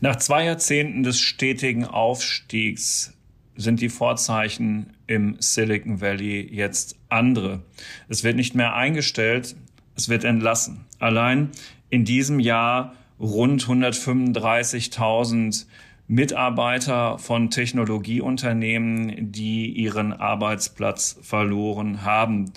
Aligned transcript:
Nach 0.00 0.16
zwei 0.16 0.46
Jahrzehnten 0.46 1.04
des 1.04 1.20
stetigen 1.20 1.84
Aufstiegs 1.84 3.16
sind 3.54 3.80
die 3.80 3.88
Vorzeichen 3.88 4.94
im 5.06 5.36
Silicon 5.38 6.00
Valley 6.00 6.52
jetzt 6.52 6.96
andere. 7.08 7.62
Es 8.08 8.24
wird 8.24 8.34
nicht 8.34 8.56
mehr 8.56 8.74
eingestellt, 8.74 9.54
es 9.94 10.08
wird 10.08 10.24
entlassen. 10.24 10.86
Allein 10.98 11.50
in 11.88 12.04
diesem 12.04 12.40
Jahr 12.40 12.94
rund 13.20 13.64
135.000 13.64 15.66
Mitarbeiter 16.08 17.18
von 17.18 17.50
Technologieunternehmen, 17.50 19.30
die 19.30 19.70
ihren 19.70 20.12
Arbeitsplatz 20.12 21.20
verloren 21.22 22.02
haben. 22.02 22.52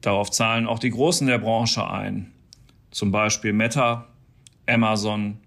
Darauf 0.00 0.32
zahlen 0.32 0.66
auch 0.66 0.80
die 0.80 0.90
Großen 0.90 1.28
der 1.28 1.38
Branche 1.38 1.88
ein. 1.88 2.33
Zum 2.94 3.10
Beispiel 3.10 3.52
Meta, 3.52 4.06
Amazon, 4.68 5.38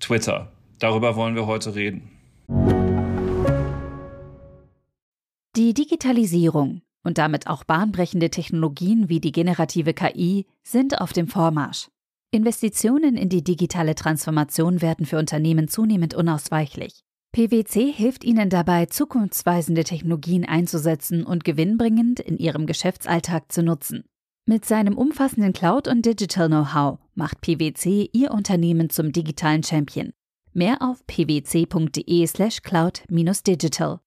Twitter. 0.00 0.50
Darüber 0.80 1.14
wollen 1.14 1.36
wir 1.36 1.46
heute 1.46 1.76
reden. 1.76 2.10
Die 5.54 5.72
Digitalisierung 5.72 6.82
und 7.04 7.18
damit 7.18 7.46
auch 7.46 7.62
bahnbrechende 7.62 8.28
Technologien 8.30 9.08
wie 9.08 9.20
die 9.20 9.30
generative 9.30 9.94
KI 9.94 10.46
sind 10.64 11.00
auf 11.00 11.12
dem 11.12 11.28
Vormarsch. 11.28 11.86
Investitionen 12.32 13.16
in 13.16 13.28
die 13.28 13.44
digitale 13.44 13.94
Transformation 13.94 14.82
werden 14.82 15.06
für 15.06 15.18
Unternehmen 15.18 15.68
zunehmend 15.68 16.12
unausweichlich. 16.12 17.04
PwC 17.30 17.92
hilft 17.92 18.24
ihnen 18.24 18.50
dabei, 18.50 18.86
zukunftsweisende 18.86 19.84
Technologien 19.84 20.44
einzusetzen 20.44 21.24
und 21.24 21.44
gewinnbringend 21.44 22.18
in 22.18 22.36
ihrem 22.36 22.66
Geschäftsalltag 22.66 23.52
zu 23.52 23.62
nutzen. 23.62 24.02
Mit 24.48 24.64
seinem 24.64 24.96
umfassenden 24.96 25.52
Cloud- 25.52 25.88
und 25.88 26.06
Digital-Know-how 26.06 27.00
macht 27.16 27.40
PwC 27.40 28.08
ihr 28.12 28.30
Unternehmen 28.30 28.90
zum 28.90 29.10
digitalen 29.10 29.64
Champion. 29.64 30.12
Mehr 30.52 30.82
auf 30.82 31.04
pwc.de/slash 31.08 32.62
cloud-digital. 32.62 33.98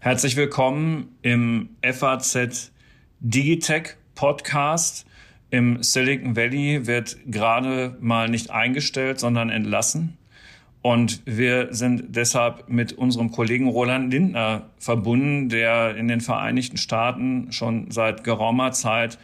Herzlich 0.00 0.36
willkommen 0.36 1.18
im 1.20 1.76
FAZ 1.82 2.72
Digitech 3.20 3.96
Podcast. 4.14 5.04
Im 5.50 5.82
Silicon 5.82 6.34
Valley 6.34 6.86
wird 6.86 7.18
gerade 7.26 7.98
mal 8.00 8.30
nicht 8.30 8.50
eingestellt, 8.50 9.20
sondern 9.20 9.50
entlassen. 9.50 10.16
Und 10.84 11.22
wir 11.24 11.68
sind 11.72 12.14
deshalb 12.14 12.68
mit 12.68 12.92
unserem 12.92 13.30
Kollegen 13.30 13.68
Roland 13.68 14.12
Lindner 14.12 14.68
verbunden, 14.78 15.48
der 15.48 15.96
in 15.96 16.08
den 16.08 16.20
Vereinigten 16.20 16.76
Staaten 16.76 17.52
schon 17.52 17.90
seit 17.90 18.22
geraumer 18.22 18.70
Zeit 18.72 19.18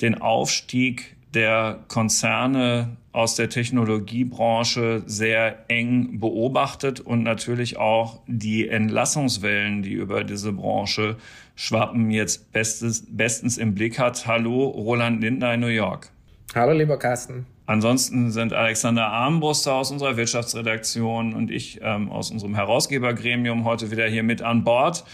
den 0.00 0.20
Aufstieg 0.20 1.14
der 1.32 1.78
Konzerne 1.86 2.96
aus 3.12 3.36
der 3.36 3.48
Technologiebranche 3.48 5.04
sehr 5.06 5.66
eng 5.68 6.18
beobachtet 6.18 6.98
und 6.98 7.22
natürlich 7.22 7.76
auch 7.76 8.18
die 8.26 8.66
Entlassungswellen, 8.66 9.82
die 9.82 9.92
über 9.92 10.24
diese 10.24 10.52
Branche 10.52 11.18
schwappen, 11.54 12.10
jetzt 12.10 12.52
bestes, 12.52 13.04
bestens 13.08 13.58
im 13.58 13.76
Blick 13.76 14.00
hat. 14.00 14.26
Hallo, 14.26 14.64
Roland 14.70 15.20
Lindner 15.20 15.54
in 15.54 15.60
New 15.60 15.68
York. 15.68 16.10
Hallo, 16.52 16.72
lieber 16.72 16.98
Carsten. 16.98 17.46
Ansonsten 17.66 18.30
sind 18.30 18.52
Alexander 18.52 19.08
Armbruster 19.08 19.74
aus 19.74 19.90
unserer 19.90 20.16
Wirtschaftsredaktion 20.16 21.34
und 21.34 21.50
ich 21.50 21.80
ähm, 21.82 22.10
aus 22.10 22.30
unserem 22.30 22.54
Herausgebergremium 22.54 23.64
heute 23.64 23.90
wieder 23.90 24.06
hier 24.06 24.22
mit 24.22 24.40
an 24.40 24.62
Bord. 24.62 25.04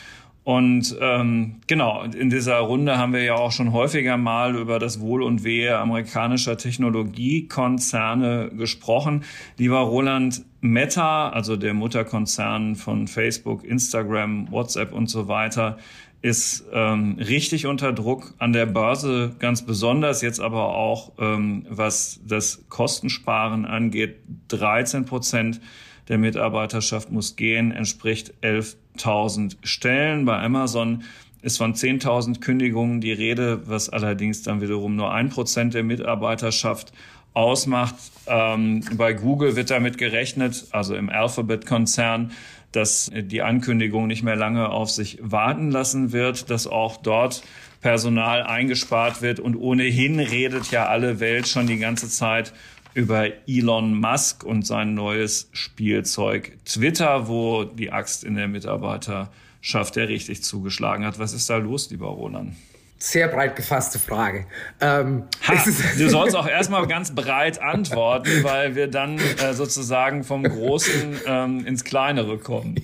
Und 0.44 0.96
ähm, 1.00 1.60
genau, 1.68 2.02
in 2.02 2.28
dieser 2.28 2.58
Runde 2.58 2.98
haben 2.98 3.12
wir 3.12 3.22
ja 3.22 3.34
auch 3.34 3.52
schon 3.52 3.72
häufiger 3.72 4.16
mal 4.16 4.56
über 4.56 4.80
das 4.80 5.00
Wohl 5.00 5.22
und 5.22 5.44
Wehe 5.44 5.78
amerikanischer 5.78 6.58
Technologiekonzerne 6.58 8.50
gesprochen. 8.50 9.22
Lieber 9.56 9.78
Roland, 9.78 10.44
Meta, 10.60 11.28
also 11.28 11.56
der 11.56 11.74
Mutterkonzern 11.74 12.74
von 12.74 13.06
Facebook, 13.06 13.64
Instagram, 13.64 14.50
WhatsApp 14.50 14.92
und 14.92 15.08
so 15.08 15.28
weiter, 15.28 15.78
ist 16.22 16.64
ähm, 16.72 17.18
richtig 17.18 17.66
unter 17.66 17.92
Druck 17.92 18.34
an 18.38 18.52
der 18.52 18.66
Börse, 18.66 19.34
ganz 19.40 19.62
besonders 19.62 20.22
jetzt 20.22 20.40
aber 20.40 20.76
auch, 20.76 21.12
ähm, 21.18 21.66
was 21.68 22.20
das 22.24 22.64
Kostensparen 22.68 23.66
angeht. 23.66 24.18
13 24.48 25.04
Prozent 25.04 25.60
der 26.08 26.18
Mitarbeiterschaft 26.18 27.10
muss 27.10 27.34
gehen, 27.34 27.72
entspricht 27.72 28.34
11.000 28.42 29.56
Stellen. 29.64 30.24
Bei 30.24 30.40
Amazon 30.40 31.02
ist 31.42 31.58
von 31.58 31.74
10.000 31.74 32.40
Kündigungen 32.40 33.00
die 33.00 33.12
Rede, 33.12 33.68
was 33.68 33.88
allerdings 33.88 34.42
dann 34.42 34.60
wiederum 34.60 34.94
nur 34.94 35.12
ein 35.12 35.28
Prozent 35.28 35.74
der 35.74 35.82
Mitarbeiterschaft 35.82 36.92
ausmacht. 37.34 37.96
Ähm, 38.26 38.84
bei 38.96 39.12
Google 39.12 39.56
wird 39.56 39.70
damit 39.70 39.98
gerechnet, 39.98 40.66
also 40.70 40.94
im 40.94 41.08
Alphabet-Konzern, 41.08 42.30
dass 42.72 43.10
die 43.14 43.42
Ankündigung 43.42 44.06
nicht 44.06 44.22
mehr 44.22 44.36
lange 44.36 44.70
auf 44.70 44.90
sich 44.90 45.18
warten 45.20 45.70
lassen 45.70 46.12
wird, 46.12 46.50
dass 46.50 46.66
auch 46.66 46.96
dort 46.96 47.42
Personal 47.80 48.42
eingespart 48.42 49.22
wird 49.22 49.40
und 49.40 49.56
ohnehin 49.56 50.20
redet 50.20 50.70
ja 50.70 50.86
alle 50.86 51.20
Welt 51.20 51.48
schon 51.48 51.66
die 51.66 51.78
ganze 51.78 52.08
Zeit 52.08 52.52
über 52.94 53.26
Elon 53.48 53.98
Musk 53.98 54.44
und 54.44 54.66
sein 54.66 54.94
neues 54.94 55.48
Spielzeug 55.52 56.58
Twitter, 56.64 57.28
wo 57.28 57.64
die 57.64 57.90
Axt 57.90 58.22
in 58.22 58.36
der 58.36 58.48
Mitarbeiterschaft 58.48 59.96
ja 59.96 60.04
richtig 60.04 60.42
zugeschlagen 60.42 61.04
hat. 61.04 61.18
Was 61.18 61.32
ist 61.32 61.48
da 61.50 61.56
los, 61.56 61.90
lieber 61.90 62.08
Roland? 62.08 62.54
Sehr 63.02 63.26
breit 63.26 63.56
gefasste 63.56 63.98
Frage. 63.98 64.46
Ähm, 64.80 65.24
ha, 65.46 65.64
du 65.98 66.08
sollst 66.08 66.36
auch 66.36 66.46
erstmal 66.46 66.86
ganz 66.86 67.12
breit 67.12 67.60
antworten, 67.60 68.44
weil 68.44 68.76
wir 68.76 68.86
dann 68.86 69.18
äh, 69.18 69.54
sozusagen 69.54 70.22
vom 70.22 70.44
Großen 70.44 71.20
ähm, 71.26 71.66
ins 71.66 71.82
Kleinere 71.82 72.38
kommen. 72.38 72.76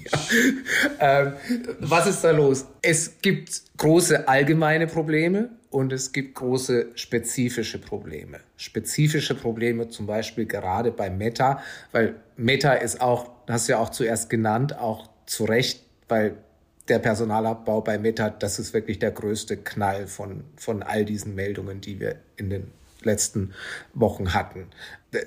Ja. 1.00 1.20
Ähm, 1.20 1.32
was 1.78 2.08
ist 2.08 2.22
da 2.22 2.32
los? 2.32 2.66
Es 2.82 3.20
gibt 3.22 3.62
große 3.76 4.26
allgemeine 4.26 4.88
Probleme 4.88 5.50
und 5.70 5.92
es 5.92 6.12
gibt 6.12 6.34
große 6.34 6.88
spezifische 6.96 7.78
Probleme. 7.78 8.40
Spezifische 8.56 9.36
Probleme 9.36 9.88
zum 9.88 10.06
Beispiel 10.06 10.46
gerade 10.46 10.90
bei 10.90 11.10
Meta, 11.10 11.62
weil 11.92 12.16
Meta 12.36 12.72
ist 12.72 13.00
auch, 13.00 13.30
hast 13.48 13.68
du 13.68 13.72
ja 13.72 13.78
auch 13.78 13.90
zuerst 13.90 14.30
genannt, 14.30 14.76
auch 14.78 15.08
zu 15.26 15.44
Recht, 15.44 15.84
weil 16.08 16.38
der 16.88 16.98
Personalabbau 16.98 17.80
bei 17.80 17.98
Meta, 17.98 18.30
das 18.30 18.58
ist 18.58 18.72
wirklich 18.72 18.98
der 18.98 19.10
größte 19.10 19.56
Knall 19.56 20.06
von, 20.06 20.44
von 20.56 20.82
all 20.82 21.04
diesen 21.04 21.34
Meldungen, 21.34 21.80
die 21.80 22.00
wir 22.00 22.16
in 22.36 22.50
den 22.50 22.70
letzten 23.02 23.52
Wochen 23.94 24.34
hatten. 24.34 24.66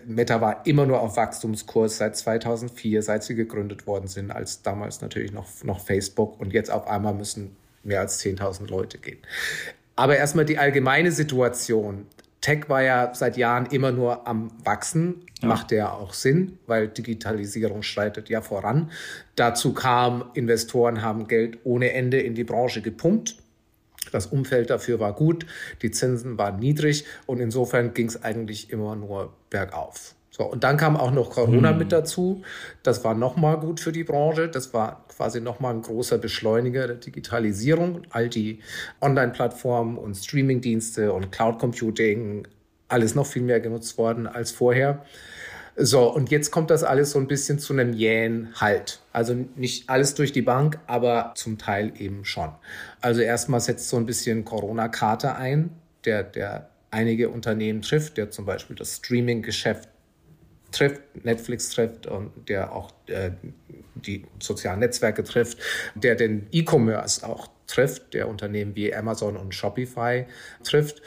Meta 0.06 0.42
war 0.42 0.66
immer 0.66 0.86
nur 0.86 1.02
auf 1.02 1.18
Wachstumskurs 1.18 1.98
seit 1.98 2.16
2004, 2.16 3.02
seit 3.02 3.24
sie 3.24 3.36
gegründet 3.36 3.88
worden 3.88 4.08
sind, 4.08 4.32
als 4.32 4.62
damals 4.62 5.02
natürlich 5.02 5.32
noch, 5.32 5.48
noch 5.64 5.80
Facebook 5.80 6.40
und 6.40 6.54
jetzt 6.54 6.70
auf 6.70 6.88
einmal 6.88 7.14
müssen 7.14 7.56
mehr 7.84 8.02
als 8.02 8.20
10.000 8.20 8.70
Leute 8.70 8.98
gehen. 8.98 9.20
Aber 9.96 10.18
erstmal 10.18 10.46
die 10.46 10.58
allgemeine 10.58 11.12
Situation. 11.12 12.08
Tech 12.42 12.70
war 12.70 12.82
ja 12.82 13.14
seit 13.14 13.38
Jahren 13.38 13.68
immer 13.68 13.92
nur 13.92 14.28
am 14.28 14.50
Wachsen, 14.64 15.26
ja. 15.42 15.48
macht 15.48 15.72
ja 15.72 15.92
auch 15.92 16.14
Sinn, 16.14 16.58
weil 16.66 16.88
Digitalisierung 16.88 17.84
schreitet 17.84 18.30
ja 18.30 18.42
voran. 18.42 18.92
Dazu 19.36 19.74
kam, 19.74 20.32
Investoren 20.34 21.04
haben 21.04 21.28
Geld 21.28 21.60
ohne 21.64 21.94
Ende 21.94 22.20
in 22.20 22.34
die 22.34 22.44
Branche 22.44 22.82
gepumpt. 22.82 23.38
Das 24.12 24.26
Umfeld 24.26 24.72
dafür 24.72 25.00
war 25.00 25.14
gut, 25.14 25.46
die 25.84 25.92
Zinsen 25.92 26.40
waren 26.40 26.58
niedrig 26.60 27.06
und 27.28 27.40
insofern 27.40 27.94
ging 27.94 28.08
es 28.08 28.24
eigentlich 28.24 28.72
immer 28.72 28.96
nur 28.96 29.34
bergauf. 29.52 30.16
So, 30.34 30.46
und 30.46 30.64
dann 30.64 30.78
kam 30.78 30.96
auch 30.96 31.12
noch 31.12 31.30
Corona 31.30 31.72
hm. 31.72 31.78
mit 31.78 31.92
dazu. 31.92 32.42
Das 32.84 33.04
war 33.04 33.14
nochmal 33.14 33.60
gut 33.60 33.82
für 33.82 33.92
die 33.92 34.06
Branche. 34.06 34.48
Das 34.48 34.74
war 34.74 35.06
quasi 35.10 35.42
nochmal 35.42 35.74
ein 35.74 35.82
großer 35.82 36.18
Beschleuniger 36.18 36.88
der 36.88 36.96
Digitalisierung. 36.96 38.04
All 38.12 38.30
die 38.30 38.60
Online-Plattformen 39.02 39.98
und 39.98 40.16
Streaming-Dienste 40.16 41.12
und 41.12 41.34
Cloud 41.34 41.60
Computing, 41.60 42.48
alles 42.88 43.14
noch 43.14 43.28
viel 43.28 43.42
mehr 43.42 43.60
genutzt 43.60 43.98
worden 43.98 44.26
als 44.26 44.52
vorher. 44.52 45.04
So, 45.76 46.14
und 46.14 46.32
jetzt 46.32 46.52
kommt 46.52 46.70
das 46.70 46.84
alles 46.84 47.12
so 47.12 47.20
ein 47.20 47.28
bisschen 47.28 47.60
zu 47.60 47.74
einem 47.74 47.94
jähen 47.94 48.50
Halt. 48.56 49.00
Also 49.12 49.34
nicht 49.56 49.90
alles 49.90 50.14
durch 50.16 50.32
die 50.32 50.42
Bank, 50.42 50.80
aber 50.88 51.34
zum 51.36 51.58
Teil 51.58 51.92
eben 51.98 52.24
schon. 52.24 52.50
Also 53.02 53.22
erstmal 53.22 53.60
setzt 53.60 53.90
so 53.90 53.98
ein 53.98 54.06
bisschen 54.06 54.46
Corona-Karte 54.46 55.36
ein, 55.36 55.72
der, 56.06 56.24
der 56.24 56.70
einige 56.90 57.30
Unternehmen 57.30 57.82
trifft, 57.82 58.18
der 58.18 58.32
zum 58.32 58.46
Beispiel 58.46 58.76
das 58.76 58.98
Streaming-Geschäft 58.98 59.90
trifft, 60.72 61.02
Netflix 61.24 61.70
trifft 61.70 62.08
und 62.08 62.32
der 62.48 62.74
auch 62.74 62.92
äh, 63.08 63.32
die 63.96 64.26
sozialen 64.40 64.80
Netzwerke 64.80 65.24
trifft, 65.24 65.60
der 65.96 66.16
den 66.16 66.48
E-Commerce 66.52 67.28
auch 67.28 67.50
trifft, 67.68 68.14
der 68.14 68.28
Unternehmen 68.28 68.76
wie 68.76 68.94
Amazon 68.94 69.38
und 69.38 69.56
Shopify 69.56 70.26
trifft. 70.64 71.02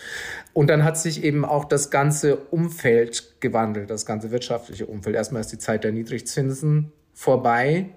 Und 0.52 0.68
dann 0.68 0.84
hat 0.84 0.98
sich 0.98 1.22
eben 1.22 1.44
auch 1.44 1.64
das 1.64 1.90
ganze 1.90 2.36
Umfeld 2.36 3.40
gewandelt, 3.40 3.90
das 3.90 4.06
ganze 4.06 4.30
wirtschaftliche 4.30 4.86
Umfeld. 4.86 5.16
Erstmal 5.16 5.40
ist 5.40 5.52
die 5.52 5.58
Zeit 5.58 5.84
der 5.84 5.92
Niedrigzinsen 5.92 6.92
vorbei. 7.12 7.90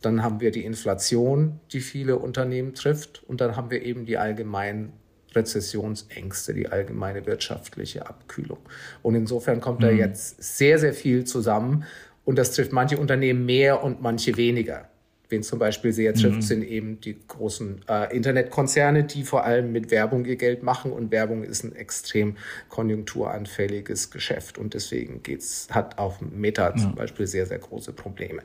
Dann 0.00 0.22
haben 0.22 0.40
wir 0.40 0.50
die 0.50 0.64
Inflation, 0.64 1.60
die 1.72 1.80
viele 1.80 2.18
Unternehmen 2.18 2.74
trifft. 2.74 3.22
Und 3.24 3.40
dann 3.40 3.56
haben 3.56 3.70
wir 3.70 3.82
eben 3.82 4.06
die 4.06 4.18
allgemein 4.18 4.92
Rezessionsängste, 5.34 6.54
die 6.54 6.68
allgemeine 6.68 7.26
wirtschaftliche 7.26 8.06
Abkühlung. 8.06 8.58
Und 9.02 9.14
insofern 9.14 9.60
kommt 9.60 9.80
mhm. 9.80 9.84
da 9.84 9.90
jetzt 9.90 10.42
sehr, 10.42 10.78
sehr 10.78 10.94
viel 10.94 11.24
zusammen. 11.24 11.84
Und 12.24 12.38
das 12.38 12.52
trifft 12.52 12.72
manche 12.72 12.96
Unternehmen 12.96 13.44
mehr 13.44 13.82
und 13.82 14.00
manche 14.00 14.36
weniger. 14.36 14.88
Wen 15.30 15.42
zum 15.42 15.58
Beispiel 15.58 15.92
sehr 15.92 16.12
trifft, 16.14 16.36
mhm. 16.36 16.42
sind 16.42 16.62
eben 16.62 17.00
die 17.00 17.16
großen 17.26 17.80
äh, 17.88 18.14
Internetkonzerne, 18.14 19.04
die 19.04 19.24
vor 19.24 19.44
allem 19.44 19.72
mit 19.72 19.90
Werbung 19.90 20.26
ihr 20.26 20.36
Geld 20.36 20.62
machen. 20.62 20.92
Und 20.92 21.10
Werbung 21.10 21.44
ist 21.44 21.64
ein 21.64 21.74
extrem 21.74 22.36
konjunkturanfälliges 22.68 24.10
Geschäft. 24.10 24.58
Und 24.58 24.74
deswegen 24.74 25.22
geht's, 25.22 25.68
hat 25.70 25.98
auch 25.98 26.20
Meta 26.20 26.70
ja. 26.70 26.76
zum 26.76 26.94
Beispiel 26.94 27.26
sehr, 27.26 27.46
sehr 27.46 27.58
große 27.58 27.92
Probleme. 27.92 28.42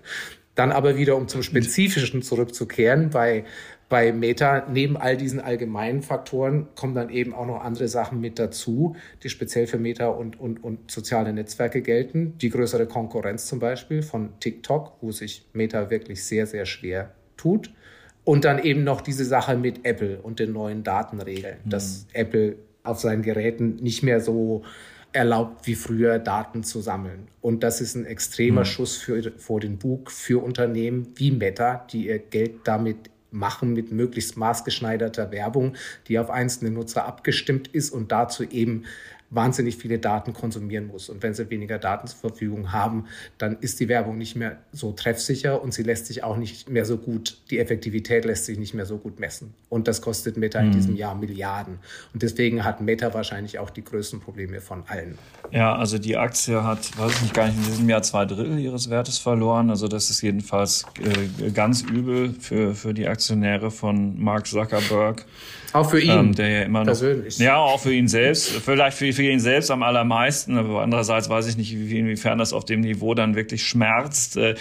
Dann 0.56 0.71
aber 0.71 0.97
wieder, 0.97 1.15
um 1.15 1.27
zum 1.27 1.44
Spezifischen 1.44 2.21
zurückzukehren, 2.21 3.09
bei 3.09 3.45
bei 3.89 4.13
Meta, 4.13 4.68
neben 4.71 4.95
all 4.95 5.18
diesen 5.18 5.39
allgemeinen 5.39 6.03
Faktoren, 6.03 6.68
kommen 6.75 6.94
dann 6.94 7.09
eben 7.09 7.33
auch 7.33 7.47
noch 7.47 7.62
andere 7.62 7.88
Sachen 7.88 8.21
mit 8.21 8.38
dazu, 8.38 8.95
die 9.24 9.30
speziell 9.30 9.65
für 9.65 9.80
Meta 9.80 10.07
und, 10.07 10.39
und, 10.39 10.63
und 10.63 10.91
soziale 10.91 11.33
Netzwerke 11.33 11.81
gelten. 11.81 12.38
Die 12.38 12.51
größere 12.51 12.86
Konkurrenz 12.86 13.47
zum 13.47 13.59
Beispiel 13.59 14.03
von 14.03 14.39
TikTok, 14.39 14.94
wo 15.01 15.12
sich 15.12 15.44
Meta 15.53 15.89
wirklich 15.89 16.24
sehr, 16.24 16.45
sehr 16.45 16.68
schwer 16.68 17.15
tut. 17.36 17.74
Und 18.24 18.45
dann 18.45 18.59
eben 18.59 18.83
noch 18.83 19.01
diese 19.01 19.25
Sache 19.25 19.57
mit 19.57 19.86
Apple 19.86 20.19
und 20.21 20.39
den 20.39 20.53
neuen 20.53 20.83
Datenregeln, 20.83 21.57
mhm. 21.65 21.69
dass 21.71 22.06
Apple 22.13 22.57
auf 22.83 23.00
seinen 23.00 23.24
Geräten 23.24 23.77
nicht 23.77 24.03
mehr 24.03 24.21
so 24.21 24.63
erlaubt 25.13 25.65
wie 25.65 25.74
früher 25.74 26.19
Daten 26.19 26.63
zu 26.63 26.81
sammeln. 26.81 27.27
Und 27.42 27.63
das 27.63 27.81
ist 27.81 27.95
ein 27.95 28.06
extremer 28.06 28.62
mhm. 28.62 28.65
Schuss 28.65 28.97
für, 28.97 29.31
vor 29.38 29.59
den 29.59 29.80
Bug 29.80 30.12
für 30.12 30.44
Unternehmen 30.44 31.07
wie 31.15 31.31
Meta, 31.31 31.88
die 31.92 32.07
ihr 32.07 32.19
Geld 32.19 32.59
damit 32.65 33.09
machen 33.31 33.73
mit 33.73 33.91
möglichst 33.91 34.37
maßgeschneiderter 34.37 35.31
Werbung, 35.31 35.75
die 36.07 36.19
auf 36.19 36.29
einzelne 36.29 36.71
Nutzer 36.71 37.05
abgestimmt 37.05 37.67
ist 37.67 37.91
und 37.91 38.11
dazu 38.11 38.43
eben 38.43 38.85
wahnsinnig 39.31 39.77
viele 39.77 39.99
Daten 39.99 40.33
konsumieren 40.33 40.87
muss. 40.87 41.09
Und 41.09 41.21
wenn 41.21 41.33
sie 41.33 41.49
weniger 41.49 41.77
Daten 41.77 42.07
zur 42.07 42.19
Verfügung 42.19 42.71
haben, 42.71 43.05
dann 43.37 43.57
ist 43.59 43.79
die 43.79 43.87
Werbung 43.87 44.17
nicht 44.17 44.35
mehr 44.35 44.57
so 44.71 44.91
treffsicher 44.91 45.61
und 45.61 45.73
sie 45.73 45.83
lässt 45.83 46.07
sich 46.07 46.23
auch 46.23 46.37
nicht 46.37 46.69
mehr 46.69 46.85
so 46.85 46.97
gut, 46.97 47.37
die 47.51 47.59
Effektivität 47.59 48.25
lässt 48.25 48.45
sich 48.45 48.57
nicht 48.57 48.73
mehr 48.73 48.85
so 48.85 48.97
gut 48.97 49.19
messen. 49.19 49.53
Und 49.69 49.87
das 49.87 50.01
kostet 50.01 50.37
Meta 50.37 50.59
mhm. 50.59 50.67
in 50.67 50.71
diesem 50.73 50.95
Jahr 50.95 51.15
Milliarden. 51.15 51.79
Und 52.13 52.23
deswegen 52.23 52.63
hat 52.63 52.81
Meta 52.81 53.13
wahrscheinlich 53.13 53.59
auch 53.59 53.69
die 53.69 53.83
größten 53.83 54.19
Probleme 54.19 54.61
von 54.61 54.83
allen. 54.87 55.17
Ja, 55.51 55.75
also 55.75 55.97
die 55.97 56.17
Aktie 56.17 56.63
hat, 56.63 56.97
weiß 56.97 57.11
ich 57.13 57.21
nicht, 57.21 57.33
gar 57.33 57.47
nicht 57.47 57.57
in 57.57 57.65
diesem 57.65 57.89
Jahr 57.89 58.01
zwei 58.01 58.25
Drittel 58.25 58.57
ihres 58.59 58.89
Wertes 58.89 59.19
verloren. 59.19 59.69
Also 59.69 59.87
das 59.87 60.09
ist 60.09 60.21
jedenfalls 60.21 60.85
äh, 60.99 61.51
ganz 61.51 61.81
übel 61.81 62.33
für, 62.39 62.73
für 62.73 62.93
die 62.93 63.07
Aktionäre 63.07 63.69
von 63.69 64.19
Mark 64.19 64.47
Zuckerberg. 64.47 65.25
Auch 65.73 65.89
für 65.89 66.01
ihn. 66.01 66.09
Ähm, 66.09 66.35
der 66.35 66.49
ja 66.49 66.61
immer 66.63 66.79
noch, 66.79 66.87
persönlich. 66.87 67.37
Ja, 67.37 67.57
auch 67.57 67.79
für 67.79 67.93
ihn 67.93 68.07
selbst. 68.07 68.49
Vielleicht 68.49 68.97
für, 68.97 69.11
für 69.19 69.30
ihn 69.30 69.42
selbst 69.42 69.69
am 69.69 69.83
allermeisten. 69.83 70.57
Aber 70.57 70.81
andererseits 70.81 71.30
weiß 71.30 71.48
ich 71.48 71.57
nicht, 71.57 71.74
inwiefern 71.74 72.38
das 72.38 72.54
auf 72.54 72.63
dem 72.63 72.80
Niveau 72.80 73.13
dann 73.13 73.36
wirklich 73.36 73.68
schmerzt. 73.68 74.38
Äh, 74.38 74.56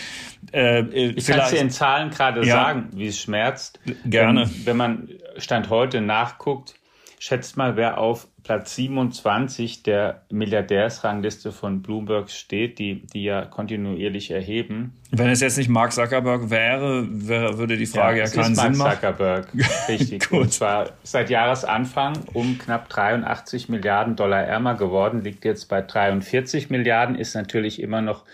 äh, 0.51 0.83
ich 1.11 1.29
kann 1.29 1.39
es 1.39 1.51
dir 1.51 1.61
in 1.61 1.71
Zahlen 1.71 2.11
gerade 2.11 2.45
ja, 2.45 2.55
sagen, 2.57 2.89
wie 2.93 3.07
es 3.07 3.21
schmerzt. 3.21 3.79
Gerne. 4.05 4.51
Wenn, 4.51 4.67
wenn 4.67 4.77
man 4.77 5.09
Stand 5.37 5.71
heute 5.71 6.01
nachguckt, 6.01 6.75
schätzt 7.21 7.57
mal, 7.57 7.77
wer 7.77 7.99
auf 7.99 8.27
Platz 8.49 8.77
27 8.77 9.83
der 9.83 10.23
Milliardärsrangliste 10.31 11.53
von 11.53 11.83
Bloomberg 11.83 12.31
steht, 12.31 12.79
die, 12.79 13.07
die 13.07 13.25
ja 13.25 13.45
kontinuierlich 13.45 14.31
erheben. 14.31 14.95
Wenn 15.11 15.29
es 15.29 15.43
jetzt 15.43 15.59
nicht 15.59 15.69
Mark 15.69 15.93
Zuckerberg 15.93 16.49
wäre, 16.49 17.07
wäre 17.11 17.59
würde 17.59 17.77
die 17.77 17.85
Frage 17.85 18.21
ja, 18.21 18.25
ja 18.25 18.31
keinen 18.31 18.55
Sinn 18.55 18.65
machen. 18.65 18.79
Mark 18.79 18.95
Zuckerberg, 18.95 19.49
richtig. 19.91 20.33
Und 20.33 20.51
zwar 20.51 20.93
seit 21.03 21.29
Jahresanfang 21.29 22.21
um 22.33 22.57
knapp 22.57 22.89
83 22.89 23.69
Milliarden 23.69 24.17
Dollar 24.17 24.45
ärmer 24.45 24.77
geworden, 24.77 25.21
liegt 25.21 25.45
jetzt 25.45 25.69
bei 25.69 25.83
43 25.83 26.71
Milliarden, 26.71 27.17
ist 27.17 27.35
natürlich 27.35 27.83
immer 27.83 28.01
noch 28.01 28.25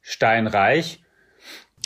steinreich. 0.00 1.02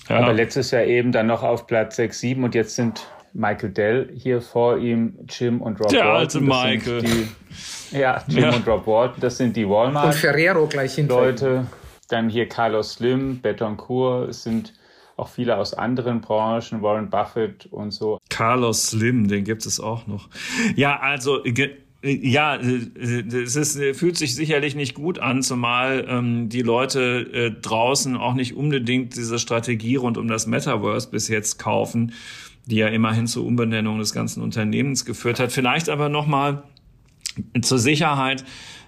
Ja. 0.08 0.18
Aber 0.18 0.32
letztes 0.34 0.70
Jahr 0.70 0.84
eben 0.84 1.10
dann 1.10 1.26
noch 1.26 1.42
auf 1.42 1.66
Platz 1.66 1.96
6, 1.96 2.20
7 2.20 2.44
und 2.44 2.54
jetzt 2.54 2.76
sind 2.76 3.08
Michael 3.32 3.70
Dell 3.70 4.10
hier 4.14 4.40
vor 4.40 4.78
ihm, 4.78 5.18
Jim 5.28 5.60
und 5.60 5.80
Rob 5.80 5.88
Der 5.88 6.06
Walton. 6.06 6.16
alte 6.16 6.40
Michael. 6.40 7.02
Die, 7.02 7.98
ja, 7.98 8.22
Jim 8.28 8.44
ja. 8.44 8.54
und 8.54 8.66
Rob 8.66 8.86
Walton, 8.86 9.20
das 9.20 9.36
sind 9.36 9.56
die 9.56 9.68
Walmart. 9.68 10.06
Und 10.06 10.14
Ferrero 10.14 10.66
gleich 10.66 10.94
hinter. 10.94 11.14
Leute. 11.16 11.66
Dann 12.08 12.28
hier 12.28 12.48
Carlos 12.48 12.94
Slim, 12.94 13.40
Betoncourt, 13.40 14.30
es 14.30 14.42
sind 14.42 14.74
auch 15.16 15.28
viele 15.28 15.58
aus 15.58 15.74
anderen 15.74 16.20
Branchen, 16.20 16.82
Warren 16.82 17.10
Buffett 17.10 17.66
und 17.70 17.92
so. 17.92 18.18
Carlos 18.30 18.88
Slim, 18.88 19.28
den 19.28 19.44
gibt 19.44 19.64
es 19.66 19.78
auch 19.78 20.06
noch. 20.06 20.28
Ja, 20.74 20.98
also 20.98 21.40
ja, 22.02 22.56
es 22.56 23.56
ist, 23.56 23.78
fühlt 23.98 24.16
sich 24.16 24.34
sicherlich 24.34 24.74
nicht 24.74 24.94
gut 24.94 25.18
an, 25.18 25.42
zumal 25.42 26.06
ähm, 26.08 26.48
die 26.48 26.62
Leute 26.62 27.28
äh, 27.32 27.50
draußen 27.60 28.16
auch 28.16 28.32
nicht 28.32 28.56
unbedingt 28.56 29.14
diese 29.16 29.38
Strategie 29.38 29.96
rund 29.96 30.16
um 30.16 30.26
das 30.26 30.46
Metaverse 30.46 31.10
bis 31.10 31.28
jetzt 31.28 31.58
kaufen 31.58 32.14
die 32.70 32.76
ja 32.76 32.88
immerhin 32.88 33.26
zur 33.26 33.44
Umbenennung 33.44 33.98
des 33.98 34.12
ganzen 34.12 34.42
Unternehmens 34.42 35.04
geführt 35.04 35.40
hat. 35.40 35.52
Vielleicht 35.52 35.88
aber 35.88 36.08
nochmal 36.08 36.62
zur 37.60 37.78
Sicherheit, 37.78 38.44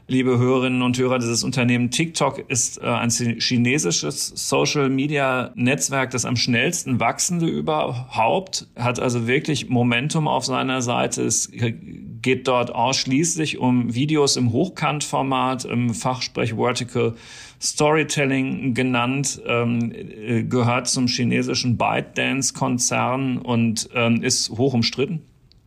liebe 0.08 0.38
Hörerinnen 0.38 0.82
und 0.82 0.98
Hörer, 0.98 1.18
dieses 1.18 1.44
Unternehmen 1.44 1.90
TikTok 1.90 2.50
ist 2.50 2.82
äh, 2.82 2.86
ein 2.86 3.10
chinesisches 3.10 4.32
Social-Media-Netzwerk, 4.48 6.10
das 6.10 6.24
am 6.24 6.36
schnellsten 6.36 7.00
wachsende 7.00 7.46
überhaupt, 7.46 8.68
hat 8.76 9.00
also 9.00 9.26
wirklich 9.26 9.68
Momentum 9.68 10.28
auf 10.28 10.44
seiner 10.44 10.82
Seite. 10.82 11.22
Es 11.22 11.50
geht 11.50 12.48
dort 12.48 12.74
ausschließlich 12.74 13.58
um 13.58 13.94
Videos 13.94 14.36
im 14.36 14.52
Hochkantformat, 14.52 15.64
im 15.64 15.94
Fachsprech 15.94 16.54
Vertical 16.54 17.14
Storytelling 17.62 18.74
genannt, 18.74 19.40
ähm, 19.46 19.92
äh, 19.92 20.42
gehört 20.42 20.88
zum 20.88 21.06
chinesischen 21.06 21.76
ByteDance-Konzern 21.76 23.38
und 23.38 23.88
ähm, 23.94 24.22
ist 24.22 24.50
hoch 24.50 24.74
umstritten 24.74 25.22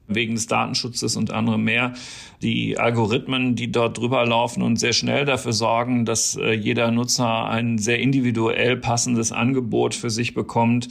wegen 0.08 0.36
des 0.36 0.48
Datenschutzes 0.48 1.16
und 1.16 1.32
anderem 1.32 1.64
mehr. 1.64 1.94
Die 2.42 2.78
Algorithmen, 2.78 3.56
die 3.56 3.72
dort 3.72 3.98
drüber 3.98 4.26
laufen 4.26 4.62
und 4.62 4.78
sehr 4.78 4.94
schnell 4.94 5.26
dafür 5.26 5.54
sorgen, 5.54 6.06
dass 6.06 6.36
äh, 6.36 6.52
jeder 6.52 6.92
Nutzer 6.92 7.46
ein 7.46 7.78
sehr 7.78 8.00
individuell 8.00 8.78
passendes 8.78 9.32
Angebot 9.32 9.96
für 9.96 10.10
sich 10.10 10.34
bekommt, 10.34 10.90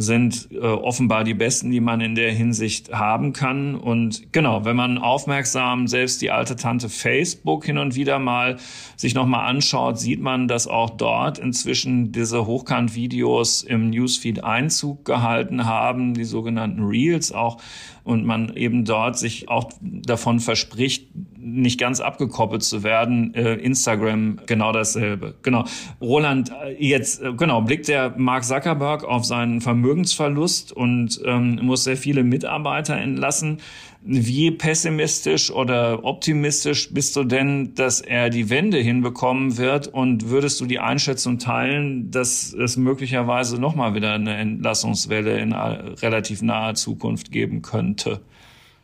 sind 0.00 0.48
äh, 0.50 0.58
offenbar 0.58 1.24
die 1.24 1.34
besten, 1.34 1.70
die 1.70 1.80
man 1.80 2.00
in 2.00 2.14
der 2.14 2.32
Hinsicht 2.32 2.92
haben 2.92 3.32
kann. 3.32 3.74
Und 3.74 4.32
genau, 4.32 4.64
wenn 4.64 4.74
man 4.74 4.96
aufmerksam 4.96 5.86
selbst 5.86 6.22
die 6.22 6.30
alte 6.30 6.56
Tante 6.56 6.88
Facebook 6.88 7.66
hin 7.66 7.76
und 7.76 7.94
wieder 7.94 8.18
mal 8.18 8.56
sich 8.96 9.14
nochmal 9.14 9.46
anschaut, 9.46 9.98
sieht 9.98 10.20
man, 10.20 10.48
dass 10.48 10.66
auch 10.66 10.90
dort 10.90 11.38
inzwischen 11.38 12.12
diese 12.12 12.46
Hochkant-Videos 12.46 13.62
im 13.62 13.90
Newsfeed 13.90 14.42
Einzug 14.42 15.04
gehalten 15.04 15.66
haben, 15.66 16.14
die 16.14 16.24
sogenannten 16.24 16.82
Reels 16.82 17.32
auch 17.32 17.58
und 18.04 18.24
man 18.24 18.54
eben 18.56 18.84
dort 18.84 19.18
sich 19.18 19.48
auch 19.48 19.70
davon 19.80 20.40
verspricht, 20.40 21.08
nicht 21.38 21.80
ganz 21.80 22.00
abgekoppelt 22.00 22.62
zu 22.62 22.82
werden. 22.82 23.34
Äh, 23.34 23.54
Instagram 23.54 24.40
genau 24.46 24.72
dasselbe. 24.72 25.34
Genau. 25.42 25.64
Roland, 26.00 26.50
äh, 26.50 26.76
jetzt 26.78 27.22
äh, 27.22 27.32
genau 27.32 27.62
blickt 27.62 27.88
der 27.88 28.14
Mark 28.16 28.44
Zuckerberg 28.44 29.04
auf 29.04 29.24
seinen 29.24 29.60
Vermögensverlust 29.60 30.72
und 30.72 31.20
ähm, 31.24 31.58
muss 31.62 31.84
sehr 31.84 31.96
viele 31.96 32.24
Mitarbeiter 32.24 32.96
entlassen. 32.96 33.58
Wie 34.02 34.50
pessimistisch 34.50 35.50
oder 35.50 36.04
optimistisch 36.04 36.92
bist 36.92 37.16
du 37.16 37.24
denn, 37.24 37.74
dass 37.74 38.00
er 38.00 38.30
die 38.30 38.48
Wende 38.48 38.78
hinbekommen 38.78 39.58
wird? 39.58 39.88
Und 39.88 40.30
würdest 40.30 40.58
du 40.60 40.66
die 40.66 40.78
Einschätzung 40.78 41.38
teilen, 41.38 42.10
dass 42.10 42.54
es 42.54 42.78
möglicherweise 42.78 43.60
nochmal 43.60 43.94
wieder 43.94 44.14
eine 44.14 44.36
Entlassungswelle 44.36 45.38
in 45.38 45.52
relativ 45.52 46.40
naher 46.40 46.74
Zukunft 46.74 47.30
geben 47.30 47.60
könnte? 47.60 48.20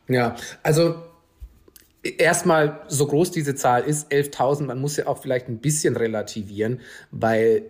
Ja, 0.06 0.36
also 0.62 0.96
erstmal, 2.18 2.80
so 2.88 3.06
groß 3.06 3.30
diese 3.30 3.54
Zahl 3.54 3.82
ist, 3.82 4.12
11.000, 4.12 4.64
man 4.64 4.80
muss 4.80 4.98
ja 4.98 5.06
auch 5.06 5.22
vielleicht 5.22 5.48
ein 5.48 5.58
bisschen 5.58 5.96
relativieren, 5.96 6.80
weil 7.10 7.62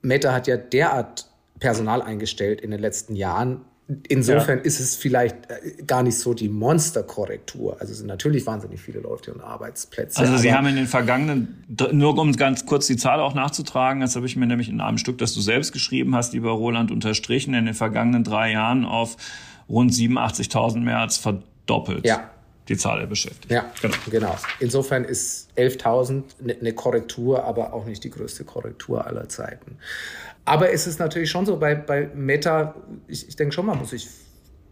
Meta 0.00 0.32
hat 0.32 0.46
ja 0.46 0.56
derart 0.56 1.28
Personal 1.58 2.02
eingestellt 2.02 2.60
in 2.60 2.70
den 2.70 2.80
letzten 2.80 3.16
Jahren, 3.16 3.62
Insofern 4.08 4.58
ja. 4.58 4.64
ist 4.64 4.80
es 4.80 4.96
vielleicht 4.96 5.36
äh, 5.50 5.82
gar 5.86 6.02
nicht 6.02 6.18
so 6.18 6.32
die 6.32 6.48
Monsterkorrektur. 6.48 7.76
Also 7.80 7.92
es 7.92 7.98
sind 7.98 8.06
natürlich 8.06 8.46
wahnsinnig 8.46 8.80
viele 8.80 9.00
Leute 9.00 9.34
und 9.34 9.42
Arbeitsplätze. 9.42 10.20
Also 10.20 10.38
Sie 10.38 10.54
haben 10.54 10.66
in 10.66 10.76
den 10.76 10.86
vergangenen, 10.86 11.64
nur 11.92 12.16
um 12.16 12.32
ganz 12.32 12.64
kurz 12.64 12.86
die 12.86 12.96
Zahl 12.96 13.20
auch 13.20 13.34
nachzutragen, 13.34 14.00
das 14.00 14.16
habe 14.16 14.24
ich 14.24 14.36
mir 14.36 14.46
nämlich 14.46 14.70
in 14.70 14.80
einem 14.80 14.96
Stück, 14.96 15.18
das 15.18 15.34
du 15.34 15.42
selbst 15.42 15.72
geschrieben 15.72 16.16
hast, 16.16 16.32
lieber 16.32 16.52
Roland, 16.52 16.90
unterstrichen, 16.90 17.52
in 17.52 17.66
den 17.66 17.74
vergangenen 17.74 18.24
drei 18.24 18.52
Jahren 18.52 18.86
auf 18.86 19.18
rund 19.68 19.92
87.000 19.92 20.78
mehr 20.78 21.00
als 21.00 21.18
verdoppelt. 21.18 22.06
Ja. 22.06 22.30
Die 22.68 22.78
Zahl 22.78 23.00
der 23.00 23.06
Beschäftigten. 23.06 23.52
Ja, 23.52 23.70
genau. 23.82 23.96
genau. 24.10 24.36
Insofern 24.58 25.04
ist 25.04 25.50
11.000 25.58 26.22
eine 26.42 26.56
ne 26.62 26.72
Korrektur, 26.72 27.44
aber 27.44 27.74
auch 27.74 27.84
nicht 27.84 28.02
die 28.04 28.08
größte 28.08 28.44
Korrektur 28.44 29.06
aller 29.06 29.28
Zeiten. 29.28 29.76
Aber 30.44 30.72
es 30.72 30.86
ist 30.86 30.98
natürlich 30.98 31.30
schon 31.30 31.46
so, 31.46 31.56
bei, 31.58 31.74
bei 31.74 32.10
Meta, 32.14 32.74
ich, 33.06 33.28
ich 33.28 33.36
denke 33.36 33.54
schon, 33.54 33.66
man 33.66 33.78
muss 33.78 33.90
sich 33.90 34.08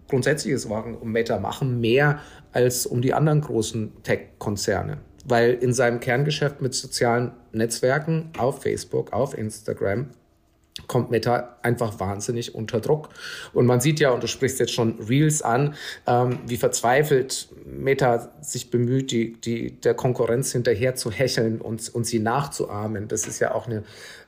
grundsätzliches 0.09 0.69
Wagen 0.69 0.97
um 0.97 1.13
Meta 1.13 1.39
machen, 1.39 1.81
mehr 1.81 2.21
als 2.53 2.85
um 2.85 3.01
die 3.01 3.15
anderen 3.15 3.41
großen 3.41 4.03
Tech-Konzerne. 4.03 4.99
Weil 5.25 5.55
in 5.55 5.73
seinem 5.73 6.01
Kerngeschäft 6.01 6.61
mit 6.61 6.75
sozialen 6.75 7.33
Netzwerken 7.53 8.31
auf 8.37 8.63
Facebook, 8.63 9.13
auf 9.13 9.37
Instagram, 9.37 10.11
kommt 10.87 11.11
Meta 11.11 11.57
einfach 11.63 12.01
wahnsinnig 12.01 12.55
unter 12.55 12.81
Druck. 12.81 13.11
Und 13.53 13.67
man 13.67 13.81
sieht 13.81 14.01
ja, 14.01 14.11
und 14.11 14.23
du 14.23 14.27
sprichst 14.27 14.59
jetzt 14.59 14.73
schon 14.73 14.99
Reels 15.01 15.43
an, 15.43 15.75
ähm, 16.07 16.39
wie 16.47 16.57
verzweifelt 16.57 17.49
Meta 17.65 18.33
sich 18.41 18.71
bemüht, 18.71 19.11
die, 19.11 19.35
die 19.41 19.81
der 19.81 19.95
Konkurrenz 19.95 20.53
hinterher 20.53 20.95
zu 20.95 21.11
hecheln 21.11 21.61
und, 21.61 21.95
und 21.95 22.07
sie 22.07 22.19
nachzuahmen. 22.19 23.09
Das 23.09 23.27
ist 23.27 23.39
ja 23.39 23.55
auch 23.55 23.67
eine 23.67 23.85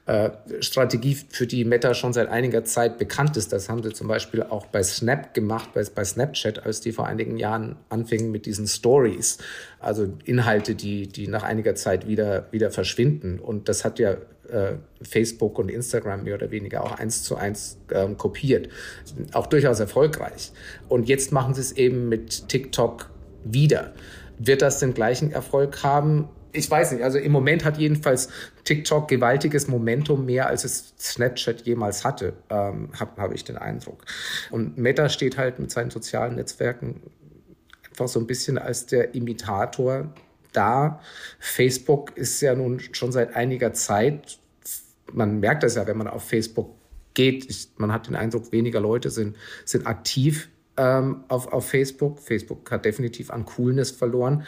äh, 0.07 0.31
Strategie, 0.61 1.15
für 1.15 1.47
die 1.47 1.65
Meta 1.65 1.95
schon 1.95 2.13
seit 2.13 2.29
einiger 2.29 2.65
Zeit 2.65 2.99
bekannt 2.99 3.37
ist. 3.39 3.53
Das 3.53 3.69
haben 3.69 3.83
sie 3.83 3.93
zum 3.93 4.07
Beispiel 4.07 4.43
auch 4.43 4.67
bei 4.67 4.83
Snap 4.83 5.33
gemacht, 5.33 5.71
bei, 5.73 5.83
bei 5.95 6.05
Snapchat, 6.05 6.67
als 6.67 6.83
die 6.83 6.93
vor 6.93 7.07
einigen 7.07 7.39
Jahren 7.39 7.77
anfingen 7.89 8.31
mit 8.31 8.45
diesen 8.45 8.67
Stories. 8.67 9.39
Also 9.81 10.13
Inhalte, 10.25 10.75
die, 10.75 11.07
die 11.07 11.27
nach 11.27 11.43
einiger 11.43 11.75
Zeit 11.75 12.07
wieder, 12.07 12.49
wieder 12.51 12.71
verschwinden. 12.71 13.39
Und 13.39 13.71
das 13.71 13.85
hat 13.85 13.99
ja 13.99 14.17
äh, 14.49 14.75
Facebook 15.01 15.59
und 15.59 15.71
Instagram 15.71 16.25
mehr 16.25 16.35
oder 16.35 16.51
weniger 16.51 16.85
auch 16.85 16.93
eins 16.93 17.23
zu 17.23 17.37
eins 17.37 17.79
ähm, 17.91 18.19
kopiert. 18.19 18.69
Auch 19.33 19.47
durchaus 19.47 19.81
erfolgreich. 19.81 20.53
Und 20.89 21.09
jetzt 21.09 21.33
machen 21.33 21.55
sie 21.55 21.63
es 21.63 21.73
eben 21.73 22.11
mit 22.11 22.49
TikTok 22.49 23.11
wieder. 23.43 23.95
Wird 24.39 24.61
das 24.61 24.81
den 24.81 24.93
gleichen 24.93 25.33
Erfolg 25.33 25.83
haben? 25.83 26.29
Ich 26.55 26.71
weiß 26.71 26.93
nicht, 26.93 27.03
also 27.03 27.19
im 27.19 27.33
Moment 27.33 27.65
hat 27.65 27.79
jedenfalls 27.79 28.29
TikTok 28.65 29.09
gewaltiges 29.09 29.69
Momentum 29.69 30.25
mehr, 30.25 30.47
als 30.47 30.65
es 30.65 30.95
Snapchat 30.99 31.63
jemals 31.63 32.05
hatte, 32.05 32.35
ähm, 32.49 32.91
habe 32.99 33.21
hab 33.21 33.35
ich 33.35 33.45
den 33.45 33.57
Eindruck. 33.57 34.05
Und 34.51 34.79
Meta 34.79 35.09
steht 35.09 35.37
halt 35.37 35.59
mit 35.59 35.71
seinen 35.71 35.91
sozialen 35.91 36.37
Netzwerken 36.37 37.03
einfach 37.91 38.09
so 38.09 38.21
ein 38.21 38.27
bisschen 38.27 38.57
als 38.57 38.87
der 38.87 39.15
Imitator 39.15 40.15
da. 40.53 41.01
Facebook 41.39 42.17
ist 42.17 42.41
ja 42.41 42.55
nun 42.55 42.81
schon 42.81 43.13
seit 43.13 43.35
einiger 43.35 43.73
Zeit, 43.73 44.39
man 45.13 45.41
merkt 45.41 45.63
das 45.63 45.75
ja, 45.75 45.87
wenn 45.87 45.99
man 45.99 46.09
auf 46.09 46.25
Facebook 46.25 46.75
geht, 47.15 47.49
ich, 47.49 47.69
man 47.77 47.93
hat 47.93 48.07
den 48.07 48.17
Eindruck, 48.17 48.53
weniger 48.53 48.81
Leute 48.81 49.11
sind, 49.11 49.37
sind 49.65 49.87
aktiv 49.87 50.49
ähm, 50.77 51.25
auf, 51.29 51.53
auf 51.53 51.69
Facebook. 51.69 52.21
Facebook 52.21 52.71
hat 52.71 52.85
definitiv 52.85 53.31
an 53.31 53.45
Coolness 53.45 53.93
verloren. 53.93 54.45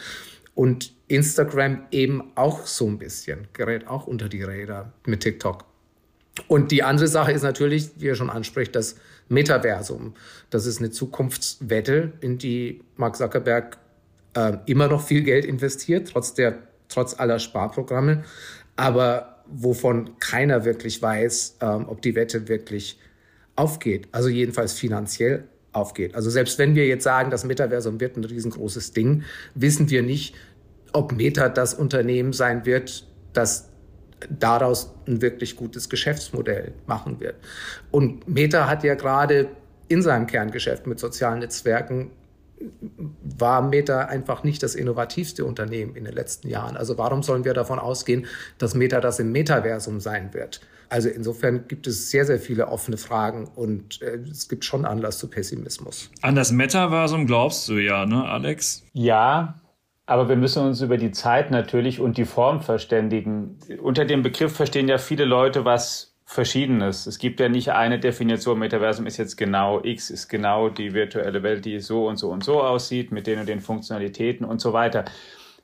Und 0.57 0.93
Instagram 1.07 1.87
eben 1.93 2.33
auch 2.35 2.67
so 2.67 2.89
ein 2.89 2.99
bisschen, 2.99 3.47
gerät 3.53 3.87
auch 3.87 4.09
unter 4.09 4.29
die 4.29 4.43
Räder 4.43 4.93
mit 5.07 5.21
TikTok. 5.21 5.65
Und 6.49 6.73
die 6.73 6.83
andere 6.83 7.09
Sache 7.09 7.31
ist 7.31 7.43
natürlich, 7.43 7.91
wie 7.99 8.07
ihr 8.07 8.15
schon 8.15 8.31
anspricht, 8.31 8.75
das 8.75 8.97
Metaversum. 9.29 10.15
Das 10.51 10.67
ist 10.67 10.79
eine 10.79 10.91
Zukunftswette, 10.91 12.15
in 12.21 12.39
die 12.39 12.83
Mark 12.97 13.17
Zuckerberg 13.17 13.79
äh, 14.35 14.57
immer 14.67 14.89
noch 14.89 15.03
viel 15.03 15.23
Geld 15.23 15.45
investiert, 15.45 16.09
trotz, 16.13 16.35
der, 16.35 16.59
trotz 16.89 17.19
aller 17.21 17.39
Sparprogramme. 17.39 18.25
Aber 18.77 19.45
wovon 19.47 20.19
keiner 20.19 20.65
wirklich 20.65 21.01
weiß, 21.01 21.59
ähm, 21.61 21.87
ob 21.89 22.01
die 22.01 22.15
Wette 22.15 22.49
wirklich 22.49 22.99
aufgeht. 23.57 24.09
Also 24.13 24.31
jedenfalls 24.31 24.73
finanziell 24.73 25.45
aufgeht. 25.77 26.15
Also 26.15 26.31
selbst 26.31 26.59
wenn 26.59 26.75
wir 26.75 26.87
jetzt 26.87 27.05
sagen, 27.05 27.31
das 27.31 27.45
Metaversum 27.45 28.01
wird 28.01 28.17
ein 28.17 28.25
riesengroßes 28.25 28.93
Ding, 28.93 29.23
wissen 29.55 29.91
wir 29.91 30.03
nicht, 30.03 30.35
ob 30.93 31.13
Meta 31.13 31.49
das 31.49 31.75
Unternehmen 31.75 32.33
sein 32.33 32.65
wird, 32.65 33.07
das 33.33 33.69
daraus 34.31 34.95
ein 35.07 35.21
wirklich 35.21 35.57
gutes 35.57 35.91
Geschäftsmodell 35.91 36.73
machen 36.87 37.21
wird. 37.21 37.37
Und 37.91 38.27
Meta 38.27 38.69
hat 38.69 38.83
ja 38.83 38.95
gerade 38.95 39.49
in 39.89 40.03
seinem 40.03 40.27
Kerngeschäft 40.27 40.87
mit 40.87 40.99
sozialen 40.99 41.41
Netzwerken 41.41 42.11
war 43.39 43.61
Meta 43.61 44.07
einfach 44.07 44.43
nicht 44.43 44.63
das 44.63 44.75
innovativste 44.75 45.45
Unternehmen 45.45 45.95
in 45.95 46.05
den 46.05 46.15
letzten 46.15 46.49
Jahren. 46.49 46.79
Also 46.79 46.97
warum 46.97 47.23
sollen 47.23 47.45
wir 47.45 47.53
davon 47.53 47.79
ausgehen, 47.79 48.27
dass 48.57 48.75
Meta 48.75 49.01
das 49.01 49.19
im 49.19 49.31
Metaversum 49.31 50.01
sein 50.01 50.33
wird? 50.33 50.63
Also 50.89 51.09
insofern 51.09 51.67
gibt 51.69 51.87
es 51.87 52.11
sehr, 52.11 52.25
sehr 52.25 52.39
viele 52.39 52.69
offene 52.69 52.97
Fragen 52.97 53.49
und 53.55 54.03
äh, 54.03 54.19
es 54.31 54.49
gibt 54.49 54.65
schon 54.65 54.85
Anlass 54.85 55.19
zu 55.19 55.29
Pessimismus. 55.29 56.11
An 56.23 56.35
das 56.35 56.53
Metaversum 56.53 57.27
glaubst 57.27 57.69
du 57.69 57.75
ja, 57.75 58.07
ne, 58.07 58.25
Alex? 58.25 58.85
Ja, 58.93 59.61
aber 60.07 60.29
wir 60.29 60.37
müssen 60.37 60.65
uns 60.65 60.81
über 60.81 60.97
die 60.97 61.11
Zeit 61.11 61.51
natürlich 61.51 62.01
und 62.01 62.17
die 62.17 62.25
Form 62.25 62.61
verständigen. 62.61 63.59
Unter 63.83 64.05
dem 64.05 64.23
Begriff 64.23 64.55
verstehen 64.55 64.89
ja 64.89 64.99
viele 64.99 65.25
Leute 65.25 65.65
was 65.65 66.17
Verschiedenes. 66.29 67.07
Es 67.07 67.19
gibt 67.19 67.39
ja 67.39 67.49
nicht 67.49 67.71
eine 67.71 68.01
Definition, 68.01 68.59
Metaversum 68.59 69.07
ist 69.07 69.17
jetzt 69.17 69.37
genau 69.37 69.83
X, 69.85 70.11
ist 70.11 70.29
genau 70.29 70.69
die 70.69 70.93
virtuelle 70.93 71.45
Welt, 71.45 71.65
die 71.65 71.79
so 71.79 72.09
und 72.09 72.17
so 72.17 72.31
und 72.31 72.43
so 72.43 72.63
aussieht, 72.63 73.13
mit 73.13 73.29
den 73.29 73.39
und 73.39 73.49
den 73.49 73.61
Funktionalitäten 73.61 74.45
und 74.45 74.61
so 74.61 74.73
weiter. 74.73 75.05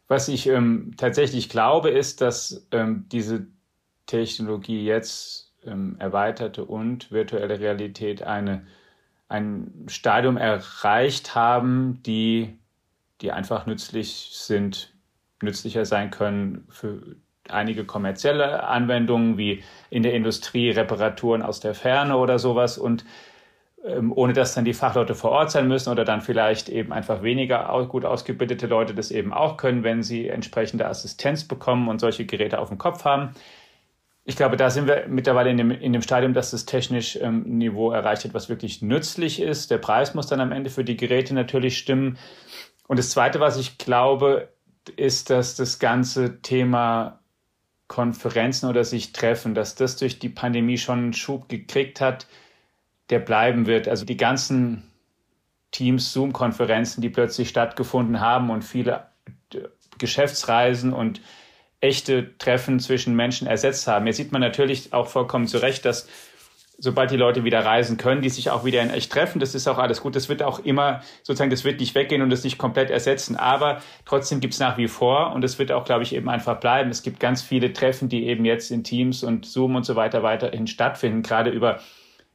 Was 0.07 0.29
ich 0.29 0.47
ähm, 0.49 0.93
tatsächlich 0.97 1.49
glaube, 1.49 1.91
ist, 1.91 2.21
dass 2.21 2.67
ähm, 2.71 3.07
diese 3.11 3.47
Technologie 4.21 4.85
jetzt 4.85 5.53
ähm, 5.65 5.97
erweiterte 5.99 6.65
und 6.65 7.11
virtuelle 7.11 7.61
Realität 7.61 8.23
eine, 8.23 8.67
ein 9.29 9.87
Stadium 9.89 10.37
erreicht 10.37 11.35
haben, 11.35 12.03
die 12.05 12.59
die 13.23 13.33
einfach 13.33 13.67
nützlich 13.67 14.31
sind, 14.33 14.93
nützlicher 15.41 15.87
sein 15.87 16.11
können 16.11 16.67
für 16.69 17.17
einige 17.49 17.85
kommerzielle 17.85 18.65
Anwendungen 18.65 19.39
wie 19.39 19.63
in 19.91 20.03
der 20.03 20.15
Industrie 20.15 20.71
Reparaturen 20.71 21.43
aus 21.43 21.61
der 21.61 21.75
Ferne 21.75 22.17
oder 22.17 22.39
sowas 22.39 22.79
und 22.79 23.05
ähm, 23.85 24.13
ohne 24.15 24.33
dass 24.33 24.55
dann 24.55 24.65
die 24.65 24.75
Fachleute 24.75 25.15
vor 25.15 25.31
Ort 25.33 25.51
sein 25.51 25.67
müssen 25.67 25.91
oder 25.91 26.05
dann 26.05 26.21
vielleicht 26.21 26.69
eben 26.69 26.93
einfach 26.93 27.23
weniger 27.23 27.87
gut 27.89 28.05
ausgebildete 28.05 28.67
Leute 28.67 28.95
das 28.95 29.11
eben 29.11 29.33
auch 29.33 29.57
können, 29.57 29.83
wenn 29.83 30.03
sie 30.03 30.29
entsprechende 30.29 30.87
Assistenz 30.87 31.45
bekommen 31.45 31.89
und 31.89 32.01
solche 32.01 32.27
Geräte 32.27 32.61
auf 32.61 32.69
dem 32.69 32.79
Kopf 32.79 33.05
haben. 33.05 33.35
Ich 34.25 34.37
glaube, 34.37 34.57
da 34.57 34.71
sind 34.71 34.87
wir 34.87 35.07
mittlerweile 35.09 35.51
in 35.51 35.57
dem, 35.57 35.71
in 35.73 35.93
dem 35.93 36.03
Stadium, 36.03 36.33
dass 36.33 36.53
das 36.53 36.65
technisch 36.65 37.19
ähm, 37.21 37.43
Niveau 37.43 37.91
erreicht 37.91 38.25
hat, 38.25 38.35
was 38.35 38.49
wirklich 38.49 38.81
nützlich 38.81 39.41
ist. 39.41 39.71
Der 39.71 39.79
Preis 39.79 40.15
muss 40.15 40.29
dann 40.29 40.41
am 40.41 40.53
Ende 40.53 40.71
für 40.71 40.85
die 40.85 40.97
Geräte 40.97 41.35
natürlich 41.35 41.79
stimmen. 41.79 42.19
Und 42.87 42.99
das 42.99 43.11
Zweite, 43.11 43.41
was 43.41 43.59
ich 43.59 43.79
glaube, 43.79 44.49
ist, 44.97 45.31
dass 45.31 45.57
das 45.57 45.79
ganze 45.79 46.41
Thema 46.41 47.21
Konferenzen 47.89 48.69
oder 48.69 48.85
sich 48.85 49.13
treffen, 49.13 49.55
dass 49.55 49.75
das 49.75 49.97
durch 49.97 50.19
die 50.19 50.29
Pandemie 50.29 50.79
schon 50.79 50.99
einen 50.99 51.13
Schub 51.13 51.49
gekriegt 51.49 52.01
hat, 52.01 52.27
der 53.11 53.19
bleiben 53.19 53.67
wird. 53.67 53.89
Also 53.89 54.05
die 54.05 54.17
ganzen 54.17 54.85
Teams, 55.73 56.13
Zoom-Konferenzen, 56.13 57.03
die 57.03 57.11
plötzlich 57.11 57.49
stattgefunden 57.49 58.21
haben 58.21 58.51
und 58.51 58.63
viele 58.63 59.09
Geschäftsreisen 59.99 60.93
und 60.93 61.21
echte 61.83 62.39
Treffen 62.39 62.81
zwischen 62.81 63.15
Menschen 63.15 63.47
ersetzt 63.47 63.87
haben. 63.87 64.07
Jetzt 64.07 64.17
sieht 64.17 64.33
man 64.33 64.41
natürlich 64.41 64.95
auch 64.95 65.09
vollkommen 65.09 65.47
zu 65.47 65.59
Recht, 65.59 65.85
dass 65.85 66.09
sobald 66.79 67.11
die 67.11 67.17
Leute 67.17 67.45
wieder 67.45 67.65
reisen 67.65 67.97
können, 67.97 68.23
die 68.23 68.29
sich 68.29 68.51
auch 68.51 68.65
wieder 68.65 68.83
in 68.83 68.91
echt 68.91 69.13
treffen. 69.13 69.41
Das 69.41 69.55
ist 69.55 69.69
auch 69.69 69.79
alles 69.79 70.01
gut. 70.01 70.17
Das 70.17 70.29
wird 70.29 70.43
auch 70.43 70.61
immer 70.61 71.03
sozusagen, 71.23 71.51
das 71.51 71.65
wird 71.65 71.81
nicht 71.81 71.95
weggehen 71.95 72.23
und 72.23 72.31
das 72.31 72.45
nicht 72.45 72.59
komplett 72.59 72.91
ersetzen. 72.91 73.37
Aber 73.37 73.81
trotzdem 74.05 74.41
gibt 74.41 74.55
es 74.55 74.61
nach 74.61 74.79
wie 74.79 74.89
vor 74.89 75.33
und 75.33 75.45
es 75.45 75.59
wird 75.59 75.71
auch, 75.71 75.85
glaube 75.85 76.03
ich, 76.03 76.15
eben 76.15 76.29
einfach 76.29 76.59
bleiben. 76.59 76.91
Es 76.91 77.03
gibt 77.03 77.21
ganz 77.21 77.43
viele 77.43 77.73
Treffen, 77.73 78.09
die 78.09 78.27
eben 78.27 78.45
jetzt 78.45 78.71
in 78.71 78.85
Teams 78.85 79.23
und 79.23 79.45
Zoom 79.45 79.77
und 79.77 79.85
so 79.85 79.97
weiter 79.97 80.23
weiterhin 80.23 80.67
stattfinden, 80.67 81.23
gerade 81.23 81.51
über 81.51 81.81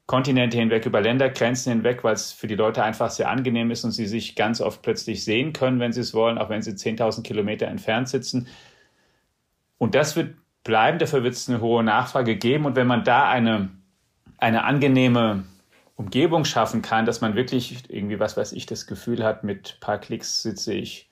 Kontinente 0.06 0.58
hinweg, 0.58 0.86
über 0.86 1.01
Ländergrenzen 1.01 1.74
hinweg, 1.74 2.06
weil 2.06 2.13
es 2.13 2.32
für 2.32 2.48
die 2.48 2.56
Leute 2.56 2.84
einfach 2.84 3.10
sehr 3.10 3.30
angenehm 3.30 3.72
ist 3.72 3.84
und 3.84 3.92
sie 3.92 4.06
sich 4.06 4.36
ganz 4.36 4.62
oft 4.62 4.82
plötzlich 4.82 5.25
sehen 5.25 5.51
können, 5.51 5.82
wenn 5.82 5.92
sie 5.92 6.00
es 6.01 6.13
wollen, 6.13 6.38
auch 6.38 6.50
wenn 6.50 6.62
sie 6.62 6.72
10.000 6.72 7.24
Kilometer 7.24 7.68
entfernt 7.68 8.08
sitzen. 8.08 8.48
Und 9.77 9.96
das 9.96 10.15
wird 10.15 10.36
bleiben, 10.63 11.00
dafür 11.00 11.24
wird 11.24 11.34
es 11.34 11.48
eine 11.50 11.62
hohe 11.62 11.84
Nachfrage 11.84 12.36
geben. 12.36 12.65
Und 12.65 12.75
wenn 12.75 12.88
man 12.88 13.03
da 13.03 13.29
eine 13.29 13.69
eine 14.38 14.63
angenehme 14.63 15.43
Umgebung 15.96 16.46
schaffen 16.46 16.81
kann, 16.81 17.05
dass 17.05 17.22
man 17.22 17.36
wirklich 17.36 17.89
irgendwie, 17.89 18.19
was 18.19 18.38
weiß 18.38 18.53
ich, 18.53 18.65
das 18.65 18.86
Gefühl 18.86 19.24
hat, 19.24 19.43
mit 19.43 19.79
paar 19.79 19.98
Klicks 19.98 20.43
sitze 20.43 20.74
ich, 20.74 21.10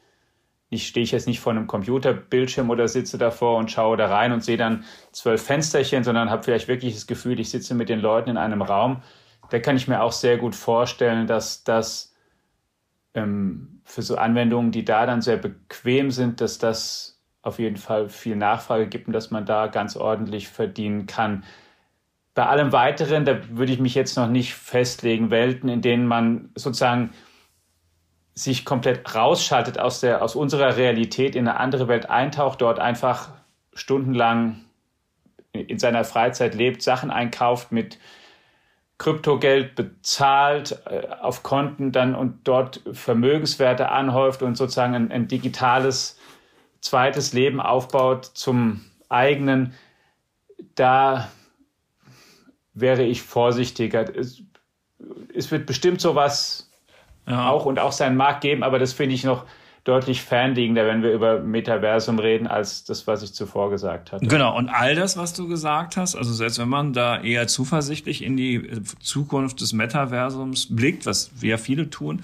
ich 0.70 0.88
stehe 0.88 1.04
ich 1.04 1.12
jetzt 1.12 1.28
nicht 1.28 1.40
vor 1.40 1.52
einem 1.52 1.68
Computerbildschirm 1.68 2.70
oder 2.70 2.88
sitze 2.88 3.18
davor 3.18 3.58
und 3.58 3.72
schaue 3.72 3.98
da 3.98 4.08
rein 4.08 4.32
und 4.32 4.44
sehe 4.44 4.58
dann 4.58 4.84
zwölf 5.12 5.42
Fensterchen, 5.44 6.04
sondern 6.04 6.30
habe 6.30 6.44
vielleicht 6.44 6.68
wirklich 6.68 6.94
das 6.94 7.08
Gefühl, 7.08 7.40
ich 7.40 7.50
sitze 7.50 7.76
mit 7.76 7.90
den 7.90 8.00
Leuten 8.00 8.32
in 8.32 8.38
einem 8.38 8.62
Raum. 8.62 9.02
Da 9.50 9.60
kann 9.60 9.78
ich 9.78 9.88
mir 9.88 10.02
auch 10.02 10.12
sehr 10.12 10.38
gut 10.38 10.56
vorstellen, 10.56 11.28
dass 11.28 11.64
das 11.64 12.16
ähm, 13.14 13.82
für 13.86 14.02
so 14.02 14.18
Anwendungen, 14.18 14.72
die 14.72 14.84
da 14.84 15.06
dann 15.06 15.22
sehr 15.22 15.38
bequem 15.38 16.12
sind, 16.12 16.42
dass 16.42 16.58
das 16.58 17.15
auf 17.46 17.60
jeden 17.60 17.78
Fall 17.78 18.10
viel 18.10 18.36
Nachfrage 18.36 18.88
gibt 18.88 19.08
und 19.08 19.14
dass 19.14 19.32
man 19.32 19.46
da 19.46 19.68
ganz 19.68 19.96
ordentlich 19.96 20.48
verdienen 20.48 21.06
kann. 21.06 21.44
Bei 22.34 22.48
allem 22.48 22.72
Weiteren, 22.72 23.24
da 23.24 23.38
würde 23.50 23.72
ich 23.72 23.80
mich 23.80 23.96
jetzt 23.96 24.18
noch 24.18 24.28
nicht 24.28 24.56
festlegen, 24.56 25.30
Welten, 25.30 25.70
in 25.70 25.82
denen 25.82 26.08
man 26.08 26.50
sozusagen 26.56 27.12
sich 28.34 28.66
komplett 28.66 29.16
rausschaltet 29.16 29.80
aus, 29.80 30.02
der, 30.02 30.22
aus 30.22 30.36
unserer 30.36 30.76
Realität 30.76 31.36
in 31.36 31.48
eine 31.48 31.60
andere 31.60 31.88
Welt 31.88 32.10
eintaucht, 32.10 32.62
dort 32.62 32.80
einfach 32.80 33.30
stundenlang 33.74 34.66
in 35.54 35.80
seiner 35.80 36.04
Freizeit 36.04 36.56
lebt, 36.56 36.82
Sachen 36.82 37.12
einkauft, 37.12 37.72
mit 37.72 38.00
Kryptogeld 38.98 39.76
bezahlt 39.76 40.82
äh, 40.86 41.08
auf 41.22 41.44
Konten 41.44 41.92
dann 41.92 42.16
und 42.16 42.48
dort 42.48 42.82
Vermögenswerte 42.92 43.90
anhäuft 43.90 44.42
und 44.42 44.56
sozusagen 44.56 44.96
ein, 44.96 45.12
ein 45.12 45.28
digitales 45.28 46.18
zweites 46.86 47.34
Leben 47.34 47.60
aufbaut 47.60 48.26
zum 48.26 48.82
eigenen, 49.10 49.74
da 50.76 51.32
wäre 52.76 53.04
ich 53.04 53.24
vorsichtiger. 53.24 54.16
Es, 54.16 54.44
es 55.34 55.50
wird 55.50 55.66
bestimmt 55.66 56.00
sowas 56.00 56.70
ja. 57.28 57.50
auch 57.50 57.66
und 57.66 57.80
auch 57.80 57.92
seinen 57.92 58.18
Markt 58.18 58.42
geben, 58.42 58.62
aber 58.62 58.78
das 58.78 58.94
finde 58.94 59.16
ich 59.16 59.24
noch 59.24 59.46
deutlich 59.84 60.22
fernliegender, 60.22 60.86
wenn 60.86 61.02
wir 61.02 61.12
über 61.12 61.40
Metaversum 61.40 62.20
reden, 62.20 62.46
als 62.46 62.84
das, 62.84 63.08
was 63.08 63.24
ich 63.24 63.34
zuvor 63.34 63.72
gesagt 63.72 64.12
hatte. 64.12 64.26
Genau, 64.28 64.56
und 64.56 64.70
all 64.70 64.94
das, 64.94 65.18
was 65.18 65.34
du 65.34 65.48
gesagt 65.48 65.98
hast, 65.98 66.16
also 66.16 66.34
selbst 66.34 66.60
wenn 66.60 66.70
man 66.70 66.94
da 66.94 67.20
eher 67.20 67.48
zuversichtlich 67.48 68.24
in 68.24 68.38
die 68.38 68.82
Zukunft 69.00 69.60
des 69.62 69.74
Metaversums 69.74 70.76
blickt, 70.76 71.08
was 71.08 71.32
wir 71.42 71.58
viele 71.58 71.90
tun, 71.90 72.24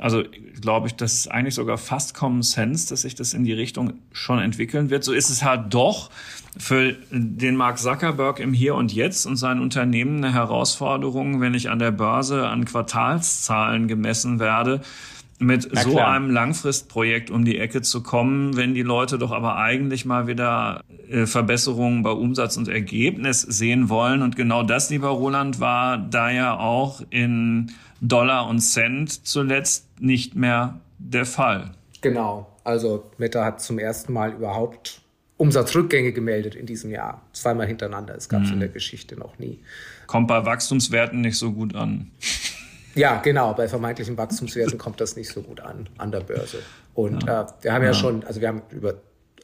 also 0.00 0.22
glaube 0.60 0.88
ich, 0.88 0.94
das 0.94 1.14
ist 1.14 1.28
eigentlich 1.30 1.54
sogar 1.54 1.78
fast 1.78 2.14
Common 2.14 2.42
Sense, 2.42 2.88
dass 2.88 3.02
sich 3.02 3.14
das 3.14 3.34
in 3.34 3.44
die 3.44 3.52
Richtung 3.52 3.94
schon 4.12 4.38
entwickeln 4.38 4.90
wird. 4.90 5.04
So 5.04 5.12
ist 5.12 5.30
es 5.30 5.44
halt 5.44 5.72
doch 5.72 6.10
für 6.58 6.96
den 7.10 7.56
Mark 7.56 7.78
Zuckerberg 7.78 8.40
im 8.40 8.52
Hier 8.52 8.74
und 8.74 8.92
Jetzt 8.92 9.26
und 9.26 9.36
sein 9.36 9.60
Unternehmen 9.60 10.24
eine 10.24 10.34
Herausforderung, 10.34 11.40
wenn 11.40 11.54
ich 11.54 11.70
an 11.70 11.78
der 11.78 11.92
Börse 11.92 12.48
an 12.48 12.64
Quartalszahlen 12.64 13.88
gemessen 13.88 14.40
werde, 14.40 14.80
mit 15.38 15.74
so 15.74 15.98
einem 15.98 16.30
Langfristprojekt 16.30 17.30
um 17.30 17.46
die 17.46 17.58
Ecke 17.58 17.80
zu 17.80 18.02
kommen, 18.02 18.56
wenn 18.56 18.74
die 18.74 18.82
Leute 18.82 19.16
doch 19.16 19.32
aber 19.32 19.56
eigentlich 19.56 20.04
mal 20.04 20.26
wieder 20.26 20.82
äh, 21.08 21.24
Verbesserungen 21.24 22.02
bei 22.02 22.10
Umsatz 22.10 22.58
und 22.58 22.68
Ergebnis 22.68 23.40
sehen 23.40 23.88
wollen. 23.88 24.20
Und 24.20 24.36
genau 24.36 24.62
das, 24.62 24.90
lieber 24.90 25.08
Roland, 25.08 25.58
war 25.58 25.96
da 25.96 26.30
ja 26.30 26.58
auch 26.58 27.00
in 27.08 27.72
Dollar 28.00 28.48
und 28.48 28.60
Cent 28.60 29.26
zuletzt 29.26 29.86
nicht 30.00 30.34
mehr 30.34 30.80
der 30.98 31.26
Fall. 31.26 31.72
Genau. 32.00 32.46
Also 32.64 33.10
Meta 33.18 33.44
hat 33.44 33.60
zum 33.60 33.78
ersten 33.78 34.12
Mal 34.12 34.32
überhaupt 34.32 35.02
Umsatzrückgänge 35.36 36.12
gemeldet 36.12 36.54
in 36.54 36.66
diesem 36.66 36.90
Jahr. 36.90 37.22
Zweimal 37.32 37.66
hintereinander. 37.66 38.14
Das 38.14 38.28
gab 38.28 38.42
es 38.42 38.48
mhm. 38.48 38.54
in 38.54 38.60
der 38.60 38.68
Geschichte 38.68 39.16
noch 39.16 39.38
nie. 39.38 39.58
Kommt 40.06 40.28
bei 40.28 40.44
Wachstumswerten 40.44 41.20
nicht 41.20 41.38
so 41.38 41.52
gut 41.52 41.74
an. 41.74 42.10
Ja, 42.94 43.20
genau. 43.20 43.54
Bei 43.54 43.68
vermeintlichen 43.68 44.18
Wachstumswerten 44.18 44.76
kommt 44.76 45.00
das 45.00 45.16
nicht 45.16 45.30
so 45.30 45.42
gut 45.42 45.60
an, 45.60 45.88
an 45.96 46.10
der 46.10 46.20
Börse. 46.20 46.58
Und 46.94 47.24
ja. 47.24 47.42
äh, 47.42 47.46
wir 47.62 47.72
haben 47.72 47.82
ja. 47.82 47.90
ja. 47.90 47.94
schon, 47.94 48.24
also 48.24 48.40
wir 48.40 48.48
haben 48.48 48.62
über 48.70 48.94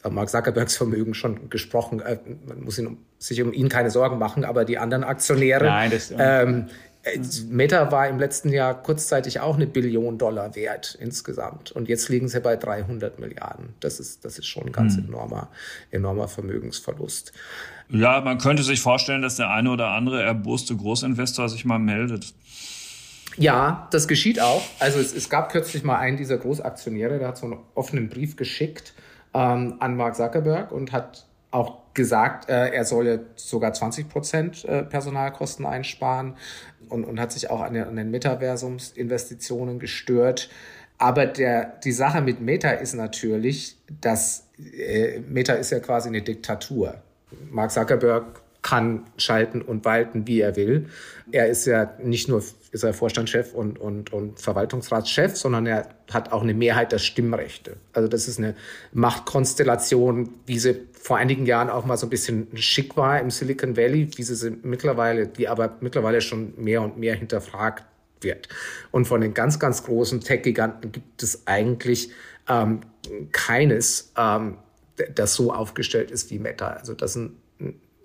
äh, 0.04 0.10
Mark 0.10 0.28
Zuckerbergs 0.28 0.76
Vermögen 0.76 1.14
schon 1.14 1.48
gesprochen. 1.48 2.00
Äh, 2.00 2.18
man 2.46 2.64
muss 2.64 2.78
ihn, 2.78 2.98
sich 3.18 3.40
um 3.42 3.52
ihn 3.52 3.68
keine 3.68 3.90
Sorgen 3.90 4.18
machen, 4.18 4.44
aber 4.44 4.64
die 4.64 4.78
anderen 4.78 5.04
Aktionäre. 5.04 5.64
Nein, 5.64 5.90
das, 5.90 6.12
ähm, 6.16 6.66
äh, 6.68 6.72
Meta 7.48 7.92
war 7.92 8.08
im 8.08 8.18
letzten 8.18 8.50
Jahr 8.50 8.82
kurzzeitig 8.82 9.40
auch 9.40 9.56
eine 9.56 9.66
Billion 9.66 10.18
Dollar 10.18 10.54
wert 10.56 10.96
insgesamt. 11.00 11.72
Und 11.72 11.88
jetzt 11.88 12.08
liegen 12.08 12.28
sie 12.28 12.40
bei 12.40 12.56
300 12.56 13.18
Milliarden. 13.18 13.74
Das 13.80 14.00
ist, 14.00 14.24
das 14.24 14.38
ist 14.38 14.46
schon 14.46 14.66
ein 14.66 14.72
ganz 14.72 14.96
hm. 14.96 15.06
enormer, 15.06 15.48
enormer 15.90 16.28
Vermögensverlust. 16.28 17.32
Ja, 17.88 18.20
man 18.20 18.38
könnte 18.38 18.64
sich 18.64 18.80
vorstellen, 18.80 19.22
dass 19.22 19.36
der 19.36 19.50
eine 19.50 19.70
oder 19.70 19.88
andere 19.88 20.22
erboste 20.22 20.74
Großinvestor 20.74 21.48
sich 21.48 21.64
mal 21.64 21.78
meldet. 21.78 22.34
Ja, 23.36 23.86
das 23.92 24.08
geschieht 24.08 24.40
auch. 24.40 24.62
Also 24.80 24.98
es, 24.98 25.14
es 25.14 25.28
gab 25.28 25.52
kürzlich 25.52 25.84
mal 25.84 25.98
einen 25.98 26.16
dieser 26.16 26.38
Großaktionäre, 26.38 27.18
der 27.18 27.28
hat 27.28 27.36
so 27.36 27.46
einen 27.46 27.58
offenen 27.74 28.08
Brief 28.08 28.36
geschickt 28.36 28.94
ähm, 29.34 29.76
an 29.78 29.96
Mark 29.96 30.16
Zuckerberg 30.16 30.72
und 30.72 30.92
hat 30.92 31.26
auch 31.50 31.94
gesagt, 31.94 32.48
äh, 32.48 32.70
er 32.70 32.84
solle 32.84 33.26
sogar 33.36 33.72
20 33.72 34.08
Prozent 34.08 34.64
äh, 34.64 34.82
Personalkosten 34.82 35.64
einsparen 35.64 36.34
und, 36.88 37.04
und 37.04 37.20
hat 37.20 37.32
sich 37.32 37.50
auch 37.50 37.60
an, 37.60 37.74
den, 37.74 37.84
an 37.84 37.96
den 37.96 38.10
Metaversumsinvestitionen 38.10 39.78
gestört. 39.78 40.48
Aber 40.98 41.26
der, 41.26 41.78
die 41.84 41.92
Sache 41.92 42.22
mit 42.22 42.40
Meta 42.40 42.70
ist 42.70 42.94
natürlich, 42.94 43.76
dass 44.00 44.48
äh, 44.58 45.20
Meta 45.20 45.54
ist 45.54 45.70
ja 45.70 45.80
quasi 45.80 46.08
eine 46.08 46.22
Diktatur. 46.22 47.02
Mark 47.50 47.70
Zuckerberg 47.70 48.40
kann 48.66 49.04
schalten 49.16 49.62
und 49.62 49.84
walten, 49.84 50.26
wie 50.26 50.40
er 50.40 50.56
will. 50.56 50.88
Er 51.30 51.46
ist 51.46 51.66
ja 51.66 51.92
nicht 52.02 52.28
nur 52.28 52.42
ist 52.72 52.82
er 52.82 52.92
Vorstandschef 52.92 53.54
und, 53.54 53.78
und, 53.78 54.12
und 54.12 54.40
Verwaltungsratschef, 54.40 55.36
sondern 55.36 55.66
er 55.66 55.88
hat 56.10 56.32
auch 56.32 56.42
eine 56.42 56.52
Mehrheit 56.52 56.90
der 56.90 56.98
Stimmrechte. 56.98 57.76
Also 57.92 58.08
das 58.08 58.26
ist 58.26 58.38
eine 58.38 58.56
Machtkonstellation, 58.92 60.30
wie 60.46 60.58
sie 60.58 60.80
vor 60.92 61.16
einigen 61.16 61.46
Jahren 61.46 61.70
auch 61.70 61.84
mal 61.84 61.96
so 61.96 62.06
ein 62.06 62.10
bisschen 62.10 62.48
schick 62.56 62.96
war 62.96 63.20
im 63.20 63.30
Silicon 63.30 63.76
Valley, 63.76 64.10
wie 64.16 64.24
sie 64.24 64.34
sind 64.34 64.64
mittlerweile, 64.64 65.28
die 65.28 65.46
aber 65.46 65.76
mittlerweile 65.80 66.20
schon 66.20 66.52
mehr 66.56 66.82
und 66.82 66.98
mehr 66.98 67.14
hinterfragt 67.14 67.84
wird. 68.20 68.48
Und 68.90 69.06
von 69.06 69.20
den 69.20 69.32
ganz, 69.32 69.60
ganz 69.60 69.84
großen 69.84 70.22
Tech-Giganten 70.22 70.90
gibt 70.90 71.22
es 71.22 71.46
eigentlich 71.46 72.10
ähm, 72.48 72.80
keines, 73.30 74.12
ähm, 74.18 74.58
das 75.14 75.34
so 75.34 75.52
aufgestellt 75.52 76.10
ist 76.10 76.32
wie 76.32 76.40
Meta. 76.40 76.70
Also 76.70 76.94
das 76.94 77.12
sind 77.12 77.36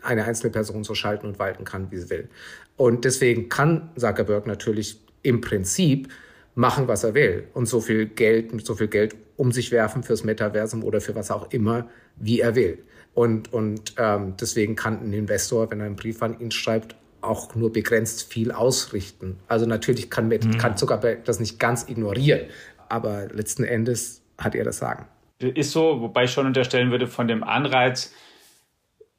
eine 0.02 0.26
einzelne 0.26 0.52
Person 0.52 0.84
so 0.84 0.96
schalten 0.96 1.28
und 1.28 1.40
walten 1.40 1.64
kann, 1.64 1.92
wie 1.92 1.98
sie 1.98 2.10
will. 2.10 2.30
Und 2.78 3.06
deswegen 3.06 3.50
kann 3.50 3.90
Zuckerberg 3.96 4.48
natürlich 4.48 5.00
im 5.24 5.42
Prinzip 5.42 6.10
machen, 6.56 6.88
was 6.88 7.04
er 7.04 7.14
will 7.14 7.48
und 7.54 7.68
so 7.68 7.80
viel 7.82 8.08
Geld, 8.08 8.54
mit 8.54 8.66
so 8.66 8.76
viel 8.76 8.88
Geld 8.88 9.16
um 9.38 9.52
sich 9.52 9.72
werfen 9.72 10.04
fürs 10.04 10.24
Metaversum 10.24 10.84
oder 10.84 11.02
für 11.02 11.16
was 11.16 11.32
auch 11.32 11.52
immer, 11.52 11.90
wie 12.18 12.40
er 12.40 12.56
will. 12.56 12.80
Und, 13.14 13.52
und 13.54 13.96
ähm, 13.98 14.36
deswegen 14.40 14.76
kann 14.76 15.02
ein 15.02 15.14
Investor, 15.14 15.70
wenn 15.72 15.80
er 15.80 15.86
einen 15.86 15.96
Brief 15.96 16.22
an 16.22 16.40
ihn 16.40 16.52
schreibt, 16.52 16.96
auch 17.22 17.56
nur 17.56 17.72
begrenzt 17.72 18.32
viel 18.32 18.52
ausrichten. 18.52 19.38
Also 19.48 19.66
natürlich 19.66 20.10
kann, 20.10 20.28
mhm. 20.28 20.58
kann 20.58 20.78
Zuckerberg 20.78 21.26
das 21.26 21.40
nicht 21.40 21.60
ganz 21.60 21.88
ignorieren, 21.88 22.48
aber 22.90 23.28
letzten 23.28 23.64
Endes 23.64 24.22
hat 24.38 24.56
er 24.56 24.64
das 24.64 24.78
Sagen. 24.78 25.06
Ist 25.40 25.72
so, 25.72 26.02
wobei 26.02 26.26
ich 26.26 26.32
schon 26.32 26.46
unterstellen 26.46 26.92
würde, 26.92 27.08
von 27.08 27.28
dem 27.28 27.44
Anreiz, 27.44 28.14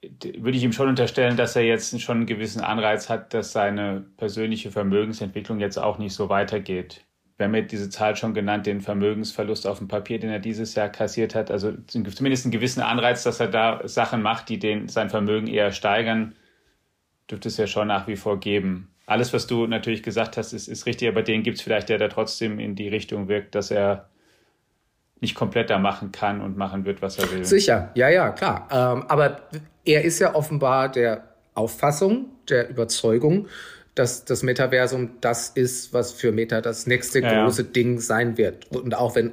würde 0.02 0.56
ich 0.56 0.64
ihm 0.64 0.72
schon 0.72 0.88
unterstellen, 0.88 1.36
dass 1.36 1.54
er 1.54 1.62
jetzt 1.62 2.00
schon 2.00 2.18
einen 2.18 2.26
gewissen 2.26 2.60
Anreiz 2.60 3.08
hat, 3.08 3.32
dass 3.34 3.52
seine 3.52 4.04
persönliche 4.16 4.70
Vermögensentwicklung 4.70 5.60
jetzt 5.60 5.78
auch 5.78 5.98
nicht 5.98 6.14
so 6.14 6.28
weitergeht. 6.28 7.04
Wir 7.36 7.46
haben 7.46 7.54
ja 7.54 7.62
diese 7.62 7.88
Zahl 7.88 8.16
schon 8.16 8.34
genannt, 8.34 8.66
den 8.66 8.80
Vermögensverlust 8.80 9.66
auf 9.66 9.78
dem 9.78 9.88
Papier, 9.88 10.18
den 10.18 10.30
er 10.30 10.38
dieses 10.38 10.74
Jahr 10.74 10.88
kassiert 10.88 11.34
hat. 11.34 11.50
Also 11.50 11.72
zumindest 11.86 12.44
einen 12.44 12.52
gewissen 12.52 12.82
Anreiz, 12.82 13.22
dass 13.22 13.40
er 13.40 13.48
da 13.48 13.80
Sachen 13.86 14.22
macht, 14.22 14.48
die 14.48 14.58
den, 14.58 14.88
sein 14.88 15.10
Vermögen 15.10 15.46
eher 15.46 15.72
steigern, 15.72 16.34
dürfte 17.30 17.48
es 17.48 17.56
ja 17.56 17.66
schon 17.66 17.88
nach 17.88 18.06
wie 18.06 18.16
vor 18.16 18.38
geben. 18.38 18.92
Alles, 19.06 19.32
was 19.32 19.46
du 19.46 19.66
natürlich 19.66 20.02
gesagt 20.02 20.36
hast, 20.36 20.52
ist, 20.52 20.68
ist 20.68 20.86
richtig, 20.86 21.08
aber 21.08 21.22
den 21.22 21.42
gibt 21.42 21.58
es 21.58 21.62
vielleicht, 21.62 21.88
der 21.88 21.98
da 21.98 22.08
trotzdem 22.08 22.58
in 22.58 22.76
die 22.76 22.88
Richtung 22.88 23.28
wirkt, 23.28 23.54
dass 23.54 23.70
er 23.70 24.08
nicht 25.22 25.34
komplett 25.34 25.70
da 25.70 25.78
machen 25.78 26.12
kann 26.12 26.40
und 26.40 26.56
machen 26.56 26.84
wird, 26.84 27.00
was 27.00 27.18
er 27.18 27.30
will. 27.30 27.44
Sicher, 27.44 27.90
ja, 27.94 28.08
ja, 28.08 28.30
klar. 28.30 28.68
Ähm, 28.70 29.04
aber 29.08 29.42
er 29.84 30.04
ist 30.04 30.18
ja 30.18 30.34
offenbar 30.34 30.90
der 30.90 31.32
Auffassung, 31.54 32.26
der 32.48 32.68
Überzeugung, 32.68 33.48
dass 33.94 34.24
das 34.24 34.42
Metaversum 34.42 35.20
das 35.20 35.50
ist, 35.50 35.92
was 35.92 36.12
für 36.12 36.32
Meta 36.32 36.60
das 36.60 36.86
nächste 36.86 37.20
ja, 37.20 37.44
große 37.44 37.62
ja. 37.62 37.68
Ding 37.68 38.00
sein 38.00 38.36
wird. 38.36 38.72
Und 38.72 38.94
auch 38.94 39.14
wenn 39.14 39.32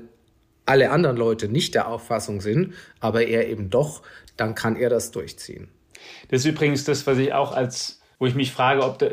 alle 0.65 0.91
anderen 0.91 1.17
Leute 1.17 1.47
nicht 1.47 1.75
der 1.75 1.88
Auffassung 1.88 2.41
sind, 2.41 2.73
aber 2.99 3.25
er 3.25 3.49
eben 3.49 3.69
doch, 3.69 4.04
dann 4.38 4.56
kann 4.56 4.75
er 4.75 4.89
das 4.89 5.12
durchziehen. 5.12 5.69
Das 6.30 6.41
ist 6.41 6.45
übrigens 6.45 6.84
das, 6.84 7.08
was 7.08 7.17
ich 7.17 7.34
auch 7.34 7.54
als, 7.54 8.02
wo 8.19 8.28
ich 8.28 8.36
mich 8.36 8.52
frage, 8.52 8.84
ob 8.84 8.99
da, 8.99 9.08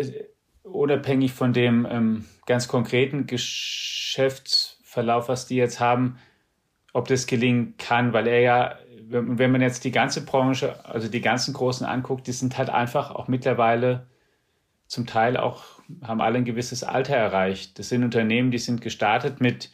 unabhängig 0.62 1.33
von 1.33 1.53
dem 1.53 1.87
ähm, 1.91 2.25
ganz 2.47 2.69
konkreten 2.69 3.27
Geschäftsverlauf, 3.27 5.29
was 5.29 5.47
die 5.47 5.57
jetzt 5.57 5.81
haben, 5.81 6.19
ob 6.96 7.09
das 7.09 7.26
gelingen 7.26 7.74
kann, 7.76 8.14
weil 8.14 8.26
er 8.26 8.40
ja, 8.40 8.74
wenn 9.09 9.52
man 9.52 9.61
jetzt 9.61 9.85
die 9.85 9.92
ganze 9.92 10.24
Branche, 10.24 10.82
also 10.87 11.09
die 11.09 11.20
ganzen 11.20 11.52
Großen 11.52 11.87
anguckt, 11.87 12.26
die 12.26 12.32
sind 12.32 12.56
halt 12.56 12.70
einfach 12.70 13.11
auch 13.11 13.28
mittlerweile 13.28 14.06
zum 14.87 15.06
Teil 15.06 15.37
auch, 15.37 15.62
haben 16.02 16.22
alle 16.22 16.38
ein 16.38 16.46
gewisses 16.46 16.85
Alter 16.85 17.14
erreicht. 17.14 17.78
Das 17.78 17.90
sind 17.90 18.02
Unternehmen, 18.02 18.50
die 18.50 18.59
sind 18.59 18.80
gestartet 18.80 19.42
mit 19.42 19.70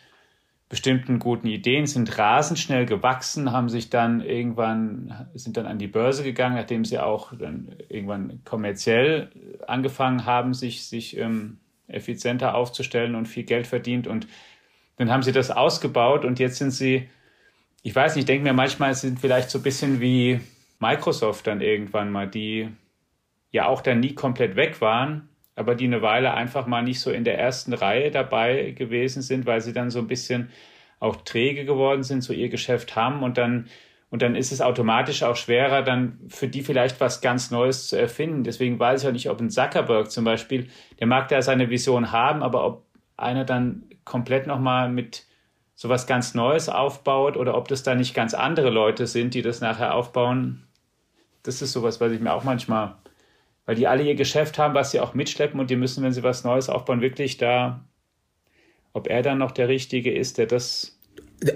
bestimmten 0.68 1.20
guten 1.20 1.46
Ideen, 1.46 1.86
sind 1.86 2.18
rasend 2.18 2.58
schnell 2.58 2.86
gewachsen, 2.86 3.52
haben 3.52 3.68
sich 3.68 3.88
dann 3.88 4.20
irgendwann, 4.20 5.28
sind 5.34 5.56
dann 5.56 5.66
an 5.66 5.78
die 5.78 5.86
Börse 5.86 6.24
gegangen, 6.24 6.56
nachdem 6.56 6.84
sie 6.84 6.98
auch 6.98 7.32
dann 7.38 7.76
irgendwann 7.88 8.40
kommerziell 8.44 9.30
angefangen 9.68 10.26
haben, 10.26 10.54
sich, 10.54 10.86
sich 10.86 11.16
ähm, 11.18 11.58
effizienter 11.86 12.56
aufzustellen 12.56 13.14
und 13.14 13.28
viel 13.28 13.44
Geld 13.44 13.68
verdient 13.68 14.08
und 14.08 14.26
dann 15.02 15.12
haben 15.12 15.22
sie 15.22 15.32
das 15.32 15.50
ausgebaut 15.50 16.24
und 16.24 16.38
jetzt 16.38 16.58
sind 16.58 16.70
sie, 16.70 17.08
ich 17.82 17.94
weiß 17.94 18.14
nicht, 18.14 18.22
ich 18.22 18.26
denke 18.26 18.44
mir 18.44 18.52
manchmal 18.52 18.94
sind 18.94 19.20
vielleicht 19.20 19.50
so 19.50 19.58
ein 19.58 19.62
bisschen 19.62 20.00
wie 20.00 20.40
Microsoft 20.80 21.46
dann 21.46 21.60
irgendwann 21.60 22.10
mal, 22.10 22.28
die 22.28 22.68
ja 23.50 23.66
auch 23.66 23.82
dann 23.82 24.00
nie 24.00 24.14
komplett 24.14 24.56
weg 24.56 24.80
waren, 24.80 25.28
aber 25.56 25.74
die 25.74 25.84
eine 25.84 26.02
Weile 26.02 26.34
einfach 26.34 26.66
mal 26.66 26.82
nicht 26.82 27.00
so 27.00 27.10
in 27.10 27.24
der 27.24 27.38
ersten 27.38 27.72
Reihe 27.74 28.10
dabei 28.10 28.70
gewesen 28.72 29.22
sind, 29.22 29.46
weil 29.46 29.60
sie 29.60 29.72
dann 29.72 29.90
so 29.90 29.98
ein 29.98 30.08
bisschen 30.08 30.50
auch 31.00 31.16
träge 31.16 31.64
geworden 31.64 32.02
sind, 32.02 32.22
so 32.22 32.32
ihr 32.32 32.48
Geschäft 32.48 32.96
haben 32.96 33.22
und 33.22 33.36
dann 33.38 33.68
Und 34.12 34.20
dann 34.20 34.36
ist 34.36 34.52
es 34.52 34.60
automatisch 34.60 35.22
auch 35.22 35.36
schwerer, 35.36 35.82
dann 35.82 36.18
für 36.28 36.46
die 36.46 36.62
vielleicht 36.62 37.00
was 37.00 37.22
ganz 37.22 37.50
Neues 37.50 37.88
zu 37.88 37.96
erfinden. 37.96 38.44
Deswegen 38.44 38.78
weiß 38.78 39.02
ich 39.02 39.08
auch 39.08 39.12
nicht, 39.12 39.30
ob 39.30 39.40
ein 39.40 39.48
Zuckerberg 39.48 40.10
zum 40.10 40.24
Beispiel, 40.24 40.68
der 41.00 41.06
mag 41.06 41.28
da 41.28 41.40
seine 41.40 41.70
Vision 41.70 42.12
haben, 42.12 42.42
aber 42.42 42.66
ob 42.66 42.84
einer 43.16 43.46
dann 43.46 43.84
komplett 44.04 44.46
nochmal 44.46 44.90
mit 44.90 45.26
sowas 45.74 46.06
ganz 46.06 46.34
Neues 46.34 46.68
aufbaut 46.68 47.36
oder 47.36 47.56
ob 47.56 47.68
das 47.68 47.82
da 47.82 47.94
nicht 47.94 48.14
ganz 48.14 48.34
andere 48.34 48.70
Leute 48.70 49.06
sind, 49.06 49.34
die 49.34 49.42
das 49.42 49.60
nachher 49.60 49.94
aufbauen. 49.94 50.64
Das 51.42 51.62
ist 51.62 51.72
sowas, 51.72 52.00
was 52.00 52.12
ich 52.12 52.20
mir 52.20 52.32
auch 52.32 52.44
manchmal, 52.44 52.96
weil 53.66 53.74
die 53.74 53.88
alle 53.88 54.04
ihr 54.04 54.14
Geschäft 54.14 54.58
haben, 54.58 54.74
was 54.74 54.92
sie 54.92 55.00
auch 55.00 55.14
mitschleppen 55.14 55.58
und 55.58 55.70
die 55.70 55.76
müssen, 55.76 56.04
wenn 56.04 56.12
sie 56.12 56.22
was 56.22 56.44
Neues 56.44 56.68
aufbauen, 56.68 57.00
wirklich 57.00 57.36
da, 57.36 57.84
ob 58.92 59.08
er 59.08 59.22
dann 59.22 59.38
noch 59.38 59.50
der 59.50 59.68
Richtige 59.68 60.12
ist, 60.14 60.38
der 60.38 60.46
das 60.46 60.98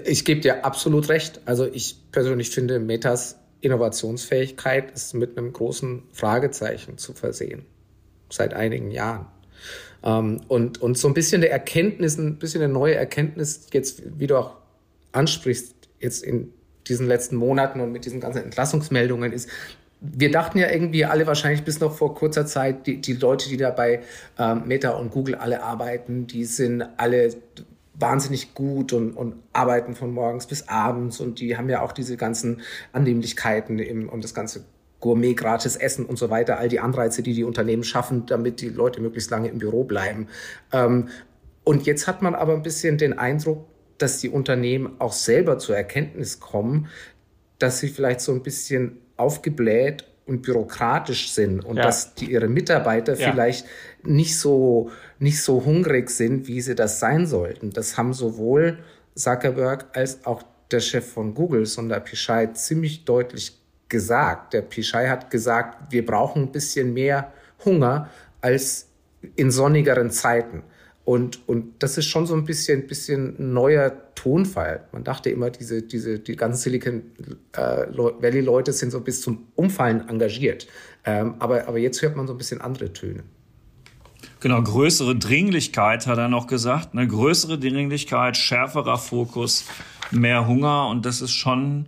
ich 0.05 0.25
gebe 0.25 0.41
dir 0.41 0.65
absolut 0.65 1.09
recht. 1.09 1.41
Also 1.45 1.65
ich 1.65 1.95
persönlich 2.11 2.49
finde, 2.49 2.79
Metas 2.79 3.39
Innovationsfähigkeit 3.61 4.91
ist 4.91 5.13
mit 5.13 5.37
einem 5.37 5.53
großen 5.53 6.03
Fragezeichen 6.11 6.97
zu 6.97 7.13
versehen. 7.13 7.65
Seit 8.29 8.53
einigen 8.53 8.91
Jahren. 8.91 9.27
Ähm, 10.03 10.41
und, 10.47 10.81
und 10.81 10.97
so 10.97 11.07
ein 11.07 11.13
bisschen 11.13 11.41
der 11.41 11.51
Erkenntnis, 11.51 12.17
ein 12.17 12.37
bisschen 12.37 12.61
eine 12.61 12.71
neue 12.71 12.95
Erkenntnis, 12.95 13.67
jetzt, 13.73 14.01
wie 14.19 14.27
du 14.27 14.37
auch 14.37 14.55
ansprichst, 15.11 15.75
jetzt 15.99 16.23
in 16.23 16.53
diesen 16.87 17.07
letzten 17.07 17.35
Monaten 17.35 17.81
und 17.81 17.91
mit 17.91 18.05
diesen 18.05 18.19
ganzen 18.19 18.43
Entlassungsmeldungen 18.43 19.33
ist, 19.33 19.49
wir 19.99 20.31
dachten 20.31 20.59
ja 20.59 20.69
irgendwie 20.69 21.05
alle 21.05 21.25
wahrscheinlich 21.25 21.63
bis 21.63 21.79
noch 21.79 21.95
vor 21.95 22.13
kurzer 22.13 22.45
Zeit, 22.45 22.85
die, 22.85 23.01
die 23.01 23.13
Leute, 23.13 23.49
die 23.49 23.57
da 23.57 23.71
bei 23.71 24.01
ähm, 24.37 24.63
Meta 24.67 24.91
und 24.91 25.11
Google 25.11 25.35
alle 25.35 25.63
arbeiten, 25.63 26.27
die 26.27 26.45
sind 26.45 26.83
alle 26.97 27.35
wahnsinnig 27.95 28.53
gut 28.53 28.93
und, 28.93 29.13
und 29.13 29.35
arbeiten 29.53 29.95
von 29.95 30.11
morgens 30.11 30.45
bis 30.45 30.67
abends 30.67 31.19
und 31.19 31.39
die 31.39 31.57
haben 31.57 31.67
ja 31.67 31.81
auch 31.81 31.91
diese 31.91 32.15
ganzen 32.15 32.61
Annehmlichkeiten 32.93 33.79
im, 33.79 34.07
und 34.07 34.23
das 34.23 34.35
ganze 34.35 34.65
Gourmet, 34.99 35.33
gratis 35.33 35.75
Essen 35.75 36.05
und 36.05 36.17
so 36.17 36.29
weiter, 36.29 36.57
all 36.57 36.69
die 36.69 36.79
Anreize, 36.79 37.21
die 37.21 37.33
die 37.33 37.43
Unternehmen 37.43 37.83
schaffen, 37.83 38.25
damit 38.25 38.61
die 38.61 38.69
Leute 38.69 39.01
möglichst 39.01 39.29
lange 39.29 39.49
im 39.49 39.59
Büro 39.59 39.83
bleiben. 39.83 40.27
Ähm, 40.73 41.09
und 41.63 41.85
jetzt 41.85 42.07
hat 42.07 42.21
man 42.21 42.33
aber 42.33 42.53
ein 42.53 42.63
bisschen 42.63 42.97
den 42.97 43.17
Eindruck, 43.17 43.65
dass 43.97 44.19
die 44.19 44.29
Unternehmen 44.29 44.95
auch 44.99 45.13
selber 45.13 45.59
zur 45.59 45.75
Erkenntnis 45.75 46.39
kommen, 46.39 46.87
dass 47.59 47.79
sie 47.79 47.89
vielleicht 47.89 48.21
so 48.21 48.31
ein 48.31 48.43
bisschen 48.43 48.99
aufgebläht 49.17 50.05
und 50.25 50.41
bürokratisch 50.41 51.31
sind 51.31 51.63
und 51.63 51.77
ja. 51.77 51.83
dass 51.83 52.13
die, 52.13 52.31
ihre 52.31 52.47
Mitarbeiter 52.47 53.15
ja. 53.15 53.31
vielleicht 53.31 53.65
nicht 54.03 54.37
so, 54.37 54.91
nicht 55.19 55.41
so 55.41 55.65
hungrig 55.65 56.09
sind, 56.09 56.47
wie 56.47 56.61
sie 56.61 56.75
das 56.75 56.99
sein 56.99 57.25
sollten. 57.25 57.71
Das 57.71 57.97
haben 57.97 58.13
sowohl 58.13 58.79
Zuckerberg 59.15 59.85
als 59.93 60.25
auch 60.25 60.43
der 60.71 60.81
Chef 60.81 61.11
von 61.11 61.33
Google, 61.33 61.65
Sundar 61.65 62.01
Pichai, 62.01 62.47
ziemlich 62.47 63.05
deutlich 63.05 63.57
gesagt. 63.89 64.53
Der 64.53 64.61
Pichai 64.61 65.07
hat 65.07 65.31
gesagt, 65.31 65.91
wir 65.91 66.05
brauchen 66.05 66.43
ein 66.43 66.51
bisschen 66.51 66.93
mehr 66.93 67.31
Hunger 67.65 68.09
als 68.41 68.87
in 69.35 69.51
sonnigeren 69.51 70.11
Zeiten. 70.11 70.63
Und, 71.05 71.47
und 71.47 71.81
das 71.81 71.97
ist 71.97 72.05
schon 72.05 72.25
so 72.25 72.35
ein 72.35 72.43
bisschen, 72.43 72.85
bisschen 72.85 73.53
neuer 73.53 73.93
Tonfall. 74.15 74.83
Man 74.91 75.05
dachte 75.05 75.29
immer, 75.29 75.49
diese, 75.49 75.81
diese, 75.81 76.19
die 76.19 76.35
ganzen 76.35 76.59
Silicon 76.59 77.01
äh, 77.53 77.87
Valley 77.87 78.41
Leute 78.41 78.73
sind 78.73 78.91
so 78.91 78.99
bis 78.99 79.21
zum 79.21 79.47
Umfallen 79.55 80.09
engagiert. 80.09 80.67
Ähm, 81.05 81.35
aber, 81.39 81.65
aber 81.67 81.77
jetzt 81.77 82.01
hört 82.01 82.17
man 82.17 82.27
so 82.27 82.33
ein 82.33 82.37
bisschen 82.37 82.59
andere 82.59 82.91
Töne. 82.91 83.23
Genau, 84.41 84.61
größere 84.61 85.15
Dringlichkeit 85.15 86.07
hat 86.07 86.17
er 86.17 86.27
noch 86.27 86.47
gesagt. 86.47 86.89
Eine 86.91 87.07
größere 87.07 87.57
Dringlichkeit, 87.57 88.35
schärferer 88.35 88.97
Fokus, 88.97 89.65
mehr 90.11 90.45
Hunger. 90.45 90.89
Und 90.89 91.05
das 91.05 91.21
ist 91.21 91.31
schon 91.31 91.87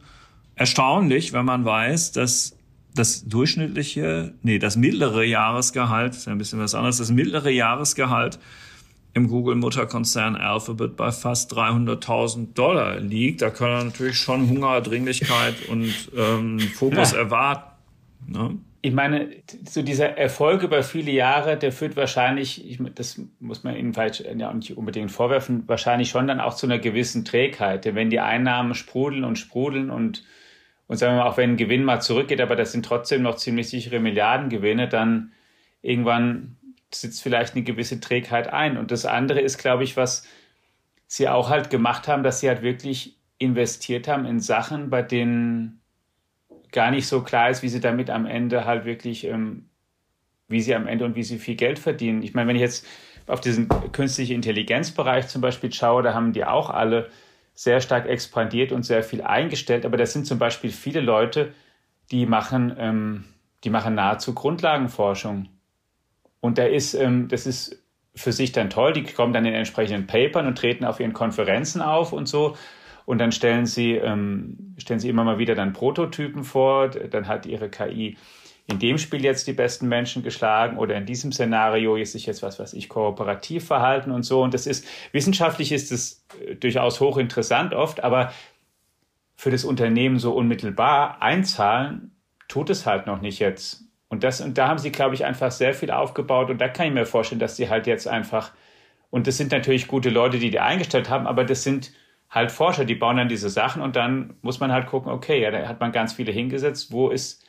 erstaunlich, 0.59 1.33
wenn 1.33 1.45
man 1.45 1.65
weiß, 1.65 2.11
dass 2.11 2.55
das 2.93 3.25
durchschnittliche, 3.25 4.33
nee, 4.43 4.59
das 4.59 4.75
mittlere 4.75 5.23
Jahresgehalt, 5.23 6.13
ist 6.13 6.25
ja 6.25 6.33
ein 6.33 6.37
bisschen 6.37 6.59
was 6.59 6.75
anderes, 6.75 6.97
das 6.97 7.11
mittlere 7.11 7.49
Jahresgehalt 7.49 8.39
im 9.13 9.27
Google-Mutterkonzern 9.27 10.35
Alphabet 10.35 10.95
bei 10.95 11.11
fast 11.11 11.53
300.000 11.53 12.53
Dollar 12.53 12.99
liegt. 12.99 13.41
Da 13.41 13.49
kann 13.49 13.69
er 13.69 13.83
natürlich 13.85 14.17
schon 14.17 14.49
Hunger, 14.49 14.81
Dringlichkeit 14.81 15.55
und 15.69 15.93
ähm, 16.15 16.59
Fokus 16.59 17.13
ja. 17.13 17.19
erwarten. 17.19 17.71
Ne? 18.27 18.57
Ich 18.81 18.93
meine, 18.93 19.29
so 19.67 19.81
dieser 19.81 20.17
Erfolg 20.17 20.63
über 20.63 20.83
viele 20.83 21.11
Jahre, 21.11 21.57
der 21.57 21.71
führt 21.71 21.95
wahrscheinlich, 21.95 22.69
ich, 22.69 22.79
das 22.95 23.19
muss 23.39 23.63
man 23.63 23.75
Ihnen 23.75 23.93
vielleicht 23.93 24.19
ja 24.19 24.53
nicht 24.53 24.77
unbedingt 24.77 25.11
vorwerfen, 25.11 25.63
wahrscheinlich 25.67 26.09
schon 26.09 26.27
dann 26.27 26.39
auch 26.39 26.55
zu 26.55 26.65
einer 26.67 26.79
gewissen 26.79 27.25
Trägheit. 27.25 27.85
Denn 27.85 27.95
wenn 27.95 28.09
die 28.09 28.19
Einnahmen 28.19 28.75
sprudeln 28.75 29.23
und 29.23 29.37
sprudeln 29.37 29.89
und, 29.89 30.23
und 30.89 30.97
sagen 30.97 31.13
wir 31.13 31.23
mal, 31.23 31.29
auch 31.29 31.37
wenn 31.37 31.51
ein 31.51 31.57
Gewinn 31.57 31.83
mal 31.83 32.01
zurückgeht, 32.01 32.41
aber 32.41 32.55
das 32.55 32.71
sind 32.71 32.83
trotzdem 32.83 33.21
noch 33.21 33.35
ziemlich 33.35 33.69
sichere 33.69 33.99
Milliardengewinne, 33.99 34.89
dann 34.89 35.31
irgendwann 35.83 36.57
sitzt 36.91 37.21
vielleicht 37.21 37.53
eine 37.53 37.63
gewisse 37.63 37.99
Trägheit 37.99 38.51
ein. 38.51 38.75
Und 38.75 38.89
das 38.89 39.05
andere 39.05 39.39
ist, 39.39 39.59
glaube 39.59 39.83
ich, 39.83 39.97
was 39.97 40.27
sie 41.05 41.29
auch 41.29 41.49
halt 41.49 41.69
gemacht 41.69 42.07
haben, 42.07 42.23
dass 42.23 42.39
sie 42.39 42.49
halt 42.49 42.63
wirklich 42.63 43.19
investiert 43.37 44.07
haben 44.07 44.25
in 44.25 44.39
Sachen, 44.39 44.89
bei 44.89 45.03
denen 45.03 45.79
gar 46.71 46.89
nicht 46.89 47.05
so 47.05 47.21
klar 47.21 47.51
ist, 47.51 47.61
wie 47.61 47.69
sie 47.69 47.81
damit 47.81 48.09
am 48.09 48.25
Ende 48.25 48.65
halt 48.65 48.85
wirklich, 48.85 49.25
ähm, 49.25 49.69
wie 50.47 50.61
sie 50.61 50.73
am 50.73 50.87
Ende 50.87 51.05
und 51.05 51.15
wie 51.15 51.23
sie 51.23 51.37
viel 51.37 51.55
Geld 51.55 51.77
verdienen. 51.77 52.23
Ich 52.23 52.33
meine, 52.33 52.47
wenn 52.47 52.55
ich 52.55 52.63
jetzt 52.63 52.87
auf 53.27 53.41
diesen 53.41 53.69
künstlichen 53.91 54.33
Intelligenzbereich 54.33 55.27
zum 55.27 55.43
Beispiel 55.43 55.71
schaue, 55.71 56.01
da 56.01 56.15
haben 56.15 56.33
die 56.33 56.45
auch 56.45 56.71
alle 56.71 57.11
sehr 57.59 57.81
stark 57.81 58.07
expandiert 58.07 58.71
und 58.71 58.83
sehr 58.83 59.03
viel 59.03 59.21
eingestellt. 59.21 59.85
Aber 59.85 59.97
das 59.97 60.13
sind 60.13 60.25
zum 60.25 60.39
Beispiel 60.39 60.71
viele 60.71 61.01
Leute, 61.01 61.53
die 62.09 62.25
machen, 62.25 62.73
ähm, 62.79 63.25
die 63.65 63.69
machen 63.69 63.95
nahezu 63.95 64.33
Grundlagenforschung. 64.33 65.49
Und 66.39 66.57
da 66.57 66.63
ist, 66.63 66.93
ähm, 66.93 67.27
das 67.27 67.45
ist 67.45 67.83
für 68.15 68.31
sich 68.31 68.53
dann 68.53 68.69
toll. 68.69 68.93
Die 68.93 69.03
kommen 69.03 69.33
dann 69.33 69.43
in 69.43 69.53
entsprechenden 69.53 70.07
Papern 70.07 70.47
und 70.47 70.57
treten 70.57 70.85
auf 70.85 71.01
ihren 71.01 71.11
Konferenzen 71.11 71.81
auf 71.81 72.13
und 72.13 72.29
so. 72.29 72.55
Und 73.05 73.17
dann 73.17 73.33
stellen 73.33 73.65
sie, 73.65 73.95
ähm, 73.95 74.75
stellen 74.77 75.01
sie 75.01 75.09
immer 75.09 75.25
mal 75.25 75.37
wieder 75.37 75.53
dann 75.53 75.73
Prototypen 75.73 76.45
vor. 76.45 76.87
Dann 76.87 77.27
hat 77.27 77.45
ihre 77.45 77.67
KI 77.67 78.15
in 78.69 78.77
dem 78.77 78.99
Spiel 78.99 79.23
jetzt 79.23 79.47
die 79.47 79.53
besten 79.53 79.87
Menschen 79.87 80.21
geschlagen 80.21 80.77
oder 80.77 80.95
in 80.95 81.05
diesem 81.05 81.31
Szenario 81.31 81.95
ist 81.95 82.11
sich 82.11 82.27
jetzt 82.27 82.43
was, 82.43 82.59
was 82.59 82.73
ich 82.73 82.87
kooperativ 82.87 83.65
verhalten 83.65 84.11
und 84.11 84.23
so. 84.23 84.43
Und 84.43 84.53
das 84.53 84.67
ist, 84.67 84.85
wissenschaftlich 85.11 85.71
ist 85.71 85.91
es 85.91 86.25
äh, 86.45 86.55
durchaus 86.55 86.99
hochinteressant 86.99 87.73
oft, 87.73 88.03
aber 88.03 88.31
für 89.35 89.49
das 89.49 89.65
Unternehmen 89.65 90.19
so 90.19 90.33
unmittelbar 90.33 91.21
einzahlen 91.21 92.11
tut 92.47 92.69
es 92.69 92.85
halt 92.85 93.07
noch 93.07 93.21
nicht 93.21 93.39
jetzt. 93.39 93.85
Und 94.07 94.23
das, 94.23 94.41
und 94.41 94.57
da 94.57 94.67
haben 94.67 94.79
sie, 94.79 94.91
glaube 94.91 95.15
ich, 95.15 95.25
einfach 95.25 95.51
sehr 95.51 95.73
viel 95.73 95.91
aufgebaut. 95.91 96.49
Und 96.49 96.59
da 96.59 96.67
kann 96.67 96.87
ich 96.87 96.93
mir 96.93 97.05
vorstellen, 97.05 97.39
dass 97.39 97.55
sie 97.55 97.69
halt 97.69 97.87
jetzt 97.87 98.07
einfach, 98.07 98.51
und 99.09 99.27
das 99.27 99.37
sind 99.37 99.51
natürlich 99.51 99.87
gute 99.87 100.09
Leute, 100.09 100.37
die 100.39 100.51
die 100.51 100.59
eingestellt 100.59 101.09
haben, 101.09 101.25
aber 101.25 101.43
das 101.43 101.63
sind 101.63 101.91
halt 102.29 102.51
Forscher, 102.51 102.85
die 102.85 102.95
bauen 102.95 103.17
dann 103.17 103.29
diese 103.29 103.49
Sachen 103.49 103.81
und 103.81 103.95
dann 103.95 104.35
muss 104.41 104.59
man 104.59 104.71
halt 104.71 104.87
gucken, 104.87 105.11
okay, 105.11 105.41
ja, 105.41 105.49
da 105.49 105.67
hat 105.67 105.79
man 105.79 105.91
ganz 105.91 106.13
viele 106.13 106.31
hingesetzt. 106.31 106.91
Wo 106.91 107.09
ist 107.09 107.43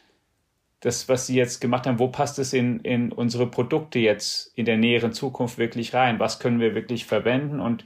das, 0.80 1.08
was 1.08 1.26
sie 1.26 1.36
jetzt 1.36 1.60
gemacht 1.60 1.86
haben, 1.86 1.98
wo 1.98 2.08
passt 2.08 2.38
es 2.38 2.52
in, 2.52 2.80
in 2.80 3.12
unsere 3.12 3.46
Produkte 3.46 3.98
jetzt 3.98 4.52
in 4.56 4.64
der 4.64 4.78
näheren 4.78 5.12
Zukunft 5.12 5.58
wirklich 5.58 5.94
rein? 5.94 6.18
Was 6.18 6.38
können 6.38 6.60
wir 6.60 6.74
wirklich 6.74 7.04
verwenden? 7.04 7.60
Und, 7.60 7.84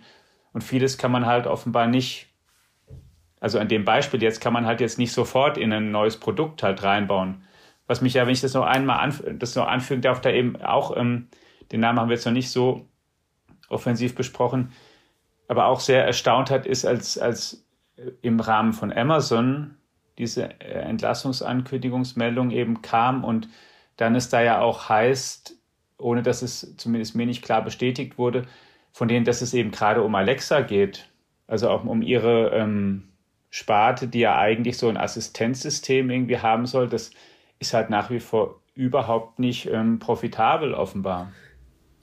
und 0.53 0.63
vieles 0.63 0.97
kann 0.97 1.11
man 1.11 1.27
halt 1.27 1.47
offenbar 1.47 1.89
nicht, 1.89 2.29
also 3.41 3.59
an 3.59 3.69
dem 3.69 3.85
Beispiel 3.85 4.23
jetzt 4.23 4.41
kann 4.41 4.53
man 4.53 4.67
halt 4.67 4.81
jetzt 4.81 4.99
nicht 4.99 5.13
sofort 5.13 5.59
in 5.59 5.73
ein 5.73 5.91
neues 5.91 6.19
Produkt 6.19 6.63
halt 6.63 6.83
reinbauen 6.83 7.43
was 7.87 8.01
mich 8.01 8.15
ja, 8.15 8.27
wenn 8.27 8.33
ich 8.33 8.41
das 8.41 8.55
noch 8.55 8.65
einmal 8.65 9.01
anf 9.01 9.23
das 9.39 9.57
noch 9.57 9.67
anfügen 9.67 10.03
darf, 10.03 10.21
da 10.21 10.31
eben 10.31 10.61
auch, 10.63 10.97
ähm, 10.97 11.29
den 11.73 11.81
Namen 11.81 12.01
haben 12.01 12.09
wir 12.09 12.15
jetzt 12.15 12.27
noch 12.27 12.33
nicht 12.33 12.51
so 12.51 12.89
offensiv 13.69 14.15
besprochen, 14.15 14.73
aber 15.49 15.67
auch 15.67 15.81
sehr 15.81 16.05
erstaunt 16.05 16.51
hat, 16.51 16.67
ist, 16.67 16.87
als, 16.87 17.19
als 17.19 17.67
im 18.23 18.41
Rahmen 18.41 18.73
von 18.73 18.93
Amazon 18.93 19.77
diese 20.19 20.61
äh, 20.61 20.81
Entlassungsankündigungsmeldung 20.81 22.51
eben 22.51 22.83
kam 22.83 23.25
und 23.25 23.49
dann 23.97 24.15
es 24.15 24.29
da 24.29 24.43
ja 24.43 24.61
auch 24.61 24.89
heißt, 24.89 25.57
ohne 25.99 26.23
dass 26.23 26.43
es 26.43 26.77
zumindest 26.77 27.15
mir 27.15 27.27
nicht 27.27 27.45
klar 27.45 27.63
bestätigt 27.63 28.19
wurde, 28.19 28.43
von 28.93 29.09
denen, 29.09 29.25
dass 29.25 29.43
es 29.43 29.55
eben 29.55 29.71
gerade 29.71 30.03
um 30.03 30.15
Alexa 30.15 30.61
geht, 30.61 31.09
also 31.47 31.69
auch 31.69 31.85
um 31.85 32.03
ihre 32.03 32.51
ähm, 32.51 33.09
Sparte, 33.51 34.09
die 34.09 34.21
ja 34.21 34.37
eigentlich 34.39 34.79
so 34.79 34.89
ein 34.89 34.97
Assistenzsystem 34.97 36.11
irgendwie 36.11 36.39
haben 36.39 36.67
soll, 36.67 36.89
das 36.89 37.11
ist 37.59 37.75
halt 37.75 37.91
nach 37.91 38.11
wie 38.11 38.21
vor 38.21 38.61
überhaupt 38.75 39.39
nicht 39.39 39.67
ähm, 39.67 39.99
profitabel 40.01 40.75
offenbar. 40.75 41.33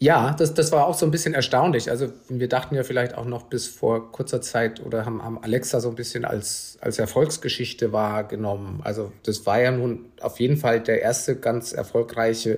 Ja, 0.04 0.34
das, 0.34 0.56
das 0.56 0.72
war 0.72 0.88
auch 0.88 0.96
so 0.96 1.06
ein 1.06 1.12
bisschen 1.12 1.36
erstaunlich. 1.36 1.92
Also 1.92 2.12
wir 2.28 2.50
dachten 2.50 2.74
ja 2.74 2.82
vielleicht 2.82 3.14
auch 3.14 3.26
noch 3.26 3.44
bis 3.44 3.68
vor 3.68 4.12
kurzer 4.12 4.42
Zeit 4.42 4.84
oder 4.84 5.06
haben, 5.06 5.24
haben 5.24 5.38
Alexa 5.44 5.80
so 5.80 5.90
ein 5.90 5.96
bisschen 5.96 6.26
als, 6.26 6.80
als 6.82 6.98
Erfolgsgeschichte 6.98 7.94
wahrgenommen. 7.94 8.82
Also 8.84 9.12
das 9.22 9.46
war 9.46 9.62
ja 9.62 9.70
nun 9.70 10.06
auf 10.20 10.40
jeden 10.40 10.58
Fall 10.58 10.80
der 10.80 11.04
erste 11.04 11.36
ganz 11.36 11.72
erfolgreiche 11.72 12.58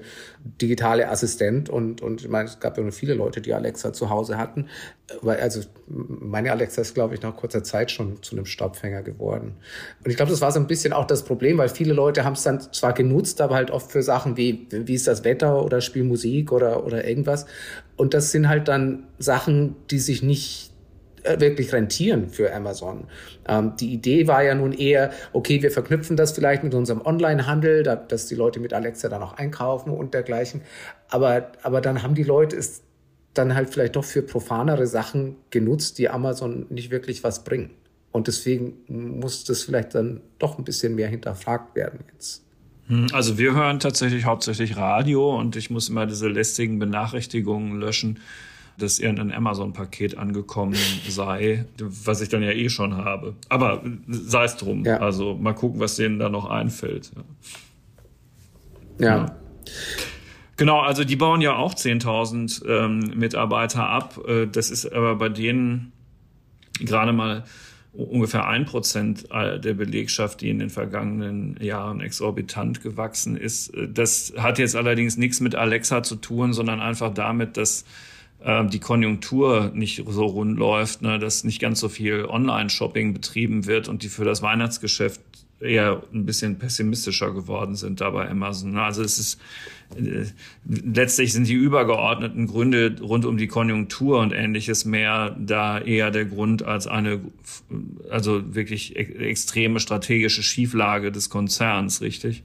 digitale 0.62 1.10
Assistent 1.10 1.70
und, 1.70 2.02
und 2.02 2.22
ich 2.22 2.30
meine, 2.30 2.48
es 2.48 2.62
gab 2.62 2.78
ja 2.78 2.84
nur 2.84 2.94
viele 2.94 3.14
Leute, 3.14 3.42
die 3.42 3.54
Alexa 3.54 3.92
zu 3.92 4.10
Hause 4.10 4.38
hatten. 4.38 4.70
Also 5.22 5.62
meine 5.88 6.52
Alexa 6.52 6.82
ist, 6.82 6.94
glaube 6.94 7.14
ich, 7.14 7.22
nach 7.22 7.36
kurzer 7.36 7.64
Zeit 7.64 7.92
schon 7.92 8.22
zu 8.24 8.36
einem 8.36 8.46
Staubfänger 8.46 9.04
geworden. 9.04 9.56
Und 10.04 10.10
ich 10.10 10.16
glaube, 10.18 10.32
das 10.32 10.42
war 10.42 10.52
so 10.52 10.60
ein 10.60 10.68
bisschen 10.68 10.94
auch 10.94 11.06
das 11.06 11.24
Problem, 11.24 11.58
weil 11.58 11.70
viele 11.70 11.94
Leute 11.94 12.24
haben 12.24 12.34
es 12.34 12.44
dann 12.44 12.62
zwar 12.74 12.94
genutzt, 12.94 13.42
aber 13.42 13.56
halt 13.56 13.70
oft 13.72 13.92
für 13.92 14.02
Sachen 14.02 14.38
wie, 14.38 14.68
wie 14.72 14.94
ist 14.94 15.08
das 15.08 15.24
Wetter 15.24 15.64
oder 15.64 15.82
spiel 15.82 16.04
Musik 16.04 16.52
oder, 16.52 16.86
oder 16.86 17.06
irgendwas. 17.06 17.33
Und 17.96 18.14
das 18.14 18.32
sind 18.32 18.50
halt 18.50 18.68
dann 18.68 19.08
Sachen, 19.20 19.76
die 19.90 20.00
sich 20.00 20.24
nicht 20.24 20.74
äh, 21.24 21.40
wirklich 21.40 21.72
rentieren 21.72 22.30
für 22.30 22.54
Amazon. 22.54 23.06
Ähm, 23.48 23.74
die 23.80 23.94
Idee 23.94 24.28
war 24.28 24.44
ja 24.44 24.56
nun 24.56 24.74
eher, 24.74 25.12
okay, 25.32 25.62
wir 25.62 25.72
verknüpfen 25.72 26.18
das 26.18 26.34
vielleicht 26.34 26.64
mit 26.64 26.74
unserem 26.74 27.02
Online-Handel, 27.02 27.84
da, 27.84 27.96
dass 27.96 28.28
die 28.28 28.36
Leute 28.36 28.60
mit 28.60 28.74
Alexa 28.74 29.10
dann 29.10 29.24
auch 29.24 29.34
einkaufen 29.34 29.92
und 29.92 30.14
dergleichen. 30.14 30.62
Aber, 31.10 31.52
aber 31.62 31.82
dann 31.82 32.04
haben 32.04 32.16
die 32.16 32.24
Leute 32.24 32.58
es 32.58 32.82
dann 33.34 33.56
halt 33.56 33.70
vielleicht 33.70 33.96
doch 33.96 34.04
für 34.04 34.22
profanere 34.22 34.86
Sachen 34.86 35.38
genutzt, 35.50 35.98
die 35.98 36.10
Amazon 36.10 36.66
nicht 36.70 36.92
wirklich 36.92 37.24
was 37.24 37.44
bringen. 37.44 37.72
Und 38.12 38.28
deswegen 38.28 38.78
muss 38.88 39.44
das 39.44 39.64
vielleicht 39.64 39.96
dann 39.96 40.22
doch 40.40 40.58
ein 40.58 40.64
bisschen 40.64 40.94
mehr 40.94 41.08
hinterfragt 41.08 41.76
werden 41.76 42.02
jetzt. 42.14 42.44
Hm, 42.94 43.08
also 43.12 43.38
wir 43.38 43.54
hören 43.54 43.80
tatsächlich 43.80 44.26
hauptsächlich 44.26 44.78
Radio 44.78 45.38
und 45.38 45.56
ich 45.56 45.70
muss 45.70 45.90
immer 45.90 46.06
diese 46.06 46.28
lästigen 46.28 46.78
Benachrichtigungen 46.78 47.80
löschen, 47.80 48.20
dass 48.78 49.00
irgendein 49.00 49.32
Amazon-Paket 49.32 50.18
angekommen 50.18 50.76
sei, 51.08 51.66
was 51.80 52.22
ich 52.22 52.30
dann 52.30 52.44
ja 52.44 52.52
eh 52.52 52.70
schon 52.70 52.96
habe. 52.96 53.36
Aber 53.50 53.84
sei 54.08 54.44
es 54.44 54.58
drum. 54.58 54.86
Ja. 54.86 54.98
Also 54.98 55.36
mal 55.36 55.54
gucken, 55.54 55.80
was 55.80 55.96
denen 55.96 56.20
da 56.20 56.30
noch 56.30 56.50
einfällt. 56.50 57.12
ja. 59.00 59.06
ja. 59.18 59.36
Genau, 60.56 60.82
also 60.82 61.04
die 61.04 61.16
bauen 61.16 61.42
ja 61.42 61.56
auch 61.56 61.74
10.000 61.74 62.68
ähm, 62.68 63.00
Mitarbeiter 63.16 63.90
ab. 63.90 64.20
Äh, 64.28 64.46
das 64.46 64.70
ist 64.70 64.86
aber 64.86 65.16
bei 65.16 65.30
denen 65.30 65.94
gerade 66.80 67.12
mal 67.12 67.44
ungefähr 67.94 68.48
ein 68.48 68.66
Prozent 68.66 69.30
der 69.32 69.74
Belegschaft, 69.76 70.42
die 70.42 70.50
in 70.50 70.60
den 70.60 70.72
vergangenen 70.72 71.58
Jahren 71.62 72.02
exorbitant 72.02 72.82
gewachsen 72.82 73.38
ist. 73.38 73.72
Das 73.88 74.34
hat 74.36 74.58
jetzt 74.58 74.76
allerdings 74.76 75.16
nichts 75.16 75.40
mit 75.40 75.54
Alexa 75.54 76.02
zu 76.02 76.16
tun, 76.16 76.54
sondern 76.54 76.80
einfach 76.80 77.14
damit, 77.14 77.56
dass 77.56 77.86
äh, 78.44 78.66
die 78.66 78.80
Konjunktur 78.80 79.72
nicht 79.74 80.04
so 80.08 80.26
rund 80.26 80.58
läuft, 80.58 81.02
ne, 81.02 81.18
dass 81.20 81.44
nicht 81.44 81.60
ganz 81.60 81.80
so 81.80 81.90
viel 81.90 82.26
Online-Shopping 82.26 83.14
betrieben 83.14 83.66
wird 83.66 83.88
und 83.88 84.04
die 84.04 84.10
für 84.10 84.26
das 84.26 84.42
Weihnachtsgeschäft 84.42 85.22
eher 85.60 86.04
ein 86.14 86.26
bisschen 86.26 86.60
pessimistischer 86.60 87.32
geworden 87.32 87.76
sind 87.76 88.02
da 88.02 88.10
bei 88.10 88.30
Amazon. 88.30 88.78
Also 88.78 89.02
es 89.02 89.18
ist 89.18 89.40
letztlich 90.66 91.34
sind 91.34 91.48
die 91.48 91.54
übergeordneten 91.54 92.48
Gründe 92.48 92.96
rund 93.02 93.26
um 93.26 93.38
die 93.38 93.48
Konjunktur 93.48 94.20
und 94.20 94.34
ähnliches 94.34 94.86
mehr 94.86 95.36
da 95.40 95.80
eher 95.80 96.12
der 96.12 96.26
Grund 96.26 96.64
als 96.64 96.88
eine 96.88 97.22
also 98.10 98.56
wirklich 98.56 98.96
extreme 98.96 99.80
strategische 99.80 100.44
Schieflage 100.44 101.12
des 101.12 101.30
Konzerns, 101.30 102.02
richtig? 102.02 102.44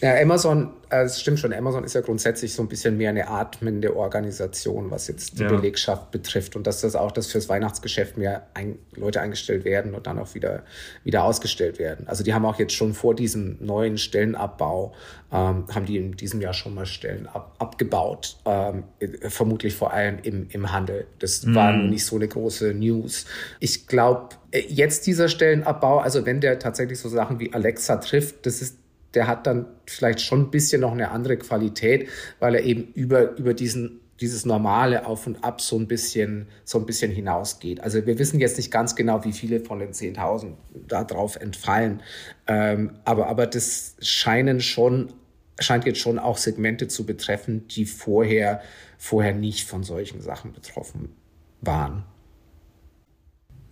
Ja, 0.00 0.16
Amazon, 0.20 0.70
äh, 0.90 1.04
es 1.04 1.20
stimmt 1.20 1.38
schon, 1.38 1.52
Amazon 1.52 1.84
ist 1.84 1.94
ja 1.94 2.00
grundsätzlich 2.00 2.52
so 2.52 2.62
ein 2.62 2.68
bisschen 2.68 2.96
mehr 2.96 3.10
eine 3.10 3.28
atmende 3.28 3.96
Organisation, 3.96 4.90
was 4.90 5.08
jetzt 5.08 5.38
die 5.38 5.42
ja. 5.42 5.48
Belegschaft 5.48 6.10
betrifft 6.10 6.56
und 6.56 6.66
dass 6.66 6.80
das 6.80 6.96
auch, 6.96 7.12
dass 7.12 7.28
fürs 7.28 7.48
Weihnachtsgeschäft 7.48 8.16
mehr 8.18 8.46
ein, 8.54 8.78
Leute 8.94 9.20
eingestellt 9.20 9.64
werden 9.64 9.94
und 9.94 10.06
dann 10.06 10.18
auch 10.18 10.34
wieder, 10.34 10.64
wieder 11.04 11.24
ausgestellt 11.24 11.78
werden. 11.78 12.08
Also 12.08 12.24
die 12.24 12.34
haben 12.34 12.44
auch 12.44 12.58
jetzt 12.58 12.74
schon 12.74 12.94
vor 12.94 13.14
diesem 13.14 13.58
neuen 13.60 13.96
Stellenabbau, 13.96 14.94
ähm, 15.32 15.66
haben 15.72 15.86
die 15.86 15.96
in 15.96 16.12
diesem 16.12 16.40
Jahr 16.40 16.54
schon 16.54 16.74
mal 16.74 16.81
Stellen 16.86 17.26
ab, 17.26 17.56
abgebaut, 17.58 18.36
ähm, 18.44 18.84
vermutlich 19.28 19.74
vor 19.74 19.92
allem 19.92 20.18
im, 20.22 20.48
im 20.50 20.72
Handel. 20.72 21.06
Das 21.18 21.44
mhm. 21.44 21.54
war 21.54 21.72
nicht 21.72 22.04
so 22.04 22.16
eine 22.16 22.28
große 22.28 22.74
News. 22.74 23.26
Ich 23.60 23.86
glaube, 23.86 24.36
äh, 24.50 24.60
jetzt 24.68 25.06
dieser 25.06 25.28
Stellenabbau, 25.28 25.98
also 25.98 26.26
wenn 26.26 26.40
der 26.40 26.58
tatsächlich 26.58 26.98
so 26.98 27.08
Sachen 27.08 27.40
wie 27.40 27.52
Alexa 27.52 27.96
trifft, 27.96 28.46
das 28.46 28.62
ist 28.62 28.78
der 29.14 29.26
hat 29.26 29.46
dann 29.46 29.66
vielleicht 29.86 30.22
schon 30.22 30.44
ein 30.44 30.50
bisschen 30.50 30.80
noch 30.80 30.92
eine 30.92 31.10
andere 31.10 31.36
Qualität, 31.36 32.08
weil 32.40 32.54
er 32.54 32.62
eben 32.62 32.92
über, 32.94 33.36
über 33.36 33.52
diesen 33.52 34.00
dieses 34.22 34.46
normale 34.46 35.04
Auf 35.04 35.26
und 35.26 35.42
Ab 35.42 35.60
so 35.60 35.76
ein 35.76 35.88
bisschen, 35.88 36.46
so 36.64 36.78
ein 36.78 36.86
bisschen 36.86 37.10
hinausgeht. 37.10 37.80
Also 37.80 38.06
wir 38.06 38.18
wissen 38.18 38.38
jetzt 38.38 38.56
nicht 38.56 38.70
ganz 38.70 38.94
genau, 38.94 39.24
wie 39.24 39.32
viele 39.32 39.60
von 39.60 39.80
den 39.80 39.92
10.000 39.92 40.52
da 40.86 41.02
drauf 41.02 41.36
entfallen. 41.36 42.02
Ähm, 42.46 42.92
aber, 43.04 43.26
aber 43.26 43.46
das 43.46 43.96
scheinen 44.00 44.60
schon, 44.60 45.12
scheint 45.58 45.84
jetzt 45.84 46.00
schon 46.00 46.18
auch 46.18 46.36
Segmente 46.36 46.88
zu 46.88 47.06
betreffen, 47.06 47.68
die 47.68 47.84
vorher, 47.84 48.62
vorher 48.98 49.34
nicht 49.34 49.68
von 49.68 49.82
solchen 49.84 50.20
Sachen 50.20 50.52
betroffen 50.52 51.14
waren. 51.60 52.04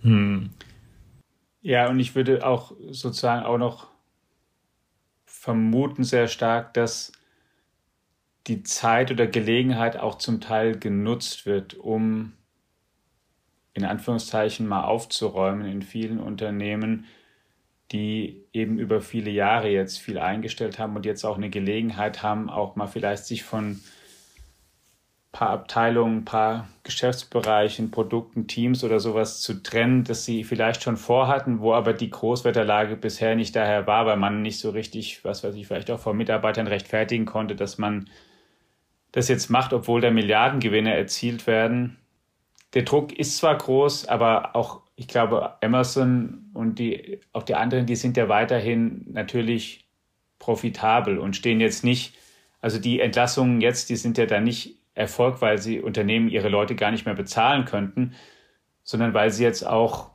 Hm. 0.03 0.51
Ja, 1.63 1.89
und 1.89 2.01
ich 2.01 2.15
würde 2.15 2.47
auch 2.47 2.73
sozusagen 2.91 3.45
auch 3.45 3.59
noch 3.59 3.89
vermuten 5.27 6.05
sehr 6.05 6.29
stark, 6.29 6.75
dass 6.75 7.13
die 8.47 8.63
Zeit 8.63 9.11
oder 9.11 9.27
Gelegenheit 9.27 9.97
auch 9.97 10.17
zum 10.17 10.41
Teil 10.41 10.79
genutzt 10.79 11.47
wird, 11.47 11.75
um 11.75 12.33
in 13.75 13.85
Anführungszeichen 13.85 14.67
mal 14.67 14.85
aufzuräumen 14.85 15.67
in 15.67 15.83
vielen 15.83 16.19
Unternehmen, 16.19 17.07
die 17.93 18.40
eben 18.53 18.79
über 18.79 19.01
viele 19.01 19.31
Jahre 19.31 19.69
jetzt 19.69 19.99
viel 19.99 20.19
eingestellt 20.19 20.79
haben 20.79 20.97
und 20.97 21.07
jetzt 21.07 21.25
auch 21.25 21.37
eine 21.37 21.51
Gelegenheit 21.51 22.23
haben, 22.23 22.51
auch 22.51 22.77
mal 22.77 22.87
vielleicht 22.87 23.25
sich 23.25 23.45
von 23.45 23.81
paar 25.33 25.51
Abteilungen, 25.51 26.25
paar 26.25 26.69
Geschäftsbereichen, 26.83 27.93
Produkten, 27.93 28.49
Teams 28.49 28.83
oder 28.83 28.99
sowas 28.99 29.41
zu 29.41 29.63
trennen, 29.63 30.03
das 30.03 30.25
sie 30.25 30.43
vielleicht 30.43 30.83
schon 30.83 30.97
vorhatten, 30.97 31.61
wo 31.61 31.73
aber 31.73 31.93
die 31.93 32.11
Großwetterlage 32.11 32.97
bisher 32.97 33.37
nicht 33.37 33.55
daher 33.55 33.87
war, 33.87 34.07
weil 34.07 34.17
man 34.17 34.43
nicht 34.43 34.59
so 34.59 34.71
richtig, 34.71 35.25
was 35.25 35.45
weiß 35.45 35.55
ich, 35.55 35.69
vielleicht 35.69 35.91
auch 35.91 36.01
vor 36.01 36.15
Mitarbeitern 36.15 36.67
rechtfertigen 36.67 37.27
konnte, 37.27 37.55
dass 37.55 37.79
man 37.79 38.11
das 39.13 39.29
jetzt 39.29 39.51
macht, 39.51 39.73
obwohl 39.73 40.01
da 40.01 40.11
Milliardengewinne 40.11 40.95
erzielt 40.95 41.47
werden. 41.47 41.99
Der 42.75 42.83
Druck 42.83 43.13
ist 43.13 43.39
zwar 43.39 43.57
groß, 43.57 44.09
aber 44.09 44.57
auch, 44.57 44.83
ich 45.01 45.09
glaube, 45.09 45.55
Emerson 45.63 46.51
und 46.53 46.79
die, 46.79 47.21
auch 47.33 47.43
die 47.43 47.55
anderen, 47.55 47.87
die 47.87 47.97
sind 47.97 48.19
ja 48.19 48.29
weiterhin 48.29 49.07
natürlich 49.11 49.89
profitabel 50.39 51.19
und 51.19 51.35
stehen 51.35 51.59
jetzt 51.59 51.85
nicht, 51.85 52.19
also 52.61 52.79
die 52.79 53.01
Entlassungen 53.01 53.63
jetzt, 53.63 53.89
die 53.89 53.97
sind 53.97 54.19
ja 54.19 54.27
da 54.27 54.41
nicht 54.41 54.77
Erfolg, 54.93 55.41
weil 55.41 55.57
sie 55.57 55.81
Unternehmen 55.81 56.29
ihre 56.29 56.51
Leute 56.51 56.75
gar 56.75 56.91
nicht 56.91 57.07
mehr 57.07 57.15
bezahlen 57.15 57.65
könnten, 57.65 58.13
sondern 58.83 59.15
weil 59.15 59.31
sie 59.31 59.43
jetzt 59.43 59.67
auch, 59.67 60.11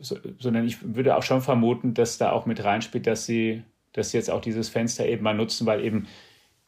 sondern 0.00 0.66
ich 0.66 0.78
würde 0.96 1.16
auch 1.16 1.22
schon 1.22 1.40
vermuten, 1.40 1.94
dass 1.94 2.18
da 2.18 2.32
auch 2.32 2.44
mit 2.44 2.64
reinspielt, 2.64 3.06
dass 3.06 3.24
sie, 3.24 3.62
dass 3.92 4.10
sie 4.10 4.16
jetzt 4.16 4.32
auch 4.32 4.40
dieses 4.40 4.68
Fenster 4.68 5.06
eben 5.06 5.22
mal 5.22 5.32
nutzen, 5.32 5.64
weil 5.64 5.84
eben 5.84 6.08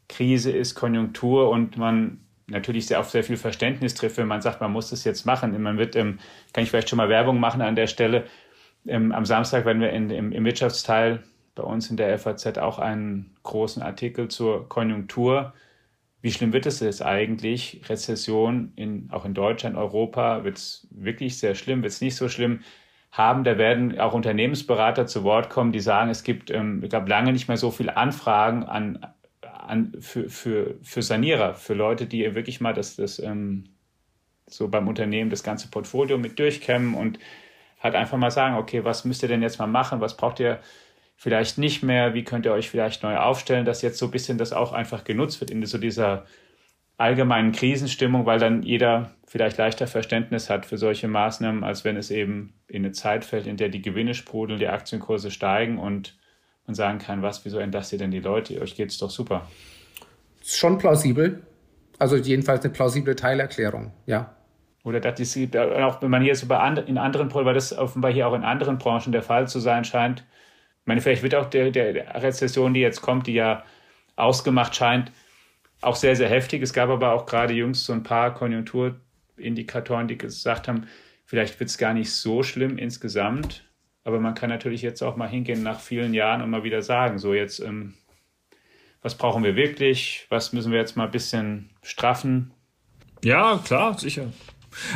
Krise 0.09 0.53
ist, 0.53 0.77
Konjunktur 0.77 1.51
und 1.51 1.79
man 1.79 2.24
natürlich 2.47 2.87
sehr 2.87 3.01
auf 3.01 3.11
sehr 3.11 3.25
viel 3.25 3.37
Verständnis 3.37 3.95
trifft, 3.95 4.19
wenn 4.19 4.27
man 4.27 4.43
sagt, 4.43 4.61
man 4.61 4.73
muss 4.73 4.91
das 4.91 5.05
jetzt 5.05 5.25
machen. 5.25 5.61
Man 5.63 5.79
wird, 5.79 5.97
ähm, 5.97 6.19
kann 6.53 6.65
ich 6.65 6.71
vielleicht 6.71 6.89
schon 6.89 6.97
mal 6.99 7.09
Werbung 7.09 7.41
machen 7.41 7.63
an 7.63 7.77
der 7.77 7.87
Stelle. 7.87 8.25
Ähm, 8.87 9.13
am 9.13 9.25
Samstag 9.25 9.65
werden 9.65 9.81
wir 9.81 9.91
in, 9.91 10.11
im, 10.11 10.33
im 10.33 10.45
Wirtschaftsteil 10.45 11.23
bei 11.55 11.63
uns 11.63 11.91
in 11.91 11.97
der 11.97 12.19
FAZ 12.19 12.59
auch 12.59 12.79
einen 12.79 13.37
großen 13.43 13.83
Artikel 13.83 14.29
zur 14.29 14.69
Konjunktur. 14.69 15.55
Wie 16.21 16.33
schlimm 16.33 16.53
wird 16.53 16.67
es 16.67 16.81
jetzt 16.81 17.03
eigentlich? 17.03 17.83
Rezession 17.89 18.73
in, 18.77 19.09
auch 19.13 19.25
in 19.25 19.35
Deutschland, 19.35 19.77
Europa, 19.77 20.45
wird 20.45 20.57
es 20.57 20.89
wirklich 20.91 21.39
sehr 21.39 21.55
schlimm, 21.55 21.83
wird 21.83 21.93
es 21.93 22.01
nicht 22.01 22.17
so 22.17 22.29
schlimm 22.29 22.61
haben. 23.13 23.45
Da 23.45 23.59
werden 23.59 23.99
auch 24.01 24.15
Unternehmensberater 24.15 25.07
zu 25.07 25.23
Wort 25.23 25.51
kommen, 25.51 25.73
die 25.73 25.81
sagen, 25.81 26.11
es 26.11 26.25
gibt, 26.25 26.51
ähm, 26.51 26.83
ich 26.83 26.93
lange 26.93 27.33
nicht 27.33 27.49
mehr 27.49 27.57
so 27.57 27.71
viele 27.71 27.97
Anfragen 27.97 28.65
an 28.65 29.07
an, 29.65 29.93
für, 30.01 30.29
für, 30.29 30.77
für 30.83 31.03
Sanierer, 31.03 31.55
für 31.55 31.75
Leute, 31.75 32.07
die 32.07 32.35
wirklich 32.35 32.61
mal 32.61 32.75
das, 32.75 32.97
das 32.97 33.19
ähm, 33.19 33.65
so 34.47 34.69
beim 34.69 34.89
Unternehmen 34.89 35.31
das 35.31 35.43
ganze 35.43 35.69
Portfolio 35.69 36.19
mit 36.19 36.39
durchkämmen 36.39 36.95
und 36.95 37.19
halt 37.81 37.95
einfach 37.95 38.19
mal 38.19 38.31
sagen, 38.31 38.57
okay, 38.57 38.85
was 38.85 39.05
müsst 39.05 39.23
ihr 39.23 39.29
denn 39.29 39.43
jetzt 39.43 39.59
mal 39.59 39.67
machen, 39.67 40.01
was 40.01 40.17
braucht 40.17 40.41
ihr 40.41 40.61
vielleicht 41.17 41.59
nicht 41.59 41.83
mehr, 41.83 42.15
wie 42.15 42.25
könnt 42.25 42.47
ihr 42.47 42.53
euch 42.53 42.71
vielleicht 42.71 43.03
neu 43.03 43.17
aufstellen, 43.17 43.65
dass 43.65 43.83
jetzt 43.83 43.99
so 43.99 44.07
ein 44.07 44.11
bisschen 44.11 44.39
das 44.39 44.53
auch 44.53 44.73
einfach 44.73 45.05
genutzt 45.05 45.41
wird 45.41 45.51
in 45.51 45.65
so 45.65 45.79
dieser 45.79 46.27
allgemeinen 46.97 47.53
Krisenstimmung, 47.53 48.25
weil 48.27 48.39
dann 48.39 48.63
jeder 48.63 49.11
vielleicht 49.27 49.59
leichter 49.59 49.87
Verständnis 49.87 50.49
hat 50.49 50.65
für 50.65 50.79
solche 50.79 51.09
Maßnahmen, 51.09 51.65
als 51.65 51.85
wenn 51.85 51.97
es 51.97 52.11
eben 52.11 52.55
in 52.69 52.85
eine 52.85 52.93
Zeit 52.93 53.25
fällt, 53.25 53.47
in 53.47 53.57
der 53.57 53.69
die 53.69 53.83
Gewinne 53.83 54.15
sprudeln, 54.15 54.61
die 54.61 54.69
Aktienkurse 54.69 55.31
steigen 55.31 55.79
und 55.79 56.17
und 56.67 56.75
sagen 56.75 56.99
kann, 56.99 57.23
was, 57.23 57.45
wieso 57.45 57.59
entlasst 57.59 57.93
ihr 57.93 57.99
denn 57.99 58.11
die 58.11 58.21
Leute? 58.21 58.61
Euch 58.61 58.75
geht 58.75 58.91
es 58.91 58.99
doch 58.99 59.11
super. 59.11 59.49
Schon 60.43 60.79
plausibel. 60.79 61.43
Also 61.99 62.17
jedenfalls 62.17 62.65
eine 62.65 62.73
plausible 62.73 63.15
Teilerklärung, 63.15 63.93
ja. 64.07 64.35
Oder 64.83 65.01
dass 65.01 65.19
es 65.19 65.35
gibt, 65.35 65.57
auch 65.57 66.03
wenn 66.03 66.11
man 66.11 66.23
hier 66.23 66.37
so 66.37 66.47
in 66.47 66.99
anderen, 66.99 67.33
weil 67.35 67.55
das 67.55 67.77
offenbar 67.77 68.13
hier 68.13 68.29
auch 68.29 68.35
in 68.35 68.45
anderen 68.45 68.79
Branchen 68.79 69.13
der 69.13 69.23
Fall 69.23 69.49
zu 69.49 69.59
sein 69.59 69.85
scheint. 69.85 70.21
Ich 70.83 70.87
meine, 70.87 71.01
vielleicht 71.01 71.23
wird 71.23 71.35
auch 71.35 71.47
der, 71.47 71.71
der 71.71 72.23
Rezession, 72.23 72.75
die 72.75 72.81
jetzt 72.81 73.01
kommt, 73.01 73.27
die 73.27 73.33
ja 73.33 73.65
ausgemacht 74.17 74.77
scheint, 74.77 75.11
auch 75.81 75.97
sehr, 75.97 76.17
sehr 76.17 76.29
heftig. 76.29 76.63
Es 76.63 76.75
gab 76.75 76.91
aber 76.91 77.13
auch 77.13 77.25
gerade 77.25 77.55
jüngst 77.55 77.87
so 77.87 77.95
ein 77.95 78.03
paar 78.03 78.35
Konjunkturindikatoren, 78.35 80.09
die 80.09 80.19
gesagt 80.19 80.69
haben, 80.69 80.87
vielleicht 81.25 81.59
wird 81.59 81.71
es 81.71 81.79
gar 81.79 81.95
nicht 81.95 82.13
so 82.13 82.43
schlimm 82.43 82.77
insgesamt. 82.77 83.65
Aber 84.05 84.21
man 84.21 84.35
kann 84.35 84.51
natürlich 84.51 84.83
jetzt 84.83 85.03
auch 85.03 85.17
mal 85.17 85.29
hingehen 85.29 85.63
nach 85.63 85.81
vielen 85.81 86.15
Jahren 86.15 86.43
und 86.43 86.51
mal 86.51 86.63
wieder 86.63 86.83
sagen, 86.83 87.19
so 87.19 87.33
jetzt, 87.33 87.61
ähm, 87.61 87.95
was 89.03 89.17
brauchen 89.17 89.43
wir 89.43 89.57
wirklich? 89.57 90.27
Was 90.29 90.53
müssen 90.53 90.73
wir 90.73 90.79
jetzt 90.79 90.97
mal 90.97 91.07
ein 91.07 91.11
bisschen 91.11 91.71
straffen? 91.83 92.53
Ja, 93.23 93.59
klar, 93.65 93.99
sicher. 93.99 94.31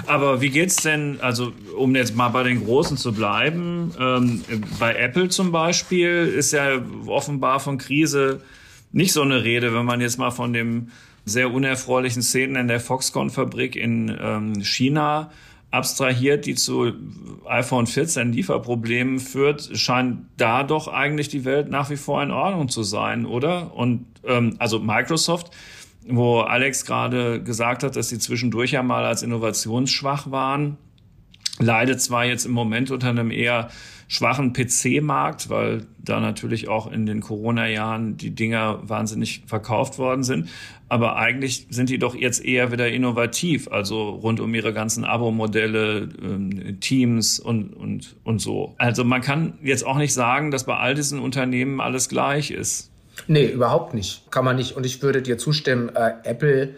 Aber 0.07 0.41
wie 0.41 0.51
geht's 0.51 0.77
denn, 0.77 1.21
also 1.21 1.53
um 1.77 1.95
jetzt 1.95 2.17
mal 2.17 2.29
bei 2.29 2.43
den 2.43 2.65
Großen 2.65 2.97
zu 2.97 3.13
bleiben, 3.13 3.93
ähm, 3.99 4.45
bei 4.79 4.95
Apple 4.95 5.29
zum 5.29 5.53
Beispiel 5.53 6.27
ist 6.27 6.53
ja 6.53 6.81
offenbar 7.07 7.61
von 7.61 7.79
Krise 7.79 8.43
nicht 8.93 9.13
so 9.13 9.23
eine 9.23 9.45
Rede, 9.45 9.75
wenn 9.75 9.85
man 9.85 10.01
jetzt 10.01 10.19
mal 10.19 10.31
von 10.31 10.53
dem 10.53 10.91
sehr 11.25 11.53
unerfreulichen 11.53 12.23
Szenen 12.23 12.57
in 12.57 12.69
der 12.69 12.81
Foxconn-Fabrik 12.81 13.77
in 13.77 14.17
ähm, 14.21 14.65
China 14.65 15.31
abstrahiert, 15.71 16.47
die 16.47 16.55
zu 16.55 16.93
iPhone 17.47 17.87
14 17.87 18.33
Lieferproblemen 18.33 19.19
führt, 19.19 19.71
scheint 19.75 20.21
da 20.37 20.63
doch 20.63 20.89
eigentlich 20.89 21.29
die 21.29 21.45
Welt 21.45 21.71
nach 21.71 21.91
wie 21.91 21.97
vor 21.97 22.23
in 22.23 22.31
Ordnung 22.31 22.69
zu 22.69 22.83
sein, 22.83 23.27
oder? 23.27 23.75
Und 23.75 24.07
ähm, 24.25 24.57
also 24.59 24.79
Microsoft 24.79 25.51
wo 26.09 26.41
Alex 26.41 26.85
gerade 26.85 27.43
gesagt 27.43 27.83
hat, 27.83 27.97
dass 27.97 28.09
sie 28.09 28.19
zwischendurch 28.19 28.73
ja 28.73 28.83
mal 28.83 29.05
als 29.05 29.23
innovationsschwach 29.23 30.31
waren, 30.31 30.79
leidet 31.59 32.01
zwar 32.01 32.25
jetzt 32.25 32.47
im 32.47 32.53
Moment 32.53 32.91
unter 32.91 33.09
einem 33.09 33.31
eher 33.31 33.69
schwachen 34.09 34.55
PC-Markt, 34.55 35.51
weil 35.51 35.87
da 35.99 36.19
natürlich 36.19 36.69
auch 36.69 36.91
in 36.91 37.05
den 37.05 37.21
Corona-Jahren 37.21 38.17
die 38.17 38.31
Dinger 38.31 38.81
wahnsinnig 38.89 39.43
verkauft 39.47 39.99
worden 39.99 40.25
sind. 40.25 40.49
Aber 40.89 41.17
eigentlich 41.17 41.67
sind 41.69 41.91
die 41.91 41.99
doch 41.99 42.15
jetzt 42.15 42.43
eher 42.43 42.73
wieder 42.73 42.89
innovativ, 42.89 43.69
also 43.69 44.09
rund 44.09 44.41
um 44.41 44.55
ihre 44.55 44.73
ganzen 44.73 45.05
Abo-Modelle, 45.05 46.09
ähm, 46.23 46.81
Teams 46.81 47.39
und, 47.39 47.75
und, 47.75 48.17
und 48.25 48.41
so. 48.41 48.75
Also 48.79 49.05
man 49.05 49.21
kann 49.21 49.59
jetzt 49.63 49.85
auch 49.85 49.99
nicht 49.99 50.15
sagen, 50.15 50.51
dass 50.51 50.65
bei 50.65 50.77
all 50.77 50.95
diesen 50.95 51.19
Unternehmen 51.19 51.83
alles 51.83 52.09
gleich 52.09 52.51
ist. 52.51 52.91
Nee, 53.27 53.47
überhaupt 53.47 53.93
nicht. 53.93 54.31
Kann 54.31 54.47
man 54.47 54.57
nicht. 54.57 54.77
Und 54.77 54.87
ich 54.87 55.03
würde 55.03 55.21
dir 55.21 55.37
zustimmen, 55.37 55.91
äh, 55.95 56.13
Apple 56.25 56.77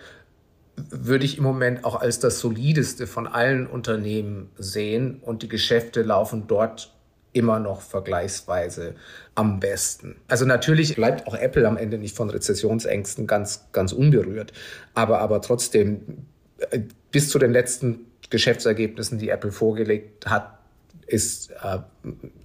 würde 0.91 1.25
ich 1.25 1.39
im 1.39 1.45
Moment 1.45 1.85
auch 1.85 2.01
als 2.01 2.19
das 2.19 2.41
solideste 2.41 3.07
von 3.07 3.27
allen 3.27 3.67
Unternehmen 3.67 4.51
sehen 4.57 5.19
und 5.23 5.43
die 5.43 5.49
Geschäfte 5.49 6.03
laufen 6.03 6.45
dort 6.47 6.93
immer 7.33 7.61
noch 7.61 7.81
vergleichsweise 7.81 8.95
am 9.35 9.61
besten. 9.61 10.17
Also 10.29 10.45
natürlich 10.45 10.97
bleibt 10.97 11.27
auch 11.27 11.35
Apple 11.35 11.67
am 11.67 11.77
Ende 11.77 11.99
nicht 11.99 12.17
von 12.17 12.29
Rezessionsängsten 12.31 13.27
ganz, 13.27 13.69
ganz 13.73 13.93
unberührt. 13.93 14.53
Aber, 14.95 15.21
aber 15.21 15.41
trotzdem, 15.41 16.27
äh, 16.71 16.81
bis 17.13 17.29
zu 17.29 17.39
den 17.39 17.53
letzten 17.53 18.07
Geschäftsergebnissen, 18.31 19.19
die 19.19 19.29
Apple 19.29 19.53
vorgelegt 19.53 20.27
hat, 20.27 20.59
ist, 21.07 21.51
äh, 21.51 21.79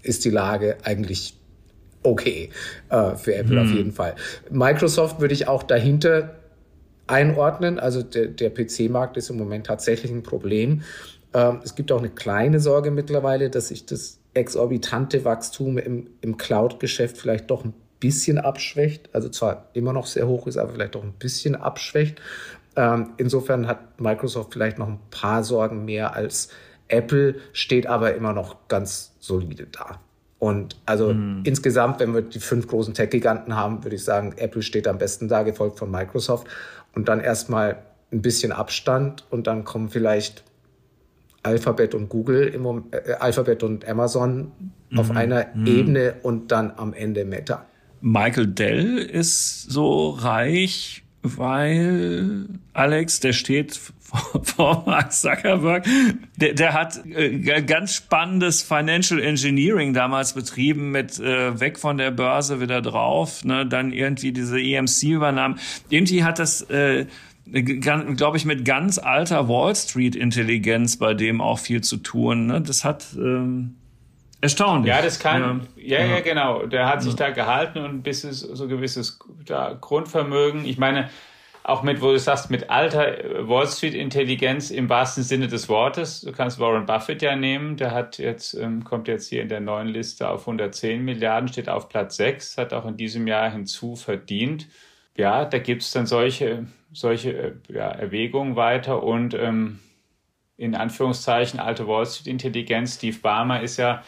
ist 0.03 0.25
die 0.25 0.29
Lage 0.29 0.77
eigentlich 0.83 1.37
okay 2.03 2.49
äh, 2.89 3.15
für 3.15 3.35
Apple 3.35 3.59
hm. 3.59 3.67
auf 3.67 3.73
jeden 3.73 3.91
Fall. 3.91 4.15
Microsoft 4.51 5.19
würde 5.19 5.33
ich 5.33 5.47
auch 5.47 5.63
dahinter 5.63 6.35
einordnen. 7.07 7.79
Also 7.79 8.03
der, 8.03 8.27
der 8.27 8.49
PC-Markt 8.49 9.17
ist 9.17 9.29
im 9.29 9.37
Moment 9.37 9.67
tatsächlich 9.67 10.11
ein 10.11 10.23
Problem. 10.23 10.81
Ähm, 11.33 11.59
es 11.63 11.75
gibt 11.75 11.91
auch 11.91 11.99
eine 11.99 12.09
kleine 12.09 12.59
Sorge 12.59 12.91
mittlerweile, 12.91 13.49
dass 13.49 13.69
sich 13.69 13.85
das 13.85 14.19
exorbitante 14.33 15.25
Wachstum 15.25 15.77
im, 15.77 16.07
im 16.21 16.37
Cloud-Geschäft 16.37 17.17
vielleicht 17.17 17.49
doch 17.49 17.63
ein 17.63 17.73
bisschen 17.99 18.37
abschwächt. 18.37 19.09
Also 19.13 19.29
zwar 19.29 19.69
immer 19.73 19.93
noch 19.93 20.07
sehr 20.07 20.27
hoch 20.27 20.47
ist, 20.47 20.57
aber 20.57 20.73
vielleicht 20.73 20.95
doch 20.95 21.03
ein 21.03 21.13
bisschen 21.13 21.55
abschwächt. 21.55 22.21
Ähm, 22.75 23.13
insofern 23.17 23.67
hat 23.67 23.99
Microsoft 24.01 24.53
vielleicht 24.53 24.77
noch 24.77 24.87
ein 24.87 24.99
paar 25.09 25.43
Sorgen 25.43 25.85
mehr 25.85 26.13
als 26.13 26.49
Apple, 26.87 27.35
steht 27.53 27.87
aber 27.87 28.15
immer 28.15 28.33
noch 28.33 28.67
ganz 28.67 29.13
solide 29.19 29.67
da. 29.71 29.99
Und 30.37 30.77
also 30.85 31.13
mhm. 31.13 31.41
insgesamt, 31.45 31.99
wenn 31.99 32.13
wir 32.13 32.21
die 32.21 32.39
fünf 32.39 32.67
großen 32.67 32.93
Tech-Giganten 32.93 33.55
haben, 33.55 33.83
würde 33.83 33.95
ich 33.95 34.03
sagen, 34.03 34.33
Apple 34.37 34.61
steht 34.61 34.87
am 34.87 34.97
besten 34.97 35.27
da, 35.27 35.43
gefolgt 35.43 35.79
von 35.79 35.89
Microsoft. 35.89 36.47
Und 36.95 37.07
dann 37.07 37.19
erstmal 37.19 37.77
ein 38.11 38.21
bisschen 38.21 38.51
Abstand 38.51 39.25
und 39.29 39.47
dann 39.47 39.63
kommen 39.63 39.89
vielleicht 39.89 40.43
Alphabet 41.43 41.93
und 41.93 42.09
Google, 42.09 42.47
im, 42.47 42.65
äh, 42.91 43.13
Alphabet 43.19 43.61
und 43.63 43.87
Amazon 43.87 44.51
mhm. 44.89 44.99
auf 44.99 45.11
einer 45.11 45.47
mhm. 45.53 45.67
Ebene 45.67 46.15
und 46.23 46.51
dann 46.51 46.71
am 46.75 46.93
Ende 46.93 47.25
Meta. 47.25 47.65
Michael 48.01 48.47
Dell 48.47 48.97
ist 48.97 49.69
so 49.69 50.09
reich 50.09 51.04
weil 51.25 52.45
Alex, 52.73 53.19
der 53.19 53.33
steht 53.33 53.79
vor 54.43 54.83
Mark 54.85 55.11
Zuckerberg, 55.11 55.85
der, 56.37 56.53
der 56.53 56.73
hat 56.73 57.05
äh, 57.05 57.61
ganz 57.63 57.95
spannendes 57.95 58.61
Financial 58.61 59.19
Engineering 59.19 59.93
damals 59.93 60.33
betrieben 60.33 60.91
mit 60.91 61.19
äh, 61.19 61.59
weg 61.59 61.79
von 61.79 61.97
der 61.97 62.11
Börse 62.11 62.61
wieder 62.61 62.81
drauf, 62.81 63.43
ne, 63.43 63.65
dann 63.65 63.91
irgendwie 63.91 64.31
diese 64.31 64.59
EMC 64.59 65.03
übernahm. 65.03 65.57
Irgendwie 65.89 66.23
hat 66.23 66.39
das 66.39 66.61
äh, 66.69 67.05
glaube 67.51 68.37
ich, 68.37 68.45
mit 68.45 68.65
ganz 68.65 68.97
alter 68.97 69.47
Wall 69.47 69.75
Street 69.75 70.15
Intelligenz 70.15 70.97
bei 70.97 71.13
dem 71.13 71.41
auch 71.41 71.59
viel 71.59 71.81
zu 71.81 71.97
tun. 71.97 72.47
Ne? 72.47 72.61
Das 72.61 72.83
hat 72.83 73.05
ähm, 73.15 73.75
Erstaunlich. 74.45 74.93
Ja, 74.93 75.01
das 75.01 75.17
kann, 75.17 75.65
ja, 75.75 76.01
ja, 76.01 76.05
ja, 76.05 76.19
genau. 76.19 76.67
Der 76.67 76.87
hat 76.87 77.01
sich 77.01 77.15
da 77.15 77.31
gehalten 77.31 77.79
und 77.79 78.03
bis 78.03 78.23
es 78.23 78.41
so 78.41 78.67
gewisses 78.67 79.17
da, 79.43 79.75
Grundvermögen. 79.81 80.65
Ich 80.65 80.77
meine, 80.77 81.09
auch 81.63 81.81
mit, 81.81 81.99
wo 81.99 82.11
du 82.11 82.19
sagst, 82.19 82.51
mit 82.51 82.69
alter 82.69 83.07
Wall 83.49 83.65
Street 83.67 83.95
Intelligenz 83.95 84.69
im 84.69 84.87
wahrsten 84.87 85.23
Sinne 85.23 85.47
des 85.47 85.67
Wortes. 85.67 86.21
Du 86.21 86.31
kannst 86.31 86.59
Warren 86.59 86.85
Buffett 86.85 87.23
ja 87.23 87.35
nehmen. 87.35 87.75
Der 87.75 87.89
hat 87.89 88.19
jetzt, 88.19 88.53
ähm, 88.53 88.83
kommt 88.83 89.07
jetzt 89.07 89.29
hier 89.29 89.41
in 89.41 89.49
der 89.49 89.61
neuen 89.61 89.87
Liste 89.87 90.29
auf 90.29 90.41
110 90.41 91.03
Milliarden, 91.03 91.47
steht 91.47 91.67
auf 91.67 91.89
Platz 91.89 92.17
6, 92.17 92.59
hat 92.59 92.71
auch 92.71 92.85
in 92.85 92.97
diesem 92.97 93.25
Jahr 93.25 93.49
hinzu 93.49 93.95
verdient. 93.95 94.67
Ja, 95.17 95.45
da 95.45 95.57
gibt 95.57 95.81
es 95.81 95.89
dann 95.89 96.05
solche, 96.05 96.67
solche 96.93 97.31
äh, 97.31 97.53
ja, 97.69 97.89
Erwägungen 97.89 98.55
weiter 98.55 99.01
und 99.01 99.33
ähm, 99.33 99.79
in 100.55 100.75
Anführungszeichen 100.75 101.59
alte 101.59 101.87
Wall 101.87 102.05
Street 102.05 102.27
Intelligenz. 102.27 102.97
Steve 102.97 103.17
Barmer 103.17 103.63
ist 103.63 103.77
ja 103.77 104.03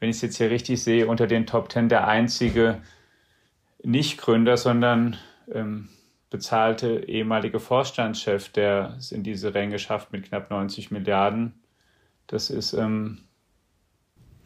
wenn 0.00 0.10
ich 0.10 0.16
es 0.16 0.22
jetzt 0.22 0.36
hier 0.36 0.50
richtig 0.50 0.82
sehe, 0.82 1.06
unter 1.06 1.26
den 1.26 1.46
Top 1.46 1.68
Ten 1.68 1.88
der 1.88 2.06
einzige 2.06 2.82
Nicht-Gründer, 3.82 4.56
sondern 4.56 5.16
ähm, 5.52 5.88
bezahlte 6.30 7.04
ehemalige 7.06 7.60
Vorstandschef, 7.60 8.48
der 8.48 8.96
es 8.98 9.12
in 9.12 9.22
diese 9.22 9.54
Ränge 9.54 9.78
schafft 9.78 10.12
mit 10.12 10.24
knapp 10.24 10.50
90 10.50 10.90
Milliarden. 10.90 11.54
Das 12.26 12.50
ist 12.50 12.72
ähm, 12.72 13.20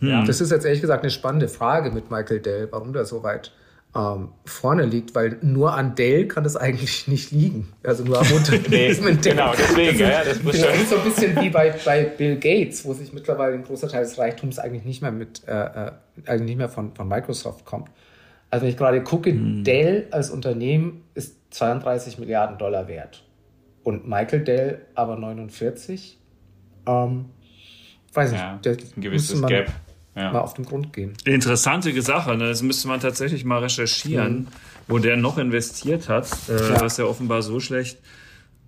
hm. 0.00 0.08
ja. 0.08 0.24
Das 0.24 0.40
ist 0.40 0.50
jetzt 0.50 0.64
ehrlich 0.64 0.80
gesagt 0.80 1.02
eine 1.02 1.10
spannende 1.10 1.48
Frage 1.48 1.90
mit 1.90 2.10
Michael 2.10 2.40
Dell, 2.40 2.68
warum 2.70 2.92
der 2.92 3.04
so 3.04 3.22
weit 3.22 3.52
ähm, 3.96 4.28
vorne 4.44 4.84
liegt, 4.84 5.14
weil 5.14 5.38
nur 5.40 5.72
an 5.74 5.94
Dell 5.94 6.28
kann 6.28 6.44
das 6.44 6.56
eigentlich 6.56 7.08
nicht 7.08 7.30
liegen. 7.30 7.72
Also 7.82 8.04
nur 8.04 8.20
am 8.20 8.30
Unternehmen. 8.36 8.68
nee, 8.68 9.16
genau, 9.22 9.52
deswegen, 9.58 9.98
das, 9.98 10.08
ja, 10.08 10.24
das 10.24 10.42
muss 10.42 10.56
genau, 10.56 10.68
ist 10.68 10.90
so 10.90 10.96
ein 10.96 11.04
bisschen 11.04 11.40
wie 11.40 11.50
bei, 11.50 11.74
bei 11.84 12.04
Bill 12.04 12.36
Gates, 12.38 12.84
wo 12.84 12.92
sich 12.92 13.12
mittlerweile 13.12 13.54
ein 13.54 13.64
großer 13.64 13.88
Teil 13.88 14.04
des 14.04 14.18
Reichtums 14.18 14.58
eigentlich 14.58 14.84
nicht 14.84 15.00
mehr 15.00 15.12
mit, 15.12 15.42
äh, 15.48 15.52
äh, 15.52 15.92
eigentlich 16.26 16.50
nicht 16.50 16.58
mehr 16.58 16.68
von, 16.68 16.94
von 16.94 17.08
Microsoft 17.08 17.64
kommt. 17.64 17.88
Also 18.50 18.64
wenn 18.64 18.70
ich 18.70 18.76
gerade 18.76 19.02
gucke, 19.02 19.30
hm. 19.30 19.64
Dell 19.64 20.06
als 20.10 20.30
Unternehmen 20.30 21.04
ist 21.14 21.36
32 21.50 22.18
Milliarden 22.18 22.58
Dollar 22.58 22.88
wert. 22.88 23.24
Und 23.84 24.06
Michael 24.06 24.44
Dell 24.44 24.82
aber 24.94 25.16
49. 25.16 26.18
Ähm, 26.86 27.26
weiß 28.12 28.32
ja, 28.32 28.60
ein 28.64 29.00
gewisses 29.00 29.40
Gap 29.42 29.72
ja. 30.18 30.32
mal 30.32 30.40
auf 30.40 30.54
den 30.54 30.64
Grund 30.64 30.92
gehen. 30.92 31.14
Interessante 31.24 32.00
Sache, 32.02 32.36
ne? 32.36 32.48
das 32.48 32.62
müsste 32.62 32.88
man 32.88 33.00
tatsächlich 33.00 33.44
mal 33.44 33.60
recherchieren, 33.60 34.32
mhm. 34.32 34.46
wo 34.88 34.98
der 34.98 35.16
noch 35.16 35.38
investiert 35.38 36.08
hat, 36.08 36.28
äh, 36.48 36.52
ja. 36.52 36.80
was 36.80 36.96
ja 36.96 37.04
offenbar 37.04 37.42
so 37.42 37.60
schlecht 37.60 37.98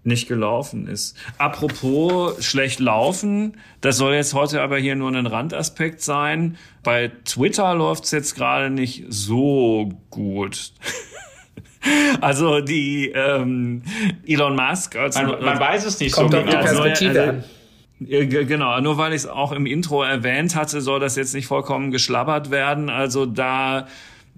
nicht 0.02 0.28
gelaufen 0.28 0.86
ist. 0.86 1.16
Apropos 1.36 2.42
schlecht 2.44 2.80
laufen, 2.80 3.58
das 3.80 3.98
soll 3.98 4.14
jetzt 4.14 4.32
heute 4.32 4.62
aber 4.62 4.78
hier 4.78 4.96
nur 4.96 5.10
ein 5.10 5.26
Randaspekt 5.26 6.00
sein. 6.00 6.56
Bei 6.82 7.10
Twitter 7.24 7.74
läuft 7.74 8.04
es 8.04 8.10
jetzt 8.10 8.34
gerade 8.34 8.70
nicht 8.70 9.04
so 9.08 9.90
gut. 10.10 10.72
Also 12.20 12.60
die 12.60 13.08
ähm, 13.08 13.82
Elon 14.26 14.54
Musk 14.54 14.96
als 14.96 15.16
man, 15.16 15.42
man 15.42 15.58
weiß 15.58 15.86
es 15.86 15.98
nicht 15.98 16.12
kommt 16.12 16.30
so 16.30 16.38
genau. 16.38 16.50
Perspektive 16.50 17.20
also, 17.20 17.42
Genau, 18.00 18.80
nur 18.80 18.96
weil 18.96 19.12
ich 19.12 19.22
es 19.22 19.26
auch 19.26 19.52
im 19.52 19.66
Intro 19.66 20.02
erwähnt 20.02 20.56
hatte, 20.56 20.80
soll 20.80 21.00
das 21.00 21.16
jetzt 21.16 21.34
nicht 21.34 21.46
vollkommen 21.46 21.90
geschlabbert 21.90 22.50
werden. 22.50 22.88
Also 22.88 23.26
da 23.26 23.86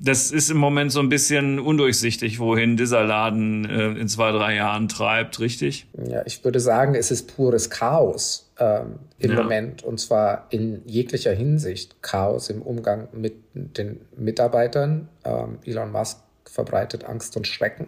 das 0.03 0.33
ist 0.33 0.51
im 0.51 0.57
Moment 0.57 0.91
so 0.91 0.99
ein 0.99 1.09
bisschen 1.09 1.61
undurchsichtig, 1.61 2.41
wohin 2.41 2.77
dieser 2.77 3.05
Laden 3.05 3.65
äh, 3.65 3.93
in 3.93 4.09
zwei, 4.09 4.33
drei 4.33 4.57
Jahren 4.57 4.89
treibt, 4.89 5.39
richtig? 5.39 5.87
Ja, 6.09 6.23
ich 6.27 6.45
würde 6.45 6.59
sagen, 6.59 6.97
es 6.97 7.13
ist 7.13 7.37
pures 7.37 7.71
Chaos 7.71 8.51
ähm, 8.59 8.99
im 9.19 9.31
ja. 9.31 9.43
Moment 9.43 9.85
und 9.85 10.01
zwar 10.01 10.47
in 10.51 10.83
jeglicher 10.87 11.33
Hinsicht. 11.33 12.03
Chaos 12.03 12.51
im 12.51 12.63
Umgang 12.63 13.09
mit 13.13 13.35
den 13.55 14.01
Mitarbeitern. 14.17 15.09
Ähm, 15.25 15.59
Elon 15.65 15.93
Musk 15.93 16.19
verbreitet 16.47 17.05
Angst 17.05 17.37
und 17.37 17.47
Schrecken. 17.47 17.87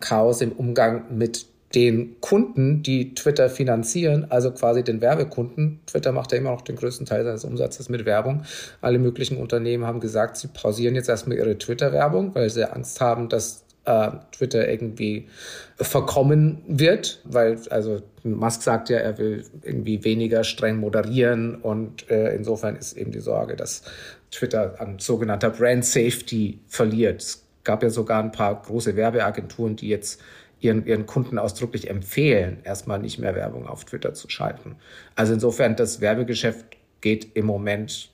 Chaos 0.00 0.42
im 0.42 0.52
Umgang 0.52 1.16
mit 1.16 1.46
den 1.74 2.20
Kunden, 2.20 2.82
die 2.82 3.14
Twitter 3.14 3.50
finanzieren, 3.50 4.26
also 4.30 4.52
quasi 4.52 4.82
den 4.82 5.00
Werbekunden. 5.00 5.80
Twitter 5.86 6.12
macht 6.12 6.32
ja 6.32 6.38
immer 6.38 6.50
noch 6.50 6.62
den 6.62 6.76
größten 6.76 7.04
Teil 7.04 7.24
seines 7.24 7.44
Umsatzes 7.44 7.88
mit 7.88 8.06
Werbung. 8.06 8.42
Alle 8.80 8.98
möglichen 8.98 9.36
Unternehmen 9.36 9.84
haben 9.84 10.00
gesagt, 10.00 10.38
sie 10.38 10.48
pausieren 10.48 10.94
jetzt 10.94 11.08
erstmal 11.08 11.36
ihre 11.36 11.58
Twitter-Werbung, 11.58 12.34
weil 12.34 12.48
sie 12.48 12.70
Angst 12.70 13.00
haben, 13.00 13.28
dass 13.28 13.64
äh, 13.84 14.10
Twitter 14.32 14.68
irgendwie 14.68 15.28
verkommen 15.76 16.62
wird, 16.66 17.20
weil 17.24 17.58
also 17.70 18.00
Musk 18.22 18.62
sagt 18.62 18.88
ja, 18.88 18.98
er 18.98 19.18
will 19.18 19.44
irgendwie 19.62 20.04
weniger 20.04 20.44
streng 20.44 20.76
moderieren 20.76 21.56
und 21.56 22.10
äh, 22.10 22.34
insofern 22.34 22.76
ist 22.76 22.96
eben 22.96 23.12
die 23.12 23.20
Sorge, 23.20 23.56
dass 23.56 23.82
Twitter 24.30 24.74
an 24.78 24.98
sogenannter 24.98 25.50
Brand 25.50 25.84
Safety 25.84 26.60
verliert. 26.66 27.22
Es 27.22 27.44
gab 27.64 27.82
ja 27.82 27.90
sogar 27.90 28.22
ein 28.22 28.32
paar 28.32 28.62
große 28.62 28.96
Werbeagenturen, 28.96 29.76
die 29.76 29.88
jetzt 29.88 30.20
ihren, 30.60 30.86
ihren 30.86 31.06
Kunden 31.06 31.38
ausdrücklich 31.38 31.88
empfehlen, 31.88 32.58
erstmal 32.64 32.98
nicht 32.98 33.18
mehr 33.18 33.34
Werbung 33.34 33.66
auf 33.66 33.84
Twitter 33.84 34.14
zu 34.14 34.28
schalten. 34.28 34.76
Also 35.14 35.32
insofern, 35.32 35.76
das 35.76 36.00
Werbegeschäft 36.00 36.66
geht 37.00 37.36
im 37.36 37.46
Moment 37.46 38.10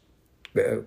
äh, 0.55 0.79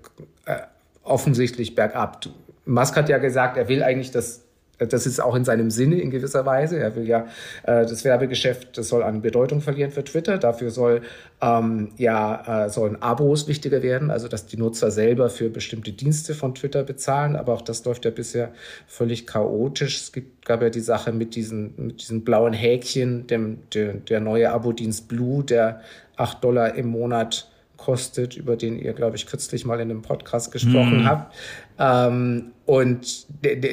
äh, 0.45 0.61
offensichtlich 1.03 1.75
bergab. 1.75 2.25
Musk 2.65 2.95
hat 2.95 3.09
ja 3.09 3.17
gesagt, 3.17 3.57
er 3.57 3.67
will 3.69 3.81
eigentlich 3.83 4.11
das 4.11 4.46
das 4.77 5.07
ist 5.07 5.19
auch 5.19 5.35
in 5.35 5.43
seinem 5.43 5.71
Sinne 5.71 5.99
in 5.99 6.11
gewisser 6.11 6.45
Weise. 6.45 6.79
Er 6.79 6.95
will 6.95 7.07
ja 7.07 7.27
äh, 7.63 7.85
das 7.85 8.03
Werbegeschäft, 8.03 8.77
das 8.77 8.89
soll 8.89 9.03
an 9.03 9.21
Bedeutung 9.21 9.61
verlieren 9.61 9.91
für 9.91 10.03
Twitter. 10.03 10.37
Dafür 10.37 10.69
soll 10.69 11.01
ähm, 11.41 11.89
ja 11.97 12.65
äh, 12.65 12.69
sollen 12.69 13.01
Abos 13.01 13.47
wichtiger 13.47 13.81
werden, 13.81 14.11
also 14.11 14.27
dass 14.27 14.45
die 14.45 14.57
Nutzer 14.57 14.91
selber 14.91 15.29
für 15.29 15.49
bestimmte 15.49 15.91
Dienste 15.91 16.35
von 16.35 16.53
Twitter 16.53 16.83
bezahlen. 16.83 17.35
Aber 17.35 17.53
auch 17.53 17.61
das 17.61 17.83
läuft 17.85 18.05
ja 18.05 18.11
bisher 18.11 18.51
völlig 18.87 19.25
chaotisch. 19.25 20.01
Es 20.01 20.11
gibt, 20.11 20.45
gab 20.45 20.61
ja 20.61 20.69
die 20.69 20.79
Sache 20.79 21.11
mit 21.11 21.35
diesen 21.35 21.73
mit 21.77 22.01
diesen 22.01 22.23
blauen 22.23 22.53
Häkchen, 22.53 23.27
dem 23.27 23.59
der, 23.73 23.93
der 23.93 24.19
neue 24.19 24.51
Abo-Dienst 24.51 25.07
Blue, 25.07 25.43
der 25.43 25.81
acht 26.15 26.43
Dollar 26.43 26.75
im 26.75 26.87
Monat 26.87 27.49
kostet, 27.77 28.35
über 28.35 28.55
den 28.55 28.79
ihr, 28.79 28.93
glaube 28.93 29.15
ich, 29.15 29.25
kürzlich 29.27 29.65
mal 29.65 29.79
in 29.79 29.89
einem 29.89 30.01
Podcast 30.01 30.51
gesprochen 30.51 31.03
mm. 31.03 31.05
habt. 31.05 31.35
Ähm, 31.79 32.51
und 32.65 33.27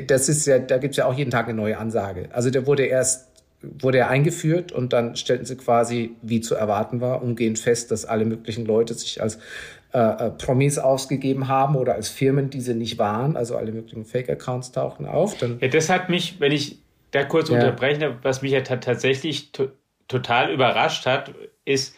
das 0.09 0.29
ist 0.29 0.47
ja, 0.47 0.59
da 0.59 0.79
gibt 0.79 0.93
es 0.93 0.99
ja 0.99 1.07
auch 1.07 1.15
jeden 1.15 1.31
Tag 1.31 1.49
eine 1.49 1.55
neue 1.55 1.79
Ansage. 1.79 2.29
Also 2.33 2.51
der 2.51 2.67
wurde 2.67 2.85
erst 2.85 3.29
wurde 3.79 3.99
er 3.99 4.11
eingeführt 4.11 4.73
und 4.73 4.93
dann 4.93 5.17
stellten 5.17 5.47
sie 5.47 5.57
quasi, 5.57 6.17
wie 6.23 6.41
zu 6.41 6.55
erwarten 6.55 7.01
war, 7.01 7.23
umgehend 7.23 7.59
fest, 7.59 7.91
dass 7.91 8.05
alle 8.05 8.27
möglichen 8.27 8.67
Leute 8.67 8.93
sich 8.95 9.23
als 9.23 9.39
äh, 9.93 9.99
äh, 9.99 10.31
Promis 10.31 10.79
ausgegeben 10.79 11.49
haben 11.49 11.77
oder 11.77 11.95
als 11.95 12.09
Firmen, 12.09 12.51
die 12.51 12.61
sie 12.61 12.75
nicht 12.75 12.99
waren. 12.99 13.37
Also 13.37 13.57
alle 13.57 13.73
möglichen 13.73 14.05
Fake-Accounts 14.05 14.73
tauchten 14.73 15.07
auf. 15.07 15.39
Dann 15.39 15.59
ja, 15.61 15.69
das 15.69 15.89
hat 15.89 16.09
mich, 16.09 16.41
wenn 16.41 16.53
ich 16.53 16.79
da 17.13 17.25
kurz 17.25 17.49
ja. 17.49 17.57
unterbreche, 17.57 18.17
was 18.23 18.43
mich 18.43 18.53
ja 18.53 18.61
tatsächlich 18.61 19.53
total 20.09 20.53
überrascht 20.53 21.07
hat, 21.07 21.33
ist, 21.65 21.95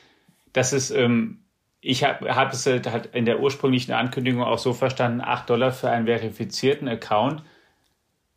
dass 0.53 0.73
es 0.73 0.91
ähm, 0.91 1.39
ich 1.87 2.03
habe 2.03 2.34
hab 2.34 2.53
es 2.53 2.66
halt 2.66 3.07
in 3.14 3.26
der 3.26 3.39
ursprünglichen 3.39 3.93
Ankündigung 3.93 4.43
auch 4.43 4.59
so 4.59 4.72
verstanden, 4.72 5.20
8 5.20 5.49
Dollar 5.49 5.70
für 5.70 5.89
einen 5.89 6.07
verifizierten 6.07 6.89
Account. 6.89 7.45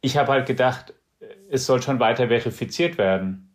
Ich 0.02 0.18
habe 0.18 0.32
halt 0.32 0.46
gedacht, 0.46 0.94
es 1.50 1.66
soll 1.66 1.82
schon 1.82 2.00
weiter 2.00 2.28
verifiziert 2.28 3.00
werden. 3.00 3.50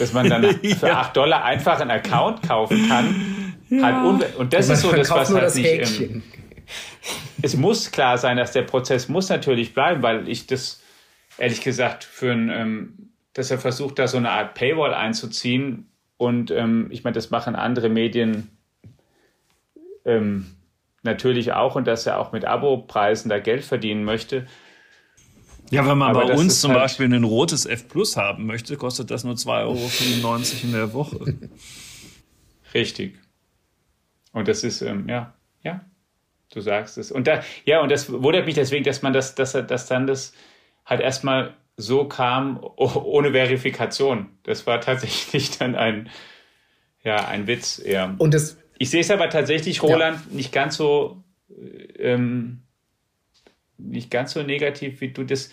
Dass 0.00 0.12
man 0.12 0.28
dann 0.28 0.42
für 0.62 0.88
ja. 0.88 1.00
8 1.00 1.16
Dollar 1.16 1.44
einfach 1.44 1.78
einen 1.78 1.92
Account 1.92 2.42
kaufen 2.42 2.88
kann. 2.88 3.54
Ja. 3.68 3.84
Halt 3.84 4.36
und 4.36 4.52
das 4.52 4.68
ist 4.68 4.80
so 4.80 4.90
das, 4.90 5.10
was 5.10 5.32
halt 5.32 5.54
nicht. 5.54 6.00
Ähm, 6.00 6.24
es 7.42 7.56
muss 7.56 7.92
klar 7.92 8.18
sein, 8.18 8.36
dass 8.36 8.50
der 8.50 8.62
Prozess 8.62 9.08
muss 9.08 9.28
natürlich 9.28 9.74
bleiben, 9.74 10.02
weil 10.02 10.28
ich 10.28 10.48
das 10.48 10.82
ehrlich 11.38 11.60
gesagt 11.60 12.02
für 12.02 12.32
ein, 12.32 12.50
ähm, 12.50 13.12
dass 13.32 13.52
er 13.52 13.58
versucht, 13.58 14.00
da 14.00 14.08
so 14.08 14.16
eine 14.16 14.30
Art 14.30 14.54
Paywall 14.54 14.92
einzuziehen, 14.92 15.89
und 16.20 16.50
ähm, 16.50 16.88
ich 16.90 17.02
meine, 17.02 17.14
das 17.14 17.30
machen 17.30 17.56
andere 17.56 17.88
Medien 17.88 18.50
ähm, 20.04 20.54
natürlich 21.02 21.52
auch 21.54 21.76
und 21.76 21.86
dass 21.86 22.04
er 22.04 22.18
auch 22.18 22.30
mit 22.32 22.44
Abo-Preisen 22.44 23.30
da 23.30 23.38
Geld 23.38 23.64
verdienen 23.64 24.04
möchte. 24.04 24.46
Ja, 25.70 25.88
wenn 25.88 25.96
man 25.96 26.10
Aber 26.10 26.26
bei 26.26 26.34
uns 26.34 26.60
zum 26.60 26.72
halt 26.72 26.82
Beispiel 26.82 27.06
ein 27.06 27.24
rotes 27.24 27.64
F 27.64 27.88
Plus 27.88 28.18
haben 28.18 28.44
möchte, 28.44 28.76
kostet 28.76 29.10
das 29.10 29.24
nur 29.24 29.36
2,95 29.36 29.64
Euro 29.64 30.44
in 30.64 30.72
der 30.72 30.92
Woche. 30.92 31.38
Richtig. 32.74 33.18
Und 34.32 34.46
das 34.46 34.62
ist, 34.62 34.82
ähm, 34.82 35.08
ja, 35.08 35.32
ja, 35.62 35.86
du 36.52 36.60
sagst 36.60 36.98
es. 36.98 37.10
Und 37.10 37.28
da, 37.28 37.42
ja, 37.64 37.80
und 37.80 37.90
das 37.90 38.12
wundert 38.12 38.44
mich 38.44 38.56
deswegen, 38.56 38.84
dass 38.84 39.00
man 39.00 39.14
das, 39.14 39.36
dass, 39.36 39.52
dass 39.52 39.86
dann 39.86 40.06
das 40.06 40.34
halt 40.84 41.00
erstmal 41.00 41.54
so 41.80 42.04
kam 42.04 42.60
ohne 42.76 43.32
Verifikation. 43.32 44.28
Das 44.42 44.66
war 44.66 44.80
tatsächlich 44.80 45.50
dann 45.58 45.74
ein, 45.74 46.10
ja, 47.02 47.26
ein 47.26 47.46
Witz 47.46 47.78
eher. 47.78 48.14
Und 48.18 48.34
das, 48.34 48.58
ich 48.78 48.90
sehe 48.90 49.00
es 49.00 49.10
aber 49.10 49.30
tatsächlich, 49.30 49.82
Roland, 49.82 50.20
ja. 50.30 50.36
nicht 50.36 50.52
ganz 50.52 50.76
so, 50.76 51.22
ähm, 51.98 52.62
nicht 53.78 54.10
ganz 54.10 54.32
so 54.32 54.42
negativ, 54.42 55.00
wie 55.00 55.08
du 55.08 55.24
das. 55.24 55.50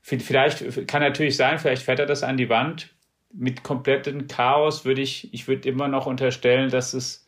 Vielleicht 0.00 0.86
kann 0.86 1.00
natürlich 1.00 1.36
sein, 1.36 1.58
vielleicht 1.58 1.82
fährt 1.82 1.98
er 1.98 2.06
das 2.06 2.22
an 2.22 2.36
die 2.36 2.50
Wand. 2.50 2.90
Mit 3.32 3.62
komplettem 3.62 4.28
Chaos 4.28 4.84
würde 4.84 5.00
ich, 5.00 5.32
ich 5.32 5.48
würde 5.48 5.68
immer 5.68 5.88
noch 5.88 6.06
unterstellen, 6.06 6.70
dass 6.70 6.92
es, 6.92 7.26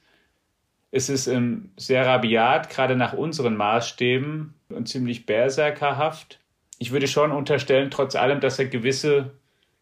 es 0.92 1.08
ist 1.08 1.26
ähm, 1.26 1.70
sehr 1.76 2.06
rabiat, 2.06 2.68
gerade 2.68 2.94
nach 2.94 3.14
unseren 3.14 3.56
Maßstäben 3.56 4.54
und 4.68 4.88
ziemlich 4.88 5.26
berserkerhaft 5.26 6.38
ich 6.78 6.92
würde 6.92 7.08
schon 7.08 7.32
unterstellen, 7.32 7.90
trotz 7.90 8.14
allem, 8.14 8.40
dass 8.40 8.58
er 8.58 8.66
gewisse, 8.66 9.32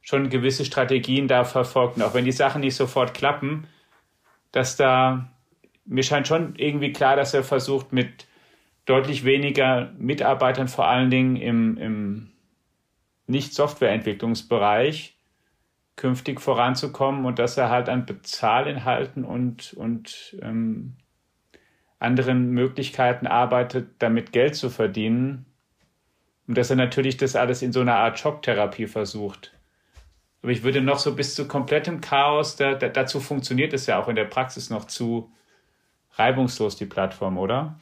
schon 0.01 0.31
gewisse 0.31 0.65
Strategien 0.65 1.29
da 1.29 1.45
verfolgt. 1.45 1.97
Und 1.97 2.03
auch 2.03 2.15
wenn 2.15 2.25
die 2.25 2.33
Sachen 2.33 2.61
nicht 2.61 2.77
sofort 2.77 3.15
klappen, 3.15 3.67
dass 4.53 4.77
da, 4.77 5.29
mir 5.85 6.05
scheint 6.05 6.29
schon 6.29 6.55
irgendwie 6.57 6.93
klar, 6.93 7.17
dass 7.17 7.35
er 7.35 7.43
versucht, 7.43 7.93
mit 7.93 8.27
deutlich 8.87 9.25
weniger 9.25 9.93
Mitarbeitern, 9.99 10.69
vor 10.69 10.87
allen 10.87 11.11
Dingen 11.11 11.37
im, 11.37 11.77
im 11.79 12.33
Nicht-Softwareentwicklungsbereich, 13.27 15.17
künftig 15.97 16.41
voranzukommen 16.41 17.25
und 17.25 17.39
dass 17.39 17.57
er 17.57 17.71
halt 17.71 17.89
an 17.89 18.05
Bezahlinhalten 18.05 19.25
und, 19.25 19.73
und 19.75 20.37
ähm, 20.43 20.97
anderen 21.99 22.51
Möglichkeiten 22.51 23.27
arbeitet, 23.27 23.91
damit 24.01 24.33
Geld 24.33 24.57
zu 24.57 24.71
verdienen, 24.71 25.47
und 26.47 26.59
dass 26.59 26.71
er 26.71 26.77
natürlich 26.77 27.17
das 27.17 27.37
alles 27.37 27.63
in 27.63 27.73
so 27.73 27.81
einer 27.81 27.97
Art 27.97 28.19
Schocktherapie 28.19 28.87
versucht. 28.87 29.53
Aber 30.43 30.53
ich 30.53 30.63
würde 30.63 30.83
noch 30.83 30.99
so 30.99 31.15
bis 31.15 31.35
zu 31.35 31.49
komplettem 31.49 32.01
Chaos, 32.01 32.57
da, 32.57 32.75
da, 32.75 32.89
dazu 32.89 33.21
funktioniert 33.21 33.73
es 33.73 33.87
ja 33.87 34.01
auch 34.01 34.09
in 34.09 34.17
der 34.17 34.27
Praxis 34.27 34.69
noch 34.69 34.85
zu 34.85 35.31
reibungslos, 36.13 36.77
die 36.77 36.87
Plattform, 36.87 37.39
oder? 37.39 37.77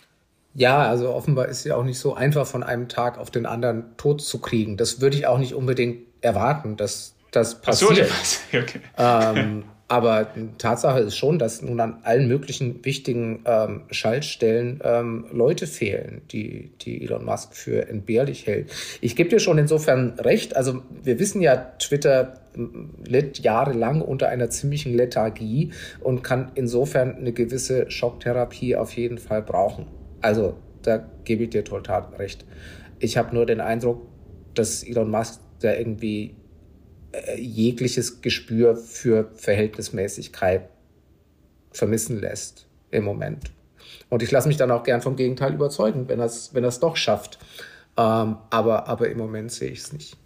Ja, 0.55 0.83
also 0.83 1.13
offenbar 1.13 1.47
ist 1.49 1.65
ja 1.65 1.77
auch 1.77 1.85
nicht 1.85 1.99
so 1.99 2.15
einfach 2.15 2.47
von 2.47 2.63
einem 2.63 2.89
Tag 2.89 3.19
auf 3.19 3.31
den 3.31 3.47
anderen 3.47 3.97
tot 3.97 4.21
zu 4.21 4.41
kriegen. 4.41 4.77
Das 4.77 5.01
würde 5.01 5.17
ich 5.17 5.27
auch 5.27 5.39
nicht 5.39 5.55
unbedingt 5.55 6.07
erwarten, 6.21 6.77
dass 6.77 7.15
das 7.31 7.61
passiert. 7.61 8.11
So, 8.23 8.59
okay. 8.59 8.81
ähm, 8.99 9.65
aber 9.93 10.29
Tatsache 10.57 11.01
ist 11.01 11.19
schon, 11.19 11.39
dass 11.39 11.61
nun 11.61 11.79
an 11.79 11.99
allen 12.03 12.27
möglichen 12.27 12.83
wichtigen 12.83 13.45
ähm, 13.45 13.83
Schaltstellen 13.91 14.81
ähm, 14.83 15.27
Leute 15.31 15.67
fehlen, 15.67 16.23
die, 16.31 16.71
die 16.81 17.03
Elon 17.03 17.27
Musk 17.27 17.55
für 17.55 17.91
entbehrlich 17.91 18.47
hält. 18.47 18.71
Ich 19.03 19.17
gebe 19.17 19.29
dir 19.29 19.39
schon 19.39 19.59
insofern 19.59 20.19
recht. 20.19 20.57
Also 20.57 20.81
wir 21.03 21.19
wissen 21.19 21.43
ja, 21.43 21.57
Twitter 21.79 22.41
litt 23.07 23.41
jahrelang 23.41 24.01
unter 24.01 24.31
einer 24.31 24.49
ziemlichen 24.49 24.97
Lethargie 24.97 25.73
und 26.01 26.25
kann 26.25 26.53
insofern 26.55 27.17
eine 27.17 27.35
gewisse 27.35 27.91
Schocktherapie 27.91 28.77
auf 28.77 28.97
jeden 28.97 29.19
Fall 29.19 29.43
brauchen. 29.43 29.89
Also 30.23 30.55
da 30.81 31.07
gebe 31.25 31.45
ich 31.45 31.51
dir 31.51 31.65
total 31.65 32.05
recht. 32.17 32.47
Ich 32.99 33.19
habe 33.19 33.35
nur 33.35 33.45
den 33.45 33.61
Eindruck, 33.61 34.07
dass 34.55 34.85
Elon 34.85 35.11
Musk 35.11 35.43
da 35.61 35.75
irgendwie 35.75 36.35
äh, 37.13 37.41
jegliches 37.41 38.21
Gespür 38.21 38.77
für 38.77 39.31
Verhältnismäßigkeit 39.35 40.69
vermissen 41.73 42.21
lässt 42.21 42.67
im 42.91 43.05
Moment. 43.05 43.51
Und 44.09 44.23
ich 44.23 44.31
lasse 44.31 44.49
mich 44.49 44.57
dann 44.57 44.71
auch 44.71 44.83
gern 44.83 45.01
vom 45.01 45.17
Gegenteil 45.17 45.55
überzeugen, 45.55 46.09
wenn 46.09 46.21
es 46.21 46.55
wenn 46.55 46.65
doch 46.65 46.97
schafft. 46.97 47.39
Ähm, 47.97 48.37
aber, 48.51 48.89
aber 48.89 49.09
im 49.09 49.19
Moment 49.19 49.53
sehe 49.53 49.71
ich 49.71 49.81
es 49.81 49.93
nicht. 49.93 50.17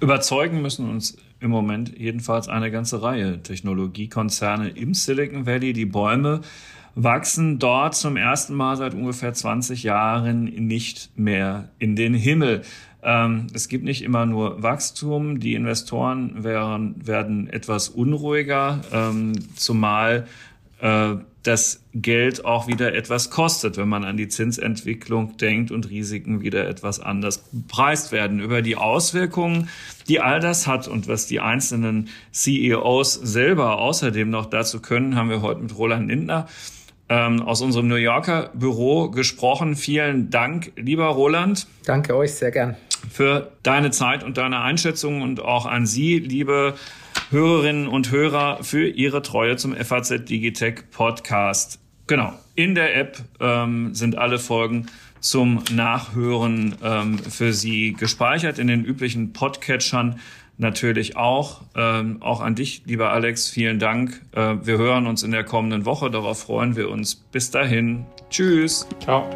Überzeugen 0.00 0.62
müssen 0.62 0.88
uns 0.88 1.16
im 1.40 1.50
Moment 1.50 1.96
jedenfalls 1.96 2.48
eine 2.48 2.70
ganze 2.70 3.02
Reihe 3.02 3.42
Technologiekonzerne 3.42 4.70
im 4.70 4.94
Silicon 4.94 5.46
Valley. 5.46 5.72
Die 5.72 5.86
Bäume 5.86 6.40
wachsen 6.94 7.58
dort 7.58 7.94
zum 7.94 8.16
ersten 8.16 8.54
Mal 8.54 8.76
seit 8.76 8.94
ungefähr 8.94 9.32
20 9.32 9.82
Jahren 9.82 10.44
nicht 10.44 11.16
mehr 11.18 11.70
in 11.78 11.96
den 11.96 12.14
Himmel. 12.14 12.62
Ähm, 13.02 13.46
es 13.54 13.68
gibt 13.68 13.84
nicht 13.84 14.02
immer 14.02 14.26
nur 14.26 14.62
Wachstum. 14.62 15.40
Die 15.40 15.54
Investoren 15.54 16.44
werden, 16.44 16.94
werden 17.06 17.48
etwas 17.48 17.88
unruhiger, 17.88 18.80
ähm, 18.92 19.32
zumal 19.56 20.26
äh, 20.80 21.16
das 21.42 21.82
Geld 21.94 22.44
auch 22.44 22.66
wieder 22.66 22.94
etwas 22.94 23.30
kostet, 23.30 23.78
wenn 23.78 23.88
man 23.88 24.04
an 24.04 24.18
die 24.18 24.28
Zinsentwicklung 24.28 25.38
denkt 25.38 25.70
und 25.70 25.88
Risiken 25.88 26.42
wieder 26.42 26.68
etwas 26.68 27.00
anders 27.00 27.38
bepreist 27.50 28.12
werden. 28.12 28.40
Über 28.40 28.60
die 28.60 28.76
Auswirkungen, 28.76 29.70
die 30.08 30.20
all 30.20 30.40
das 30.40 30.66
hat 30.66 30.86
und 30.86 31.08
was 31.08 31.26
die 31.26 31.40
einzelnen 31.40 32.08
CEOs 32.32 33.14
selber 33.14 33.78
außerdem 33.78 34.28
noch 34.28 34.46
dazu 34.46 34.80
können, 34.80 35.16
haben 35.16 35.30
wir 35.30 35.40
heute 35.40 35.62
mit 35.62 35.76
Roland 35.76 36.08
Lindner 36.08 36.46
ähm, 37.10 37.42
aus 37.42 37.60
unserem 37.60 37.88
New 37.88 37.96
Yorker 37.96 38.50
Büro 38.54 39.10
gesprochen. 39.10 39.76
Vielen 39.76 40.30
Dank, 40.30 40.72
lieber 40.76 41.06
Roland. 41.06 41.66
Danke 41.84 42.16
euch, 42.16 42.34
sehr 42.34 42.52
gern. 42.52 42.76
Für 43.10 43.52
deine 43.62 43.90
Zeit 43.90 44.22
und 44.22 44.38
deine 44.38 44.60
Einschätzung 44.60 45.20
und 45.20 45.40
auch 45.40 45.66
an 45.66 45.86
Sie, 45.86 46.18
liebe 46.18 46.74
Hörerinnen 47.30 47.88
und 47.88 48.10
Hörer 48.10 48.62
für 48.62 48.86
Ihre 48.86 49.22
Treue 49.22 49.56
zum 49.56 49.74
FAZ 49.74 50.24
Digitech 50.24 50.90
Podcast. 50.90 51.80
Genau, 52.06 52.32
in 52.54 52.74
der 52.74 52.96
App 52.96 53.18
ähm, 53.40 53.94
sind 53.94 54.16
alle 54.16 54.38
Folgen 54.38 54.86
zum 55.20 55.62
Nachhören 55.72 56.76
ähm, 56.82 57.18
für 57.18 57.52
Sie 57.52 57.92
gespeichert, 57.92 58.58
in 58.58 58.66
den 58.66 58.84
üblichen 58.84 59.32
Podcatchern 59.32 60.18
natürlich 60.60 61.16
auch. 61.16 61.62
Ähm, 61.74 62.18
auch 62.20 62.40
an 62.40 62.54
dich, 62.54 62.82
lieber 62.86 63.10
Alex, 63.10 63.48
vielen 63.48 63.78
Dank. 63.78 64.20
Äh, 64.32 64.56
wir 64.62 64.78
hören 64.78 65.06
uns 65.06 65.22
in 65.22 65.30
der 65.30 65.44
kommenden 65.44 65.84
Woche, 65.84 66.10
darauf 66.10 66.40
freuen 66.40 66.76
wir 66.76 66.90
uns. 66.90 67.14
Bis 67.14 67.50
dahin, 67.50 68.06
tschüss. 68.30 68.86
Ciao. 69.00 69.28